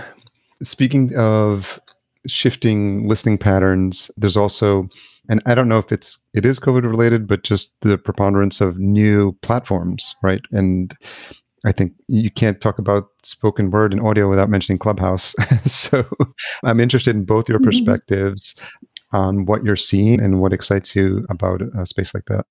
speaking 0.63 1.15
of 1.17 1.81
shifting 2.27 3.09
listening 3.09 3.39
patterns. 3.39 4.11
There's 4.17 4.37
also, 4.37 4.89
and 5.29 5.43
I 5.47 5.55
don't 5.55 5.69
know 5.69 5.79
if 5.79 5.93
it's 5.93 6.19
it 6.35 6.45
is 6.45 6.59
COVID 6.59 6.83
related, 6.83 7.27
but 7.27 7.43
just 7.43 7.75
the 7.81 7.99
preponderance 7.99 8.61
of 8.61 8.79
new 8.79 9.33
platforms, 9.43 10.15
right? 10.23 10.43
And 10.53 10.95
I 11.65 11.73
think 11.73 11.93
you 12.09 12.31
can't 12.31 12.61
talk 12.61 12.79
about 12.79 13.09
spoken 13.23 13.71
word 13.71 13.93
and 13.93 14.03
audio 14.07 14.29
without 14.29 14.51
mentioning 14.51 14.79
Clubhouse. 14.79 15.35
so 15.65 16.05
I'm 16.63 16.81
interested 16.81 17.17
in 17.17 17.25
both 17.25 17.49
your 17.49 17.59
mm-hmm. 17.59 17.67
perspectives 17.67 18.55
on 19.13 19.47
what 19.47 19.65
you're 19.65 19.77
seeing 19.77 20.21
and 20.21 20.41
what 20.41 20.53
excites 20.53 20.95
you 20.95 21.25
about 21.31 21.63
a 21.79 21.87
space 21.87 22.15
like 22.15 22.25
that. 22.27 22.45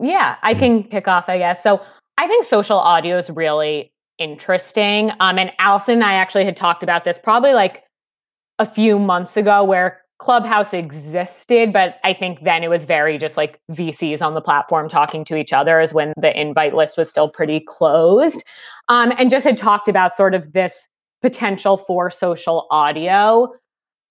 Yeah, 0.00 0.36
I 0.42 0.54
can 0.54 0.84
kick 0.84 1.06
off, 1.06 1.28
I 1.28 1.38
guess. 1.38 1.62
So 1.62 1.80
I 2.18 2.26
think 2.26 2.46
social 2.46 2.78
audio 2.78 3.16
is 3.16 3.30
really 3.30 3.92
interesting. 4.18 5.12
Um, 5.20 5.38
and 5.38 5.52
Allison 5.58 5.94
and 5.94 6.04
I 6.04 6.14
actually 6.14 6.44
had 6.44 6.56
talked 6.56 6.82
about 6.82 7.04
this 7.04 7.18
probably 7.18 7.52
like 7.52 7.84
a 8.58 8.66
few 8.66 8.98
months 8.98 9.36
ago 9.36 9.64
where 9.64 10.00
Clubhouse 10.18 10.72
existed, 10.72 11.72
but 11.72 11.96
I 12.04 12.14
think 12.14 12.44
then 12.44 12.62
it 12.62 12.70
was 12.70 12.84
very 12.84 13.18
just 13.18 13.36
like 13.36 13.60
VCs 13.72 14.22
on 14.22 14.34
the 14.34 14.40
platform 14.40 14.88
talking 14.88 15.24
to 15.24 15.36
each 15.36 15.52
other, 15.52 15.80
as 15.80 15.92
when 15.92 16.12
the 16.16 16.38
invite 16.40 16.74
list 16.74 16.96
was 16.96 17.10
still 17.10 17.28
pretty 17.28 17.58
closed. 17.58 18.44
Um, 18.88 19.12
and 19.18 19.30
just 19.30 19.44
had 19.44 19.56
talked 19.56 19.88
about 19.88 20.14
sort 20.14 20.34
of 20.34 20.52
this 20.52 20.86
potential 21.22 21.76
for 21.76 22.08
social 22.08 22.68
audio. 22.70 23.52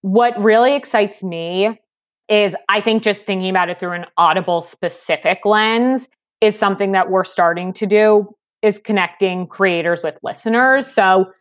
What 0.01 0.37
really 0.41 0.75
excites 0.75 1.23
me 1.23 1.79
is 2.27 2.55
I 2.67 2.81
think 2.81 3.03
just 3.03 3.23
thinking 3.23 3.49
about 3.49 3.69
it 3.69 3.79
through 3.79 3.93
an 3.93 4.05
audible 4.17 4.61
specific 4.61 5.45
lens 5.45 6.09
is 6.41 6.57
something 6.57 6.91
that 6.91 7.09
we're 7.09 7.23
starting 7.23 7.71
to 7.73 7.85
do 7.85 8.27
is 8.61 8.79
connecting 8.79 9.47
creators 9.47 10.03
with 10.03 10.17
listeners. 10.23 10.87
So 10.91 11.31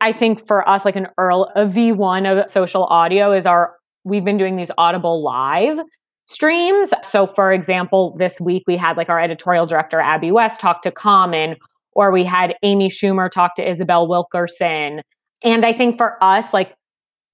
I 0.00 0.12
think 0.12 0.46
for 0.46 0.68
us, 0.68 0.84
like 0.84 0.96
an 0.96 1.08
Earl, 1.18 1.50
a 1.56 1.64
V1 1.64 2.42
of 2.42 2.48
social 2.48 2.84
audio 2.84 3.32
is 3.32 3.46
our, 3.46 3.74
we've 4.04 4.24
been 4.24 4.38
doing 4.38 4.56
these 4.56 4.70
Audible 4.78 5.22
live 5.22 5.78
streams. 6.26 6.92
So, 7.02 7.26
for 7.26 7.52
example, 7.52 8.14
this 8.16 8.40
week 8.40 8.62
we 8.66 8.76
had 8.76 8.96
like 8.96 9.08
our 9.08 9.20
editorial 9.20 9.66
director, 9.66 10.00
Abby 10.00 10.30
West, 10.30 10.60
talk 10.60 10.82
to 10.82 10.90
Common, 10.90 11.56
or 11.92 12.12
we 12.12 12.24
had 12.24 12.54
Amy 12.62 12.88
Schumer 12.88 13.30
talk 13.30 13.54
to 13.56 13.68
Isabel 13.68 14.06
Wilkerson. 14.06 15.02
And 15.42 15.64
I 15.64 15.72
think 15.72 15.96
for 15.96 16.22
us, 16.22 16.52
like, 16.52 16.74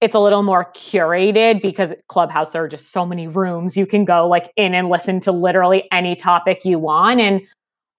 it's 0.01 0.15
a 0.15 0.19
little 0.19 0.43
more 0.43 0.71
curated 0.73 1.61
because 1.61 1.93
Clubhouse, 2.09 2.51
there 2.51 2.63
are 2.63 2.67
just 2.67 2.91
so 2.91 3.05
many 3.05 3.27
rooms 3.27 3.77
you 3.77 3.85
can 3.85 4.05
go 4.05 4.27
like 4.27 4.51
in 4.55 4.73
and 4.73 4.89
listen 4.89 5.19
to 5.21 5.31
literally 5.31 5.87
any 5.91 6.15
topic 6.15 6.65
you 6.65 6.79
want. 6.79 7.19
And 7.19 7.41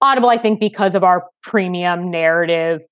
Audible, 0.01 0.29
I 0.29 0.39
think, 0.39 0.61
because 0.61 0.95
of 0.95 1.03
our 1.03 1.27
premium 1.43 2.11
narrative 2.11 2.83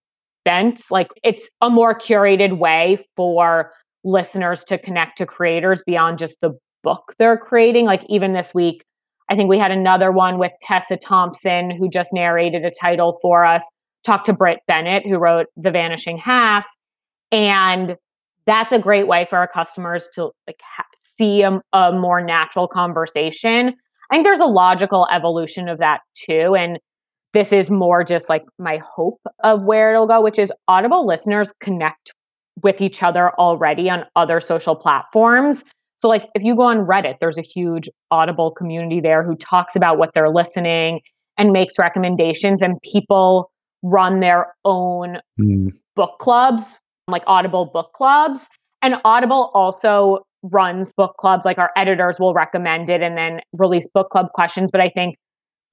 bent. 0.45 0.82
Like 0.90 1.09
it's 1.22 1.49
a 1.61 1.70
more 1.70 1.99
curated 1.99 2.59
way 2.59 2.99
for 3.16 3.72
listeners 4.05 4.64
to 4.64 4.78
connect 4.78 5.18
to 5.18 5.26
creators 5.26 5.82
beyond 5.86 6.18
just 6.18 6.40
the 6.40 6.53
book 6.82 7.14
they're 7.18 7.38
creating. 7.38 7.86
Like 7.86 8.05
even 8.09 8.34
this 8.34 8.55
week, 8.55 8.84
I 9.30 9.36
think 9.36 9.49
we 9.49 9.59
had 9.59 9.70
another 9.70 10.12
one 10.12 10.38
with 10.38 10.53
Tessa 10.61 10.97
Thompson, 10.97 11.70
who 11.70 11.88
just 11.88 12.12
narrated 12.12 12.64
a 12.64 12.70
title 12.70 13.18
for 13.22 13.45
us, 13.45 13.64
talked 14.05 14.26
to 14.26 14.34
Brit 14.34 14.61
Bennett, 14.68 15.07
who 15.07 15.16
wrote 15.16 15.47
The 15.57 15.70
Vanishing 15.70 16.18
Half. 16.18 16.66
And 17.32 17.97
that's 18.47 18.72
a 18.72 18.78
great 18.78 19.09
way 19.09 19.24
for 19.24 19.38
our 19.38 19.49
customers 19.49 20.09
to 20.14 20.30
like 20.47 20.61
ha- 20.62 20.84
see 21.18 21.42
a, 21.42 21.61
a 21.72 21.92
more 21.92 22.22
natural 22.22 22.68
conversation. 22.68 23.74
I 24.11 24.14
think 24.14 24.24
there's 24.24 24.40
a 24.40 24.45
logical 24.45 25.09
evolution 25.11 25.68
of 25.68 25.78
that 25.78 26.01
too. 26.14 26.55
And 26.55 26.78
this 27.35 27.53
is 27.53 27.70
more 27.70 28.03
just 28.05 28.28
like 28.28 28.43
my 28.59 28.78
hope 28.78 29.20
of 29.43 29.62
where 29.64 29.93
it'll 29.93 30.07
go, 30.07 30.22
which 30.22 30.39
is 30.39 30.53
Audible 30.68 31.07
listeners 31.07 31.53
connect 31.61 32.12
with 32.62 32.80
each 32.80 33.03
other 33.03 33.30
already 33.39 33.91
on 33.91 34.05
other 34.16 34.41
social 34.41 34.76
platforms. 34.76 35.64
So, 35.99 36.09
like, 36.09 36.28
if 36.35 36.43
you 36.43 36.57
go 36.57 36.62
on 36.62 36.87
Reddit, 36.87 37.16
there's 37.20 37.39
a 37.39 37.43
huge 37.43 37.89
Audible 38.11 38.53
community 38.53 39.01
there 39.01 39.22
who 39.22 39.37
talks 39.37 39.76
about 39.76 39.99
what 39.99 40.11
they're 40.14 40.30
listening 40.30 41.01
and 41.37 41.53
makes 41.53 41.78
recommendations, 41.78 42.62
and 42.62 42.80
people 42.82 43.51
run 43.82 44.20
their 44.20 44.55
own 44.64 45.18
mm. 45.39 45.68
book 45.97 46.18
clubs, 46.20 46.74
like 47.09 47.22
Audible 47.26 47.66
book 47.66 47.93
clubs. 47.93 48.49
And 48.82 48.97
Audible 49.05 49.51
also 49.55 50.24
runs 50.45 50.93
book 50.93 51.16
clubs, 51.16 51.45
like 51.45 51.59
our 51.59 51.70
editors 51.76 52.20
will 52.20 52.35
recommend 52.35 52.91
it 52.91 53.03
and 53.03 53.16
then 53.16 53.41
release 53.53 53.89
book 53.93 54.11
club 54.11 54.26
questions. 54.35 54.70
But 54.70 54.80
I 54.80 54.91
think 54.91 55.16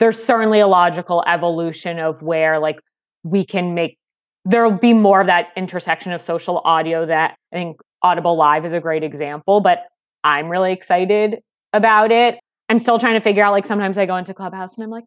there's 0.01 0.21
certainly 0.21 0.59
a 0.59 0.67
logical 0.67 1.23
evolution 1.27 1.99
of 1.99 2.23
where, 2.23 2.57
like, 2.57 2.79
we 3.23 3.45
can 3.45 3.75
make 3.75 3.97
there'll 4.45 4.71
be 4.71 4.93
more 4.93 5.21
of 5.21 5.27
that 5.27 5.49
intersection 5.55 6.11
of 6.11 6.19
social 6.19 6.63
audio 6.65 7.05
that 7.05 7.37
I 7.53 7.55
think 7.55 7.77
Audible 8.01 8.35
Live 8.35 8.65
is 8.65 8.73
a 8.73 8.79
great 8.79 9.03
example, 9.03 9.61
but 9.61 9.83
I'm 10.23 10.49
really 10.49 10.73
excited 10.73 11.37
about 11.73 12.11
it. 12.11 12.39
I'm 12.67 12.79
still 12.79 12.97
trying 12.97 13.13
to 13.13 13.21
figure 13.21 13.43
out 13.43 13.51
like 13.51 13.67
sometimes 13.67 13.99
I 13.99 14.07
go 14.07 14.15
into 14.15 14.33
Clubhouse 14.33 14.75
and 14.75 14.83
I'm 14.83 14.89
like, 14.89 15.03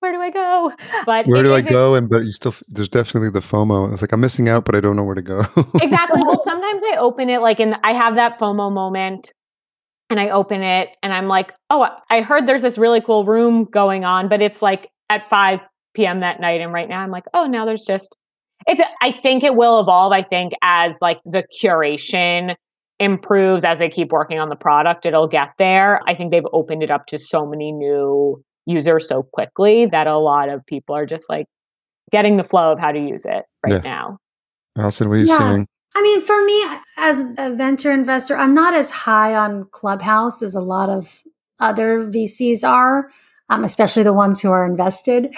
where 0.00 0.12
do 0.12 0.20
I 0.20 0.30
go? 0.30 0.72
But 1.06 1.26
where 1.26 1.42
do 1.42 1.54
I 1.54 1.62
go? 1.62 1.94
And 1.94 2.10
but 2.10 2.24
you 2.24 2.32
still 2.32 2.54
there's 2.68 2.90
definitely 2.90 3.30
the 3.30 3.40
FOMO. 3.40 3.90
It's 3.94 4.02
like 4.02 4.12
I'm 4.12 4.20
missing 4.20 4.50
out, 4.50 4.66
but 4.66 4.76
I 4.76 4.80
don't 4.80 4.96
know 4.96 5.04
where 5.04 5.14
to 5.14 5.22
go. 5.22 5.46
exactly. 5.80 6.20
Well, 6.22 6.38
sometimes 6.44 6.82
I 6.92 6.96
open 6.98 7.30
it 7.30 7.40
like 7.40 7.60
and 7.60 7.76
I 7.82 7.94
have 7.94 8.14
that 8.16 8.38
FOMO 8.38 8.70
moment 8.70 9.32
and 10.14 10.20
I 10.20 10.28
open 10.28 10.62
it 10.62 10.90
and 11.02 11.12
I'm 11.12 11.26
like, 11.26 11.52
oh, 11.70 11.88
I 12.08 12.20
heard 12.20 12.46
there's 12.46 12.62
this 12.62 12.78
really 12.78 13.00
cool 13.00 13.24
room 13.24 13.64
going 13.64 14.04
on, 14.04 14.28
but 14.28 14.40
it's 14.40 14.62
like 14.62 14.88
at 15.10 15.28
5 15.28 15.60
p.m. 15.94 16.20
that 16.20 16.40
night. 16.40 16.60
And 16.60 16.72
right 16.72 16.88
now 16.88 17.00
I'm 17.00 17.10
like, 17.10 17.24
oh, 17.34 17.48
now 17.48 17.66
there's 17.66 17.84
just 17.84 18.16
it's 18.68 18.80
I 19.02 19.10
think 19.24 19.42
it 19.42 19.56
will 19.56 19.80
evolve. 19.80 20.12
I 20.12 20.22
think 20.22 20.52
as 20.62 20.96
like 21.00 21.18
the 21.24 21.42
curation 21.60 22.54
improves 23.00 23.64
as 23.64 23.80
they 23.80 23.88
keep 23.88 24.12
working 24.12 24.38
on 24.38 24.50
the 24.50 24.56
product, 24.56 25.04
it'll 25.04 25.26
get 25.26 25.48
there. 25.58 26.00
I 26.06 26.14
think 26.14 26.30
they've 26.30 26.46
opened 26.52 26.84
it 26.84 26.92
up 26.92 27.06
to 27.06 27.18
so 27.18 27.44
many 27.44 27.72
new 27.72 28.40
users 28.66 29.08
so 29.08 29.24
quickly 29.24 29.86
that 29.86 30.06
a 30.06 30.16
lot 30.16 30.48
of 30.48 30.64
people 30.64 30.94
are 30.94 31.06
just 31.06 31.28
like 31.28 31.46
getting 32.12 32.36
the 32.36 32.44
flow 32.44 32.70
of 32.70 32.78
how 32.78 32.92
to 32.92 33.00
use 33.00 33.24
it 33.24 33.46
right 33.64 33.72
yeah. 33.72 33.78
now. 33.80 34.18
Allison, 34.78 35.08
what 35.08 35.16
are 35.16 35.18
you 35.18 35.26
yeah. 35.26 35.38
saying? 35.38 35.66
I 35.94 36.02
mean, 36.02 36.20
for 36.22 36.44
me, 36.44 36.64
as 36.96 37.38
a 37.38 37.54
venture 37.54 37.92
investor, 37.92 38.36
I'm 38.36 38.54
not 38.54 38.74
as 38.74 38.90
high 38.90 39.34
on 39.34 39.66
Clubhouse 39.70 40.42
as 40.42 40.54
a 40.54 40.60
lot 40.60 40.90
of 40.90 41.22
other 41.60 42.04
VCs 42.06 42.68
are, 42.68 43.10
um, 43.48 43.64
especially 43.64 44.02
the 44.02 44.12
ones 44.12 44.40
who 44.40 44.50
are 44.50 44.66
invested. 44.66 45.34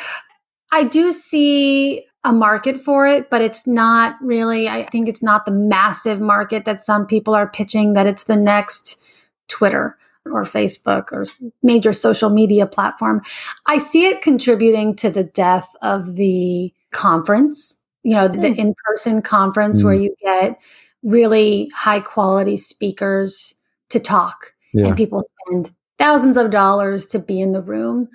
I 0.72 0.84
do 0.84 1.12
see 1.12 2.04
a 2.24 2.32
market 2.32 2.76
for 2.76 3.06
it, 3.06 3.30
but 3.30 3.42
it's 3.42 3.66
not 3.66 4.16
really, 4.20 4.68
I 4.68 4.84
think 4.84 5.08
it's 5.08 5.22
not 5.22 5.44
the 5.44 5.52
massive 5.52 6.20
market 6.20 6.64
that 6.64 6.80
some 6.80 7.06
people 7.06 7.34
are 7.34 7.48
pitching 7.48 7.92
that 7.92 8.06
it's 8.06 8.24
the 8.24 8.36
next 8.36 9.00
Twitter 9.48 9.96
or 10.24 10.42
Facebook 10.42 11.12
or 11.12 11.26
major 11.62 11.92
social 11.92 12.30
media 12.30 12.66
platform. 12.66 13.22
I 13.66 13.78
see 13.78 14.06
it 14.06 14.22
contributing 14.22 14.96
to 14.96 15.10
the 15.10 15.22
death 15.22 15.70
of 15.82 16.16
the 16.16 16.72
conference, 16.92 17.80
you 18.06 18.12
know, 18.12 18.28
the 18.28 18.38
mm. 18.38 18.56
in 18.56 18.72
person 18.84 19.20
conference 19.20 19.82
mm. 19.82 19.86
where 19.86 19.94
you 19.94 20.14
get 20.22 20.62
really 21.02 21.68
high 21.74 21.98
quality 21.98 22.56
speakers 22.56 23.56
to 23.90 23.98
talk 23.98 24.54
yeah. 24.72 24.86
and 24.86 24.96
people 24.96 25.24
spend 25.48 25.72
thousands 25.98 26.36
of 26.36 26.52
dollars 26.52 27.04
to 27.06 27.18
be 27.18 27.40
in 27.40 27.50
the 27.50 27.60
room 27.60 28.08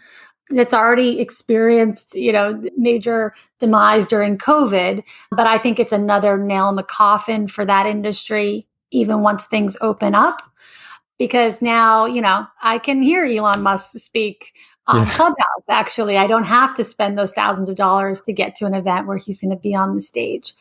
that's 0.49 0.73
already 0.73 1.19
experienced, 1.19 2.15
you 2.15 2.31
know, 2.31 2.63
major 2.77 3.33
demise 3.59 4.05
during 4.05 4.37
COVID. 4.37 5.03
But 5.29 5.45
I 5.45 5.57
think 5.57 5.77
it's 5.77 5.91
another 5.91 6.37
nail 6.37 6.69
in 6.69 6.77
the 6.77 6.83
coffin 6.83 7.49
for 7.49 7.65
that 7.65 7.85
industry, 7.85 8.67
even 8.91 9.19
once 9.19 9.45
things 9.45 9.75
open 9.81 10.15
up. 10.15 10.41
Because 11.19 11.61
now, 11.61 12.05
you 12.05 12.21
know, 12.21 12.47
I 12.63 12.77
can 12.77 13.01
hear 13.01 13.25
Elon 13.25 13.61
Musk 13.61 13.99
speak 13.99 14.53
on 14.91 15.07
yeah. 15.07 15.15
Clubhouse. 15.15 15.65
Actually, 15.69 16.17
I 16.17 16.27
don't 16.27 16.43
have 16.43 16.73
to 16.75 16.83
spend 16.83 17.17
those 17.17 17.33
thousands 17.33 17.69
of 17.69 17.75
dollars 17.75 18.21
to 18.21 18.33
get 18.33 18.55
to 18.55 18.65
an 18.65 18.73
event 18.73 19.07
where 19.07 19.17
he's 19.17 19.41
going 19.41 19.51
to 19.51 19.61
be 19.61 19.73
on 19.73 19.95
the 19.95 20.01
stage. 20.01 20.53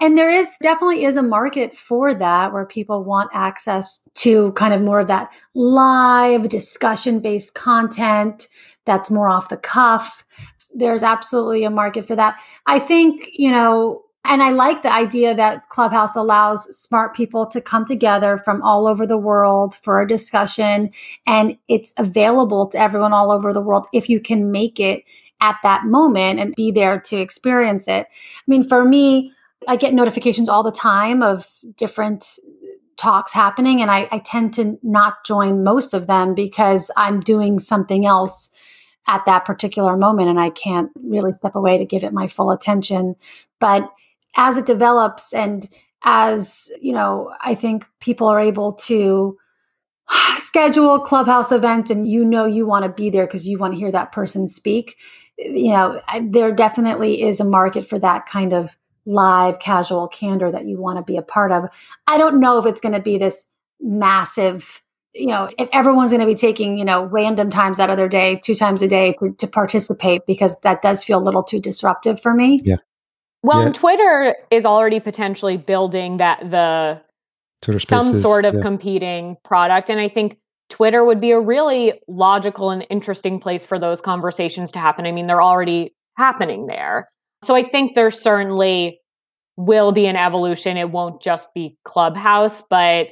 And 0.00 0.16
there 0.16 0.30
is 0.30 0.54
definitely 0.62 1.04
is 1.04 1.16
a 1.16 1.22
market 1.22 1.74
for 1.74 2.14
that 2.14 2.52
where 2.52 2.66
people 2.66 3.04
want 3.04 3.30
access 3.32 4.02
to 4.14 4.52
kind 4.52 4.74
of 4.74 4.82
more 4.82 5.00
of 5.00 5.08
that 5.08 5.32
live 5.54 6.48
discussion 6.48 7.20
based 7.20 7.54
content 7.54 8.48
that's 8.84 9.10
more 9.10 9.28
off 9.28 9.48
the 9.48 9.56
cuff. 9.56 10.24
There's 10.74 11.02
absolutely 11.02 11.64
a 11.64 11.70
market 11.70 12.06
for 12.06 12.14
that. 12.16 12.38
I 12.66 12.78
think, 12.78 13.28
you 13.32 13.50
know, 13.50 14.02
and 14.28 14.42
I 14.42 14.50
like 14.50 14.82
the 14.82 14.92
idea 14.94 15.34
that 15.34 15.70
Clubhouse 15.70 16.16
allows 16.16 16.64
smart 16.78 17.16
people 17.16 17.46
to 17.48 17.60
come 17.62 17.86
together 17.86 18.38
from 18.38 18.62
all 18.62 18.86
over 18.86 19.06
the 19.06 19.18
world 19.18 19.74
for 19.74 20.00
a 20.02 20.08
discussion 20.08 20.90
and 21.26 21.58
it's 21.68 21.94
available 21.98 22.68
to 22.68 22.78
everyone 22.80 23.14
all 23.14 23.32
over 23.32 23.52
the 23.54 23.62
world 23.62 23.86
if 23.94 24.08
you 24.08 24.20
can 24.20 24.52
make 24.52 24.80
it 24.80 25.04
at 25.40 25.56
that 25.64 25.86
moment 25.86 26.40
and 26.40 26.54
be 26.56 26.70
there 26.70 27.00
to 27.00 27.18
experience 27.18 27.88
it. 27.88 28.06
I 28.08 28.44
mean, 28.46 28.64
for 28.64 28.84
me, 28.84 29.32
I 29.68 29.76
get 29.76 29.94
notifications 29.94 30.48
all 30.48 30.62
the 30.62 30.72
time 30.72 31.22
of 31.22 31.46
different 31.76 32.38
talks 32.96 33.32
happening, 33.32 33.82
and 33.82 33.90
I, 33.90 34.08
I 34.12 34.20
tend 34.20 34.54
to 34.54 34.78
not 34.82 35.24
join 35.26 35.64
most 35.64 35.94
of 35.94 36.06
them 36.08 36.34
because 36.34 36.90
I'm 36.96 37.20
doing 37.20 37.60
something 37.60 38.06
else 38.06 38.50
at 39.08 39.24
that 39.26 39.44
particular 39.44 39.96
moment 39.96 40.28
and 40.28 40.38
I 40.40 40.50
can't 40.50 40.90
really 41.02 41.32
step 41.32 41.56
away 41.56 41.78
to 41.78 41.86
give 41.86 42.04
it 42.04 42.12
my 42.12 42.28
full 42.28 42.50
attention. 42.50 43.16
But 43.60 43.90
as 44.36 44.56
it 44.56 44.66
develops 44.66 45.32
and 45.32 45.68
as, 46.04 46.70
you 46.80 46.92
know, 46.92 47.32
I 47.42 47.54
think 47.54 47.84
people 48.00 48.28
are 48.28 48.40
able 48.40 48.72
to 48.72 49.36
schedule 50.36 50.94
a 50.94 51.00
clubhouse 51.00 51.52
event 51.52 51.90
and 51.90 52.06
you 52.06 52.24
know 52.24 52.46
you 52.46 52.66
want 52.66 52.84
to 52.84 52.88
be 52.88 53.10
there 53.10 53.26
because 53.26 53.46
you 53.46 53.58
want 53.58 53.74
to 53.74 53.78
hear 53.78 53.92
that 53.92 54.12
person 54.12 54.48
speak, 54.48 54.96
you 55.38 55.70
know, 55.70 56.00
there 56.22 56.52
definitely 56.52 57.22
is 57.22 57.40
a 57.40 57.44
market 57.44 57.86
for 57.86 57.98
that 57.98 58.26
kind 58.26 58.52
of 58.52 58.76
live 59.06 59.58
casual 59.58 60.06
candor 60.08 60.50
that 60.52 60.66
you 60.66 60.78
want 60.78 60.98
to 60.98 61.02
be 61.02 61.16
a 61.16 61.22
part 61.22 61.50
of. 61.50 61.64
I 62.06 62.18
don't 62.18 62.40
know 62.40 62.58
if 62.58 62.66
it's 62.66 62.80
going 62.80 62.94
to 62.94 63.00
be 63.00 63.18
this 63.18 63.46
massive, 63.80 64.82
you 65.14 65.26
know, 65.26 65.48
if 65.58 65.68
everyone's 65.72 66.10
going 66.10 66.20
to 66.20 66.26
be 66.26 66.34
taking, 66.34 66.76
you 66.76 66.84
know, 66.84 67.04
random 67.04 67.50
times 67.50 67.80
out 67.80 67.88
of 67.90 67.96
their 67.96 68.08
day, 68.08 68.40
two 68.42 68.54
times 68.54 68.82
a 68.82 68.88
day 68.88 69.14
to, 69.20 69.32
to 69.32 69.46
participate, 69.46 70.26
because 70.26 70.58
that 70.60 70.82
does 70.82 71.04
feel 71.04 71.18
a 71.18 71.24
little 71.24 71.42
too 71.42 71.60
disruptive 71.60 72.20
for 72.20 72.34
me. 72.34 72.60
Yeah. 72.64 72.76
Well, 73.42 73.64
yeah. 73.64 73.72
Twitter 73.72 74.36
is 74.50 74.66
already 74.66 75.00
potentially 75.00 75.56
building 75.56 76.16
that 76.16 76.50
the 76.50 77.00
Twitter 77.62 77.80
some 77.80 78.20
sort 78.20 78.44
of 78.44 78.54
yeah. 78.54 78.60
competing 78.60 79.36
product. 79.44 79.90
And 79.90 80.00
I 80.00 80.08
think 80.08 80.38
Twitter 80.68 81.04
would 81.04 81.20
be 81.20 81.30
a 81.30 81.40
really 81.40 82.00
logical 82.08 82.70
and 82.70 82.86
interesting 82.90 83.40
place 83.40 83.64
for 83.64 83.78
those 83.78 84.00
conversations 84.00 84.72
to 84.72 84.78
happen. 84.78 85.06
I 85.06 85.12
mean, 85.12 85.26
they're 85.26 85.42
already 85.42 85.94
happening 86.16 86.66
there. 86.66 87.08
So 87.42 87.54
I 87.54 87.68
think 87.68 87.94
there 87.94 88.10
certainly 88.10 89.00
will 89.56 89.92
be 89.92 90.06
an 90.06 90.16
evolution. 90.16 90.76
It 90.76 90.90
won't 90.90 91.22
just 91.22 91.52
be 91.54 91.76
Clubhouse, 91.84 92.62
but 92.68 93.08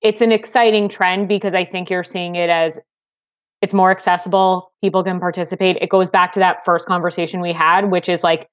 it's 0.00 0.20
an 0.20 0.32
exciting 0.32 0.88
trend 0.88 1.28
because 1.28 1.54
I 1.54 1.64
think 1.64 1.90
you're 1.90 2.04
seeing 2.04 2.36
it 2.36 2.48
as 2.50 2.78
it's 3.60 3.74
more 3.74 3.90
accessible. 3.90 4.72
People 4.82 5.04
can 5.04 5.20
participate. 5.20 5.76
It 5.80 5.90
goes 5.90 6.08
back 6.08 6.32
to 6.32 6.38
that 6.40 6.64
first 6.64 6.86
conversation 6.86 7.40
we 7.40 7.52
had, 7.52 7.90
which 7.90 8.08
is 8.08 8.24
like 8.24 8.48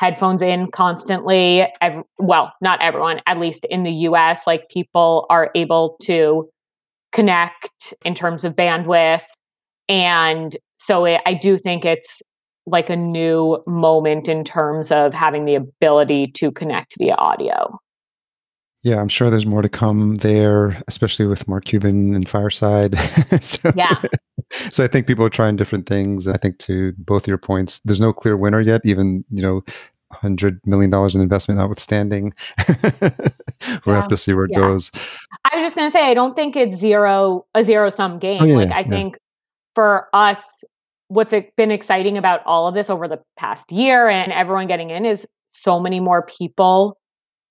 headphones 0.00 0.40
in 0.40 0.70
constantly. 0.70 1.66
Every, 1.82 2.02
well, 2.18 2.54
not 2.62 2.80
everyone, 2.80 3.20
at 3.26 3.38
least 3.38 3.66
in 3.66 3.82
the 3.82 3.92
US, 4.08 4.46
like 4.46 4.70
people 4.70 5.26
are 5.28 5.50
able 5.54 5.98
to 6.04 6.48
connect 7.12 7.92
in 8.02 8.14
terms 8.14 8.42
of 8.42 8.56
bandwidth. 8.56 9.24
And 9.90 10.56
so 10.78 11.04
it, 11.04 11.20
I 11.26 11.34
do 11.34 11.58
think 11.58 11.84
it's 11.84 12.22
like 12.64 12.88
a 12.88 12.96
new 12.96 13.62
moment 13.66 14.26
in 14.26 14.42
terms 14.42 14.90
of 14.90 15.12
having 15.12 15.44
the 15.44 15.56
ability 15.56 16.28
to 16.28 16.50
connect 16.50 16.96
via 16.96 17.14
audio. 17.16 17.78
Yeah, 18.82 18.98
I'm 18.98 19.08
sure 19.08 19.28
there's 19.28 19.44
more 19.44 19.60
to 19.60 19.68
come 19.68 20.14
there, 20.16 20.82
especially 20.88 21.26
with 21.26 21.46
Mark 21.46 21.66
Cuban 21.66 22.14
and 22.14 22.26
Fireside. 22.26 22.94
so, 23.42 23.70
yeah. 23.76 24.00
So 24.72 24.82
I 24.82 24.88
think 24.88 25.06
people 25.06 25.24
are 25.24 25.30
trying 25.30 25.54
different 25.54 25.88
things. 25.88 26.26
I 26.26 26.36
think 26.36 26.58
to 26.60 26.92
both 26.98 27.28
your 27.28 27.38
points, 27.38 27.80
there's 27.84 28.00
no 28.00 28.12
clear 28.12 28.36
winner 28.36 28.60
yet, 28.60 28.80
even, 28.84 29.24
you 29.30 29.42
know, 29.42 29.62
hundred 30.12 30.60
million 30.66 30.90
dollars 30.90 31.14
in 31.14 31.20
investment 31.20 31.58
notwithstanding. 31.58 32.32
we'll 32.68 33.10
yeah. 33.86 34.00
have 34.00 34.08
to 34.08 34.16
see 34.16 34.32
where 34.34 34.44
it 34.44 34.50
yeah. 34.52 34.60
goes. 34.60 34.90
I 35.44 35.56
was 35.56 35.64
just 35.64 35.76
gonna 35.76 35.90
say 35.90 36.10
I 36.10 36.14
don't 36.14 36.34
think 36.34 36.56
it's 36.56 36.74
zero 36.74 37.46
a 37.54 37.64
zero 37.64 37.90
sum 37.90 38.14
oh, 38.14 38.18
game. 38.18 38.42
Oh, 38.42 38.46
yeah, 38.46 38.56
like 38.56 38.72
I 38.72 38.82
think 38.82 39.18
for 39.74 40.08
us, 40.12 40.64
what's 41.08 41.34
been 41.56 41.70
exciting 41.70 42.18
about 42.18 42.40
all 42.46 42.68
of 42.68 42.74
this 42.74 42.90
over 42.90 43.08
the 43.08 43.20
past 43.36 43.72
year 43.72 44.08
and 44.08 44.32
everyone 44.32 44.66
getting 44.66 44.90
in 44.90 45.04
is 45.04 45.26
so 45.52 45.80
many 45.80 46.00
more 46.00 46.22
people 46.22 46.96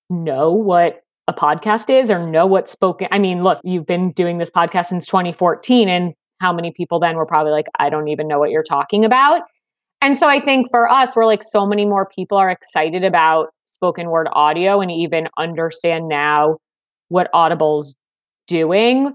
know 0.08 0.52
what 0.52 1.02
a 1.28 1.32
podcast 1.32 1.88
is 1.90 2.10
or 2.10 2.26
know 2.26 2.46
what's 2.46 2.72
spoken. 2.72 3.08
I 3.10 3.18
mean, 3.18 3.42
look, 3.42 3.60
you've 3.62 3.86
been 3.86 4.12
doing 4.12 4.38
this 4.38 4.50
podcast 4.50 4.86
since 4.86 5.06
2014 5.06 5.88
and 5.88 6.14
how 6.40 6.52
many 6.52 6.72
people 6.72 6.98
then 6.98 7.16
were 7.16 7.26
probably 7.26 7.52
like, 7.52 7.66
I 7.78 7.90
don't 7.90 8.08
even 8.08 8.26
know 8.26 8.38
what 8.38 8.50
you're 8.50 8.62
talking 8.62 9.04
about. 9.04 9.42
And 10.02 10.16
so 10.16 10.28
I 10.28 10.40
think 10.40 10.68
for 10.70 10.88
us, 10.90 11.14
we're 11.14 11.26
like 11.26 11.42
so 11.42 11.66
many 11.66 11.84
more 11.84 12.06
people 12.06 12.38
are 12.38 12.50
excited 12.50 13.04
about 13.04 13.48
spoken 13.66 14.08
word 14.10 14.28
audio 14.32 14.80
and 14.80 14.90
even 14.90 15.28
understand 15.38 16.08
now 16.08 16.56
what 17.08 17.28
Audible's 17.34 17.94
doing. 18.46 19.14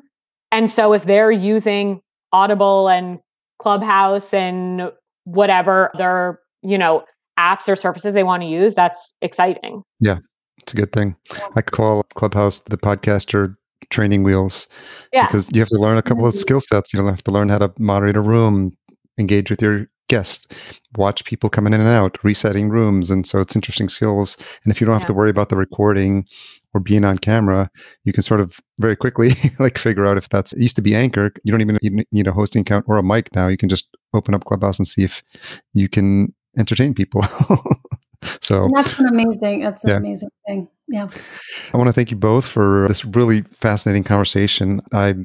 And 0.51 0.69
so 0.69 0.93
if 0.93 1.05
they're 1.05 1.31
using 1.31 2.01
Audible 2.31 2.87
and 2.87 3.19
Clubhouse 3.59 4.33
and 4.33 4.91
whatever 5.23 5.91
other, 5.95 6.39
you 6.61 6.77
know, 6.77 7.03
apps 7.39 7.67
or 7.67 7.75
services 7.75 8.13
they 8.13 8.23
want 8.23 8.43
to 8.43 8.47
use, 8.47 8.75
that's 8.75 9.13
exciting. 9.21 9.81
Yeah, 9.99 10.19
it's 10.61 10.73
a 10.73 10.77
good 10.77 10.91
thing. 10.91 11.15
I 11.55 11.61
call 11.61 12.03
Clubhouse 12.15 12.59
the 12.59 12.77
podcaster 12.77 13.55
training 13.89 14.23
wheels. 14.23 14.67
Yeah. 15.11 15.27
Because 15.27 15.49
you 15.51 15.59
have 15.59 15.69
to 15.69 15.79
learn 15.79 15.97
a 15.97 16.01
couple 16.01 16.25
of 16.25 16.33
mm-hmm. 16.33 16.41
skill 16.41 16.61
sets. 16.61 16.93
You 16.93 16.99
don't 16.99 17.09
have 17.09 17.23
to 17.23 17.31
learn 17.31 17.49
how 17.49 17.57
to 17.57 17.73
moderate 17.79 18.15
a 18.15 18.21
room, 18.21 18.71
engage 19.17 19.49
with 19.49 19.61
your 19.61 19.87
guest, 20.07 20.53
watch 20.97 21.25
people 21.25 21.49
coming 21.49 21.73
in 21.73 21.81
and 21.81 21.89
out, 21.89 22.17
resetting 22.23 22.69
rooms. 22.69 23.09
And 23.09 23.25
so 23.25 23.39
it's 23.39 23.55
interesting 23.55 23.89
skills. 23.89 24.37
And 24.63 24.71
if 24.71 24.79
you 24.79 24.85
don't 24.85 24.95
have 24.95 25.07
to 25.07 25.13
worry 25.13 25.29
about 25.29 25.49
the 25.49 25.57
recording 25.57 26.25
or 26.73 26.79
being 26.79 27.03
on 27.03 27.17
camera, 27.17 27.69
you 28.03 28.13
can 28.13 28.23
sort 28.23 28.39
of 28.39 28.59
very 28.79 28.95
quickly 28.95 29.33
like 29.59 29.77
figure 29.77 30.05
out 30.05 30.17
if 30.17 30.29
that's 30.29 30.53
it 30.53 30.61
used 30.61 30.75
to 30.75 30.81
be 30.81 30.95
Anchor. 30.95 31.31
You 31.43 31.51
don't 31.51 31.61
even 31.61 31.79
need 32.11 32.27
a 32.27 32.31
hosting 32.31 32.61
account 32.61 32.85
or 32.87 32.97
a 32.97 33.03
mic 33.03 33.33
now. 33.35 33.47
You 33.47 33.57
can 33.57 33.69
just 33.69 33.87
open 34.13 34.33
up 34.33 34.45
Clubhouse 34.45 34.77
and 34.77 34.87
see 34.87 35.03
if 35.03 35.23
you 35.73 35.89
can 35.89 36.33
entertain 36.57 36.93
people. 36.93 37.23
so 38.41 38.69
that's 38.73 38.97
an 38.99 39.07
amazing. 39.07 39.61
That's 39.61 39.83
an 39.83 39.89
yeah. 39.89 39.97
amazing 39.97 40.29
thing. 40.47 40.67
Yeah. 40.87 41.09
I 41.73 41.77
want 41.77 41.87
to 41.87 41.93
thank 41.93 42.11
you 42.11 42.17
both 42.17 42.45
for 42.45 42.87
this 42.87 43.03
really 43.03 43.41
fascinating 43.41 44.03
conversation. 44.03 44.81
I 44.93 45.15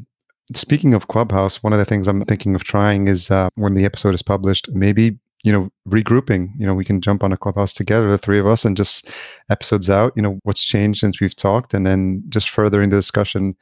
speaking 0.53 0.95
of 0.95 1.09
Clubhouse, 1.09 1.63
one 1.63 1.73
of 1.73 1.79
the 1.79 1.85
things 1.85 2.07
I'm 2.09 2.25
thinking 2.25 2.55
of 2.55 2.65
trying 2.65 3.09
is 3.09 3.31
uh, 3.31 3.49
when 3.57 3.75
the 3.75 3.85
episode 3.85 4.15
is 4.15 4.23
published, 4.23 4.69
maybe 4.73 5.19
you 5.43 5.53
know 5.53 5.71
regrouping. 5.89 6.51
You 6.59 6.67
know, 6.67 6.75
we 6.75 6.85
can 6.85 7.01
jump 7.01 7.23
on 7.23 7.33
a 7.33 7.37
Clubhouse 7.37 7.73
together, 7.73 8.11
the 8.11 8.19
three 8.19 8.39
of 8.39 8.47
us, 8.47 8.65
and 8.65 8.77
just 8.77 9.09
episodes 9.49 9.89
out. 9.89 10.13
You 10.17 10.23
know, 10.23 10.39
what's 10.43 10.65
changed 10.65 11.01
since 11.01 11.21
we've 11.21 11.37
talked, 11.37 11.75
and 11.75 11.87
then 11.87 12.23
just 12.29 12.51
furthering 12.51 12.91
the 12.91 12.97
discussion 12.97 13.57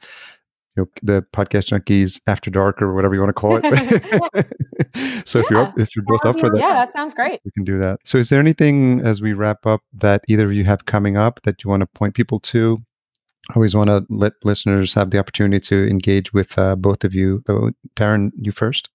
you 0.75 0.83
know 0.83 0.89
the 1.01 1.25
podcast 1.33 1.67
junkies 1.69 2.19
after 2.27 2.51
dark 2.51 2.81
or 2.81 2.93
whatever 2.93 3.13
you 3.13 3.21
want 3.21 3.29
to 3.29 3.33
call 3.33 3.59
it 3.61 5.25
so 5.27 5.39
yeah. 5.39 5.43
if 5.43 5.49
you're 5.49 5.61
up, 5.61 5.79
if 5.79 5.95
you're 5.95 6.05
both 6.05 6.25
up 6.25 6.39
for 6.39 6.49
that 6.49 6.59
yeah 6.59 6.73
that 6.73 6.93
sounds 6.93 7.13
great 7.13 7.39
we 7.43 7.51
can 7.51 7.63
do 7.63 7.79
that 7.79 7.99
so 8.03 8.17
is 8.17 8.29
there 8.29 8.39
anything 8.39 8.99
as 9.01 9.21
we 9.21 9.33
wrap 9.33 9.65
up 9.65 9.81
that 9.93 10.23
either 10.27 10.45
of 10.45 10.53
you 10.53 10.63
have 10.63 10.85
coming 10.85 11.17
up 11.17 11.41
that 11.43 11.63
you 11.63 11.69
want 11.69 11.81
to 11.81 11.87
point 11.87 12.13
people 12.13 12.39
to 12.39 12.77
I 13.49 13.55
always 13.55 13.75
want 13.75 13.89
to 13.89 14.05
let 14.09 14.33
listeners 14.43 14.93
have 14.93 15.09
the 15.09 15.17
opportunity 15.17 15.59
to 15.59 15.87
engage 15.87 16.33
with 16.33 16.57
uh, 16.57 16.75
both 16.75 17.03
of 17.03 17.13
you 17.13 17.43
so 17.47 17.71
darren 17.95 18.31
you 18.35 18.51
first 18.51 18.89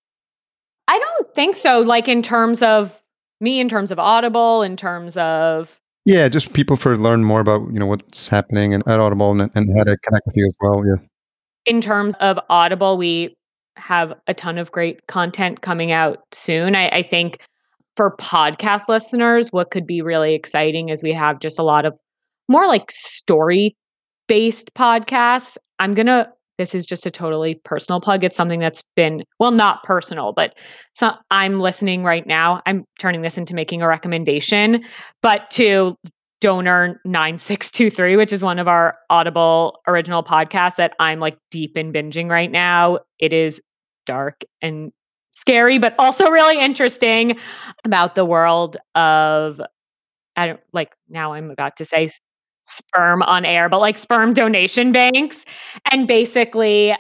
i 0.89 0.99
don't 0.99 1.35
think 1.35 1.57
so 1.57 1.81
like 1.81 2.09
in 2.09 2.23
terms 2.23 2.63
of 2.63 3.03
me 3.41 3.59
in 3.61 3.69
terms 3.69 3.91
of 3.91 3.99
audible 3.99 4.63
in 4.63 4.77
terms 4.77 5.17
of 5.17 5.81
yeah, 6.07 6.29
just 6.29 6.53
people 6.53 6.77
for 6.77 6.99
learn 6.99 7.25
more 7.25 7.41
about 7.41 7.63
you 7.73 7.79
know 7.79 7.87
what's 7.87 8.29
happening 8.29 8.75
and 8.75 8.87
at 8.87 9.01
Audible 9.01 9.31
and, 9.31 9.51
and 9.55 9.75
how 9.75 9.85
to 9.85 9.97
connect 9.97 10.27
with 10.27 10.37
you 10.37 10.45
as 10.45 10.55
well. 10.61 10.83
Yeah 10.87 10.97
in 11.67 11.81
terms 11.81 12.15
of 12.21 12.39
Audible, 12.51 12.97
we 12.97 13.37
have 13.77 14.13
a 14.27 14.35
ton 14.35 14.59
of 14.59 14.71
great 14.71 15.07
content 15.07 15.63
coming 15.63 15.93
out 15.93 16.21
soon. 16.33 16.77
I, 16.77 16.89
I, 16.89 17.03
think 17.03 17.41
for 17.97 18.17
podcast 18.17 18.89
listeners, 18.89 19.49
what 19.51 19.71
could 19.71 19.87
be 19.87 20.01
really 20.01 20.35
exciting 20.35 20.91
is 20.91 21.03
we 21.03 21.13
have 21.13 21.41
just 21.41 21.59
a 21.59 21.65
lot 21.65 21.85
of 21.85 21.95
more 22.49 22.67
like 22.67 22.91
story 22.91 23.77
based 24.27 24.73
podcasts. 24.75 25.57
I'm 25.79 25.93
going 25.93 26.07
to, 26.07 26.29
this 26.57 26.75
is 26.75 26.87
just 26.87 27.05
a 27.05 27.11
totally 27.11 27.57
personal 27.65 28.01
plug. 28.01 28.23
It's 28.23 28.37
something 28.37 28.61
that's 28.61 28.83
been, 28.95 29.25
well, 29.41 29.51
not 29.51 29.83
personal, 29.83 30.33
but 30.33 30.57
so 30.93 31.13
I'm 31.31 31.61
listening 31.61 32.05
right 32.05 32.27
now. 32.27 32.63
I'm 32.67 32.85
turning 32.99 33.23
this 33.23 33.37
into 33.37 33.55
making 33.55 33.83
a 33.83 33.89
recommendation, 33.89 34.85
but 35.21 35.51
to 35.51 35.97
Donor 36.41 37.01
9623, 37.05 38.17
which 38.17 38.33
is 38.33 38.45
one 38.45 38.59
of 38.59 38.69
our 38.69 38.97
Audible 39.11 39.81
original 39.89 40.23
podcasts 40.23 40.77
that 40.77 40.95
I'm 41.01 41.19
like 41.19 41.39
deep 41.51 41.77
in 41.77 41.93
binging 41.93 42.29
right 42.29 42.51
now. 42.51 42.99
It 43.19 43.33
is 43.33 43.61
dark 44.07 44.43
and 44.61 44.93
scary, 45.33 45.79
but 45.79 45.95
also 45.99 46.31
really 46.31 46.61
interesting 46.61 47.39
about 47.85 48.15
the 48.15 48.25
world 48.25 48.77
of, 48.95 49.61
I 50.37 50.47
don't 50.47 50.61
like 50.73 50.93
now 51.09 51.33
I'm 51.33 51.51
about 51.51 51.77
to 51.79 51.85
say 51.85 52.11
sperm 52.65 53.23
on 53.23 53.45
air, 53.45 53.69
but 53.69 53.81
like 53.81 53.97
sperm 53.97 54.33
donation 54.33 54.93
banks 54.93 55.45
and 55.93 56.09
basically 56.09 56.95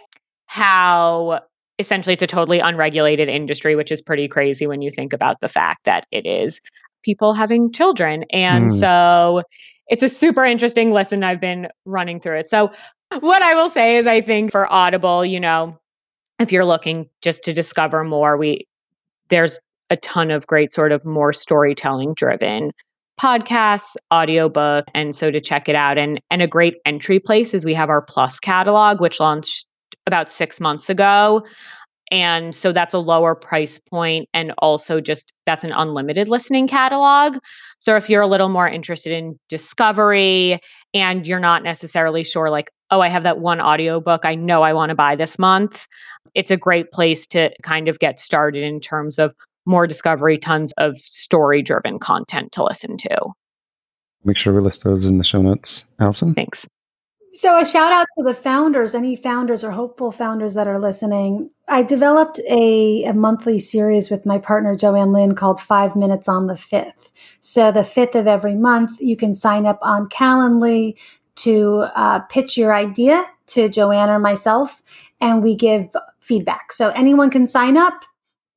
how 0.46 1.40
essentially 1.78 2.12
it's 2.12 2.22
a 2.22 2.26
totally 2.26 2.60
unregulated 2.60 3.28
industry, 3.28 3.74
which 3.74 3.90
is 3.90 4.00
pretty 4.00 4.28
crazy 4.28 4.66
when 4.66 4.82
you 4.82 4.90
think 4.90 5.12
about 5.12 5.40
the 5.40 5.48
fact 5.48 5.84
that 5.84 6.06
it 6.10 6.26
is 6.26 6.60
people 7.02 7.34
having 7.34 7.72
children. 7.72 8.24
And 8.30 8.66
mm. 8.66 8.72
so 8.72 9.42
it's 9.88 10.02
a 10.02 10.08
super 10.08 10.44
interesting 10.44 10.90
lesson. 10.92 11.24
I've 11.24 11.40
been 11.40 11.68
running 11.84 12.20
through 12.20 12.38
it. 12.38 12.48
So, 12.48 12.70
what 13.20 13.42
I 13.42 13.54
will 13.54 13.68
say 13.68 13.96
is, 13.96 14.06
I 14.06 14.22
think 14.22 14.50
for 14.50 14.72
Audible, 14.72 15.24
you 15.24 15.38
know, 15.38 15.78
if 16.40 16.50
you're 16.50 16.64
looking 16.64 17.08
just 17.20 17.44
to 17.44 17.52
discover 17.52 18.02
more, 18.02 18.36
we 18.36 18.66
there's 19.28 19.60
a 19.90 19.96
ton 19.96 20.30
of 20.30 20.46
great 20.46 20.72
sort 20.72 20.90
of 20.90 21.04
more 21.04 21.32
storytelling 21.32 22.14
driven 22.14 22.72
podcasts, 23.20 23.96
audiobook, 24.12 24.84
and 24.94 25.14
so 25.14 25.30
to 25.30 25.40
check 25.40 25.68
it 25.68 25.74
out. 25.74 25.98
And 25.98 26.20
and 26.30 26.42
a 26.42 26.46
great 26.46 26.76
entry 26.84 27.20
place 27.20 27.54
is 27.54 27.64
we 27.64 27.74
have 27.74 27.90
our 27.90 28.02
Plus 28.02 28.40
catalog, 28.40 29.00
which 29.00 29.20
launched 29.20 29.66
about 30.06 30.30
six 30.30 30.60
months 30.60 30.90
ago. 30.90 31.44
And 32.10 32.54
so 32.54 32.70
that's 32.70 32.92
a 32.92 32.98
lower 32.98 33.34
price 33.34 33.78
point 33.78 34.28
and 34.34 34.52
also 34.58 35.00
just 35.00 35.32
that's 35.46 35.64
an 35.64 35.72
unlimited 35.72 36.28
listening 36.28 36.68
catalog. 36.68 37.38
So 37.78 37.96
if 37.96 38.10
you're 38.10 38.22
a 38.22 38.26
little 38.26 38.50
more 38.50 38.68
interested 38.68 39.12
in 39.12 39.38
discovery 39.48 40.60
and 40.92 41.26
you're 41.26 41.40
not 41.40 41.62
necessarily 41.62 42.22
sure 42.22 42.50
like, 42.50 42.70
oh, 42.90 43.00
I 43.00 43.08
have 43.08 43.22
that 43.22 43.40
one 43.40 43.60
audiobook 43.60 44.24
I 44.24 44.34
know 44.34 44.62
I 44.62 44.74
want 44.74 44.90
to 44.90 44.94
buy 44.94 45.14
this 45.14 45.38
month, 45.38 45.86
it's 46.34 46.50
a 46.50 46.56
great 46.56 46.90
place 46.92 47.26
to 47.28 47.50
kind 47.62 47.88
of 47.88 47.98
get 47.98 48.18
started 48.18 48.62
in 48.62 48.80
terms 48.80 49.18
of 49.18 49.34
more 49.66 49.86
discovery, 49.86 50.38
tons 50.38 50.72
of 50.78 50.96
story 50.96 51.62
driven 51.62 51.98
content 51.98 52.52
to 52.52 52.64
listen 52.64 52.96
to. 52.98 53.32
Make 54.24 54.38
sure 54.38 54.54
we 54.54 54.60
list 54.60 54.84
those 54.84 55.06
in 55.06 55.18
the 55.18 55.24
show 55.24 55.42
notes. 55.42 55.84
Allison? 55.98 56.34
Thanks. 56.34 56.66
So, 57.36 57.60
a 57.60 57.64
shout 57.64 57.92
out 57.92 58.06
to 58.16 58.24
the 58.24 58.32
founders, 58.32 58.94
any 58.94 59.16
founders 59.16 59.64
or 59.64 59.72
hopeful 59.72 60.12
founders 60.12 60.54
that 60.54 60.68
are 60.68 60.78
listening. 60.78 61.50
I 61.68 61.82
developed 61.82 62.38
a, 62.48 63.02
a, 63.02 63.12
monthly 63.12 63.58
series 63.58 64.08
with 64.08 64.24
my 64.24 64.38
partner, 64.38 64.76
Joanne 64.76 65.12
Lynn, 65.12 65.34
called 65.34 65.60
Five 65.60 65.96
Minutes 65.96 66.28
on 66.28 66.46
the 66.46 66.56
Fifth. 66.56 67.10
So, 67.40 67.72
the 67.72 67.82
fifth 67.82 68.14
of 68.14 68.28
every 68.28 68.54
month, 68.54 69.00
you 69.00 69.16
can 69.16 69.34
sign 69.34 69.66
up 69.66 69.80
on 69.82 70.08
Calendly 70.10 70.94
to 71.36 71.86
uh, 71.96 72.20
pitch 72.20 72.56
your 72.56 72.72
idea 72.72 73.24
to 73.46 73.68
Joanne 73.68 74.10
or 74.10 74.20
myself, 74.20 74.80
and 75.20 75.42
we 75.42 75.56
give 75.56 75.88
feedback. 76.20 76.72
So, 76.72 76.90
anyone 76.90 77.30
can 77.30 77.48
sign 77.48 77.76
up, 77.76 78.04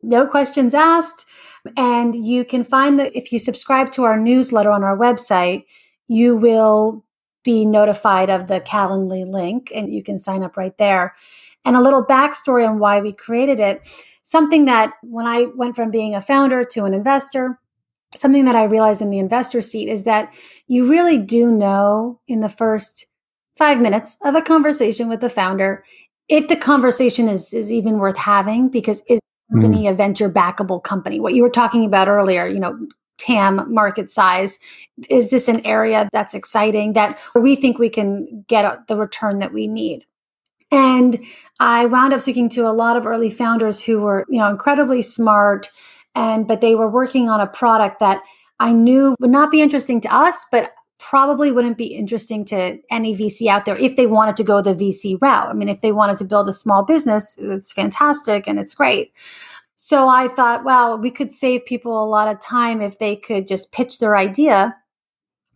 no 0.02 0.26
questions 0.26 0.74
asked. 0.74 1.26
And 1.76 2.16
you 2.16 2.46
can 2.46 2.64
find 2.64 3.00
that 3.00 3.16
if 3.16 3.32
you 3.32 3.40
subscribe 3.40 3.92
to 3.94 4.04
our 4.04 4.18
newsletter 4.18 4.72
on 4.72 4.84
our 4.84 4.98
website, 4.98 5.66
you 6.08 6.36
will 6.36 7.04
be 7.44 7.66
notified 7.66 8.30
of 8.30 8.48
the 8.48 8.62
Calendly 8.62 9.30
link 9.30 9.72
and 9.74 9.92
you 9.92 10.04
can 10.04 10.18
sign 10.18 10.44
up 10.44 10.58
right 10.58 10.78
there. 10.78 11.16
And 11.66 11.76
a 11.76 11.82
little 11.82 12.06
backstory 12.06 12.68
on 12.68 12.80
why 12.80 13.02
we 13.02 13.12
created 13.12 13.60
it. 13.60 13.88
Something 14.24 14.66
that 14.66 14.94
when 15.02 15.26
I 15.26 15.48
went 15.56 15.76
from 15.76 15.92
being 15.92 16.16
a 16.16 16.22
founder 16.22 16.64
to 16.64 16.86
an 16.86 16.94
investor, 16.94 17.60
something 18.16 18.46
that 18.46 18.56
I 18.56 18.64
realized 18.64 19.02
in 19.02 19.10
the 19.10 19.20
investor 19.20 19.62
seat 19.62 19.90
is 19.90 20.04
that 20.04 20.34
you 20.68 20.90
really 20.90 21.18
do 21.18 21.52
know 21.52 22.22
in 22.28 22.40
the 22.40 22.50
first 22.50 23.06
five 23.58 23.82
minutes 23.82 24.18
of 24.24 24.36
a 24.36 24.42
conversation 24.42 25.10
with 25.10 25.20
the 25.20 25.30
founder 25.30 25.84
if 26.30 26.48
the 26.48 26.56
conversation 26.56 27.30
is, 27.30 27.54
is 27.54 27.72
even 27.72 28.00
worth 28.00 28.18
having 28.18 28.70
because 28.70 29.02
is 29.08 29.20
company 29.52 29.86
mm. 29.86 29.92
a 29.92 29.94
venture 29.94 30.30
backable 30.30 30.84
company 30.84 31.20
what 31.20 31.34
you 31.34 31.42
were 31.42 31.50
talking 31.50 31.86
about 31.86 32.08
earlier 32.08 32.48
you 32.48 32.60
know 32.60 32.78
TAM 33.18 33.74
market 33.74 34.10
size. 34.10 34.60
Is 35.10 35.30
this 35.30 35.48
an 35.48 35.66
area 35.66 36.08
that's 36.14 36.34
exciting 36.34 36.94
that 36.94 37.20
we 37.36 37.56
think 37.56 37.78
we 37.78 37.90
can 37.90 38.46
get 38.48 38.88
the 38.88 38.98
return 38.98 39.40
that 39.40 39.54
we 39.54 39.68
need? 39.68 40.06
And 40.72 41.24
I 41.60 41.86
wound 41.86 42.14
up 42.14 42.22
speaking 42.22 42.50
to 42.50 42.68
a 42.68 42.74
lot 42.74 42.98
of 42.98 43.06
early 43.06 43.30
founders 43.30 43.84
who 43.84 44.00
were, 44.02 44.26
you 44.30 44.40
know, 44.40 44.50
incredibly 44.50 45.02
smart 45.02 45.72
and 46.14 46.48
but 46.48 46.62
they 46.62 46.76
were 46.76 46.90
working 46.90 47.30
on 47.30 47.40
a 47.40 47.48
product 47.48 48.00
that 48.00 48.22
I 48.60 48.72
knew 48.72 49.16
would 49.20 49.30
not 49.30 49.52
be 49.52 49.62
interesting 49.62 50.02
to 50.02 50.14
us, 50.14 50.46
but 50.52 50.74
probably 51.00 51.52
wouldn't 51.52 51.78
be 51.78 51.96
interesting 51.96 52.44
to 52.46 52.80
any 52.90 53.16
VC 53.16 53.48
out 53.48 53.66
there 53.66 53.80
if 53.80 53.96
they 53.96 54.08
wanted 54.08 54.36
to 54.38 54.44
go 54.44 54.62
the 54.62 54.74
VC 54.74 55.18
route. 55.22 55.48
I 55.48 55.54
mean, 55.54 55.70
if 55.70 55.82
they 55.82 55.92
wanted 55.92 56.18
to 56.20 56.26
build 56.26 56.50
a 56.50 56.54
small 56.54 56.84
business, 56.84 57.38
it's 57.40 57.72
fantastic 57.72 58.48
and 58.48 58.58
it's 58.60 58.74
great. 58.74 59.14
So 59.76 60.08
I 60.08 60.28
thought, 60.28 60.64
well, 60.64 60.98
we 60.98 61.12
could 61.12 61.32
save 61.32 61.66
people 61.66 62.04
a 62.04 62.10
lot 62.10 62.28
of 62.28 62.42
time 62.42 62.82
if 62.82 62.98
they 62.98 63.16
could 63.16 63.48
just 63.48 63.72
pitch 63.72 64.00
their 64.00 64.16
idea, 64.16 64.76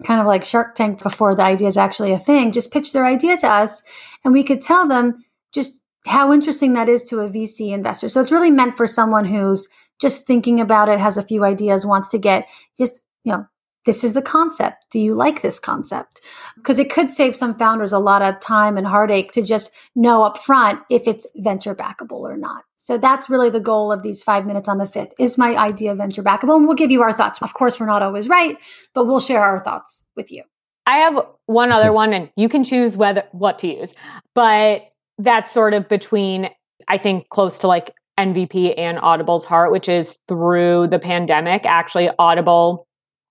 kind 0.03 0.21
of 0.21 0.27
like 0.27 0.43
Shark 0.43 0.75
Tank 0.75 1.01
before 1.01 1.33
the 1.33 1.41
idea 1.41 1.67
is 1.67 1.77
actually 1.77 2.11
a 2.11 2.19
thing, 2.19 2.51
just 2.51 2.71
pitch 2.71 2.93
their 2.93 3.05
idea 3.05 3.37
to 3.37 3.47
us 3.47 3.81
and 4.23 4.33
we 4.33 4.43
could 4.43 4.61
tell 4.61 4.87
them 4.87 5.25
just 5.51 5.81
how 6.05 6.31
interesting 6.31 6.73
that 6.73 6.89
is 6.89 7.03
to 7.05 7.19
a 7.19 7.29
VC 7.29 7.71
investor. 7.71 8.09
So 8.09 8.21
it's 8.21 8.31
really 8.31 8.51
meant 8.51 8.77
for 8.77 8.87
someone 8.87 9.25
who's 9.25 9.67
just 9.99 10.25
thinking 10.25 10.59
about 10.59 10.89
it, 10.89 10.99
has 10.99 11.17
a 11.17 11.23
few 11.23 11.43
ideas, 11.43 11.85
wants 11.85 12.09
to 12.09 12.17
get 12.17 12.47
just, 12.77 13.01
you 13.23 13.31
know, 13.31 13.45
this 13.85 14.03
is 14.03 14.13
the 14.13 14.21
concept. 14.21 14.85
Do 14.91 14.99
you 14.99 15.15
like 15.15 15.41
this 15.41 15.59
concept? 15.59 16.21
Because 16.55 16.79
it 16.79 16.91
could 16.91 17.09
save 17.09 17.35
some 17.35 17.57
founders 17.57 17.91
a 17.91 17.99
lot 17.99 18.21
of 18.21 18.39
time 18.39 18.77
and 18.77 18.85
heartache 18.85 19.31
to 19.33 19.41
just 19.41 19.71
know 19.95 20.23
up 20.23 20.37
front 20.37 20.81
if 20.89 21.07
it's 21.07 21.25
venture 21.35 21.75
backable 21.75 22.19
or 22.19 22.37
not. 22.37 22.63
So 22.77 22.97
that's 22.97 23.29
really 23.29 23.49
the 23.49 23.59
goal 23.59 23.91
of 23.91 24.03
these 24.03 24.23
five 24.23 24.45
minutes 24.45 24.67
on 24.67 24.77
the 24.77 24.85
fifth. 24.85 25.13
Is 25.19 25.37
my 25.37 25.55
idea 25.55 25.95
venture 25.95 26.23
backable? 26.23 26.57
And 26.57 26.65
we'll 26.65 26.75
give 26.75 26.91
you 26.91 27.01
our 27.01 27.13
thoughts. 27.13 27.41
Of 27.41 27.53
course, 27.53 27.79
we're 27.79 27.85
not 27.85 28.03
always 28.03 28.27
right, 28.27 28.57
but 28.93 29.05
we'll 29.05 29.19
share 29.19 29.41
our 29.41 29.63
thoughts 29.63 30.03
with 30.15 30.31
you. 30.31 30.43
I 30.87 30.97
have 30.97 31.25
one 31.45 31.71
other 31.71 31.93
one, 31.93 32.11
and 32.11 32.29
you 32.35 32.49
can 32.49 32.63
choose 32.63 32.97
whether 32.97 33.23
what 33.31 33.59
to 33.59 33.67
use. 33.67 33.93
But 34.33 34.81
that's 35.19 35.51
sort 35.51 35.73
of 35.73 35.87
between, 35.87 36.49
I 36.87 36.97
think, 36.97 37.29
close 37.29 37.59
to 37.59 37.67
like 37.67 37.93
NVP 38.19 38.73
and 38.77 38.97
Audible's 38.99 39.45
heart, 39.45 39.71
which 39.71 39.87
is 39.87 40.19
through 40.27 40.87
the 40.87 40.99
pandemic. 40.99 41.65
Actually, 41.65 42.09
Audible 42.17 42.87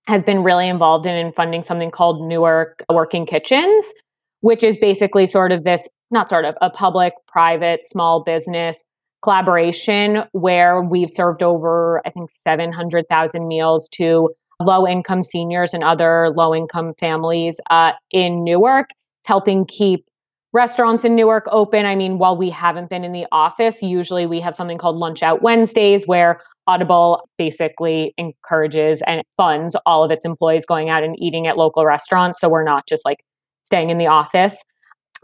has 0.07 0.23
been 0.23 0.43
really 0.43 0.67
involved 0.67 1.05
in, 1.05 1.15
in 1.15 1.31
funding 1.33 1.63
something 1.63 1.91
called 1.91 2.27
Newark 2.27 2.83
Working 2.89 3.25
Kitchens, 3.25 3.93
which 4.41 4.63
is 4.63 4.77
basically 4.77 5.27
sort 5.27 5.51
of 5.51 5.63
this, 5.63 5.87
not 6.09 6.29
sort 6.29 6.45
of, 6.45 6.55
a 6.61 6.69
public, 6.69 7.13
private, 7.27 7.85
small 7.85 8.23
business 8.23 8.83
collaboration 9.21 10.23
where 10.31 10.81
we've 10.81 11.09
served 11.09 11.43
over, 11.43 12.01
I 12.05 12.09
think, 12.09 12.31
700,000 12.47 13.47
meals 13.47 13.87
to 13.89 14.31
low 14.59 14.87
income 14.87 15.23
seniors 15.23 15.73
and 15.73 15.83
other 15.83 16.29
low 16.29 16.53
income 16.53 16.93
families 16.99 17.59
uh, 17.69 17.91
in 18.11 18.43
Newark. 18.43 18.89
It's 19.21 19.27
helping 19.27 19.65
keep 19.65 20.05
restaurants 20.53 21.05
in 21.05 21.15
Newark 21.15 21.45
open. 21.51 21.85
I 21.85 21.95
mean, 21.95 22.17
while 22.17 22.35
we 22.35 22.49
haven't 22.49 22.89
been 22.89 23.03
in 23.03 23.11
the 23.11 23.25
office, 23.31 23.81
usually 23.81 24.25
we 24.25 24.39
have 24.41 24.55
something 24.55 24.77
called 24.77 24.97
Lunch 24.97 25.23
Out 25.23 25.41
Wednesdays 25.41 26.07
where 26.07 26.41
Audible 26.67 27.27
basically 27.37 28.13
encourages 28.17 29.01
and 29.07 29.23
funds 29.37 29.75
all 29.85 30.03
of 30.03 30.11
its 30.11 30.25
employees 30.25 30.65
going 30.65 30.89
out 30.89 31.03
and 31.03 31.15
eating 31.21 31.47
at 31.47 31.57
local 31.57 31.85
restaurants. 31.85 32.39
So 32.39 32.49
we're 32.49 32.63
not 32.63 32.87
just 32.87 33.03
like 33.05 33.23
staying 33.63 33.89
in 33.89 33.97
the 33.97 34.07
office, 34.07 34.63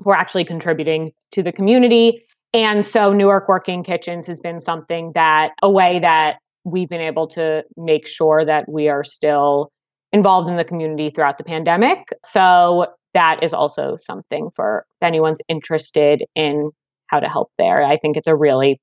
we're 0.03 0.15
actually 0.15 0.45
contributing 0.45 1.11
to 1.31 1.43
the 1.43 1.51
community. 1.51 2.23
And 2.53 2.85
so 2.85 3.13
Newark 3.13 3.47
Working 3.47 3.83
Kitchens 3.83 4.25
has 4.27 4.39
been 4.39 4.59
something 4.59 5.11
that 5.15 5.51
a 5.61 5.69
way 5.69 5.99
that 5.99 6.37
we've 6.63 6.89
been 6.89 7.01
able 7.01 7.27
to 7.27 7.63
make 7.75 8.07
sure 8.07 8.45
that 8.45 8.69
we 8.69 8.89
are 8.89 9.03
still 9.03 9.71
involved 10.13 10.49
in 10.49 10.55
the 10.55 10.63
community 10.63 11.09
throughout 11.09 11.37
the 11.37 11.43
pandemic. 11.43 12.09
So 12.25 12.87
that 13.13 13.41
is 13.41 13.53
also 13.53 13.97
something 13.97 14.49
for 14.55 14.85
if 15.01 15.05
anyone's 15.05 15.39
interested 15.47 16.23
in 16.35 16.71
how 17.07 17.19
to 17.19 17.27
help 17.27 17.51
there. 17.57 17.83
I 17.83 17.97
think 17.97 18.17
it's 18.17 18.27
a 18.27 18.35
really 18.35 18.79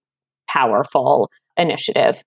powerful 0.49 1.31
initiative. 1.57 2.23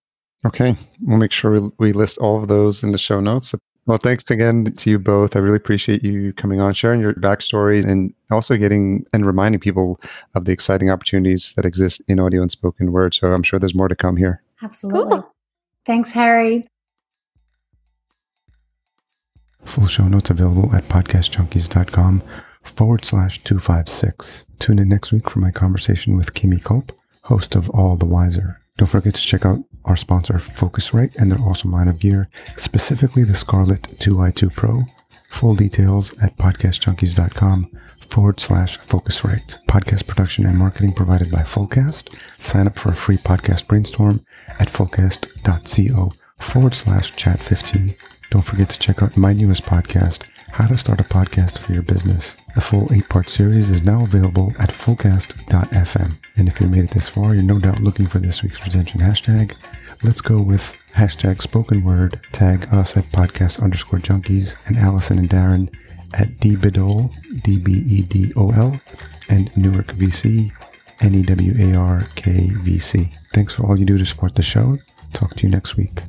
Okay. 0.46 0.76
We'll 1.02 1.18
make 1.18 1.32
sure 1.32 1.60
we, 1.60 1.70
we 1.80 1.94
list 1.94 2.18
all 2.20 2.42
of 2.42 2.48
those 2.48 2.84
in 2.84 2.92
the 2.92 2.98
show 2.98 3.20
notes. 3.20 3.54
Well, 3.88 3.98
thanks 3.98 4.30
again 4.30 4.66
to 4.66 4.90
you 4.90 5.00
both. 5.00 5.36
I 5.36 5.40
really 5.40 5.56
appreciate 5.56 6.04
you 6.04 6.34
coming 6.34 6.60
on, 6.60 6.74
sharing 6.74 7.00
your 7.00 7.14
backstory, 7.14 7.86
and 7.86 8.14
also 8.30 8.58
getting 8.58 9.06
and 9.14 9.26
reminding 9.26 9.62
people 9.62 10.00
of 10.36 10.44
the 10.44 10.52
exciting 10.52 10.90
opportunities 10.90 11.54
that 11.56 11.66
exist 11.66 12.02
in 12.10 12.20
audio 12.20 12.42
and 12.42 12.52
spoken 12.52 12.92
word. 12.92 13.14
So 13.14 13.32
I'm 13.32 13.44
sure 13.44 13.60
there's 13.60 13.74
more 13.74 13.88
to 13.88 13.96
come 13.96 14.18
here. 14.18 14.44
Absolutely. 14.62 15.22
Cool. 15.22 15.34
Thanks, 15.86 16.12
Harry. 16.12 16.68
Full 19.64 19.88
show 19.88 20.08
notes 20.08 20.30
available 20.30 20.76
at 20.76 20.84
podcastjunkies.com 20.90 22.24
forward 22.64 23.06
slash 23.06 23.42
256. 23.44 24.46
Tune 24.60 24.80
in 24.80 24.90
next 24.90 25.14
week 25.14 25.30
for 25.30 25.40
my 25.40 25.52
conversation 25.52 26.18
with 26.18 26.34
Kimi 26.34 26.58
Culp, 26.58 26.92
host 27.24 27.56
of 27.56 27.70
All 27.70 27.96
the 27.96 28.06
Wiser. 28.06 28.60
Don't 28.78 28.88
forget 28.88 29.16
to 29.16 29.22
check 29.22 29.46
out 29.46 29.60
our 29.88 29.98
sponsor, 29.98 30.36
Focusrite, 30.36 31.16
and 31.16 31.32
their 31.32 31.40
awesome 31.40 31.72
line 31.72 31.88
of 31.88 32.00
gear, 32.00 32.30
specifically 32.58 33.24
the 33.24 33.36
Scarlett 33.36 33.84
2i2 34.00 34.54
Pro. 34.54 34.84
Full 35.30 35.56
details 35.56 36.18
at 36.22 36.38
podcastjunkies.com 36.38 37.72
forward 38.10 38.40
slash 38.40 38.80
Focusrite. 38.80 39.58
Podcast 39.68 40.08
production 40.08 40.46
and 40.46 40.58
marketing 40.58 40.94
provided 40.94 41.30
by 41.32 41.40
Fullcast. 41.42 42.16
Sign 42.38 42.68
up 42.68 42.78
for 42.78 42.90
a 42.90 42.96
free 42.96 43.18
podcast 43.18 43.68
brainstorm 43.68 44.26
at 44.60 44.70
fullcast.co 44.70 46.12
forward 46.38 46.76
slash 46.76 47.16
chat 47.16 47.40
15. 47.42 47.96
Don't 48.30 48.42
forget 48.44 48.70
to 48.70 48.80
check 48.80 49.02
out 49.02 49.18
my 49.18 49.34
newest 49.34 49.64
podcast, 49.64 50.24
How 50.52 50.66
to 50.68 50.78
Start 50.78 51.00
a 51.00 51.04
Podcast 51.04 51.58
for 51.60 51.74
Your 51.74 51.84
Business. 51.84 52.36
The 52.56 52.62
full 52.62 52.92
eight 52.92 53.08
part 53.10 53.30
series 53.30 53.70
is 53.70 53.84
now 53.84 54.04
available 54.04 54.54
at 54.60 54.70
fullcast.fm. 54.72 56.14
And 56.36 56.48
if 56.48 56.60
you 56.60 56.68
made 56.68 56.86
it 56.86 56.92
this 56.92 57.10
far, 57.10 57.34
you're 57.34 57.44
no 57.44 57.60
doubt 57.60 57.82
looking 57.82 58.08
for 58.08 58.20
this 58.20 58.42
week's 58.42 58.64
retention 58.64 59.00
hashtag. 59.00 59.56
Let's 60.04 60.22
go 60.22 60.42
with 60.42 60.76
hashtag 60.96 61.42
spoken 61.42 61.84
word. 61.84 62.20
Tag 62.32 62.68
us 62.74 62.98
at 62.98 63.06
podcast 63.12 63.62
underscore 63.62 64.00
junkies 64.00 64.56
and 64.66 64.78
Allison 64.78 65.20
and 65.20 65.30
Darren 65.30 65.70
at 66.14 66.38
dbedol, 66.38 67.14
D-B-E-D-O-L, 67.44 68.82
and 69.30 69.56
Newark 69.58 69.88
VC, 69.88 70.52
N-E-W-A-R-K-V-C. 71.02 71.70
Thanks 73.34 73.54
for 73.54 73.64
all 73.66 73.78
you 73.78 73.86
do 73.86 73.98
to 73.98 74.06
support 74.06 74.36
the 74.36 74.44
show. 74.44 74.78
Talk 75.14 75.36
to 75.36 75.44
you 75.44 75.52
next 75.52 75.78
week. 75.78 76.02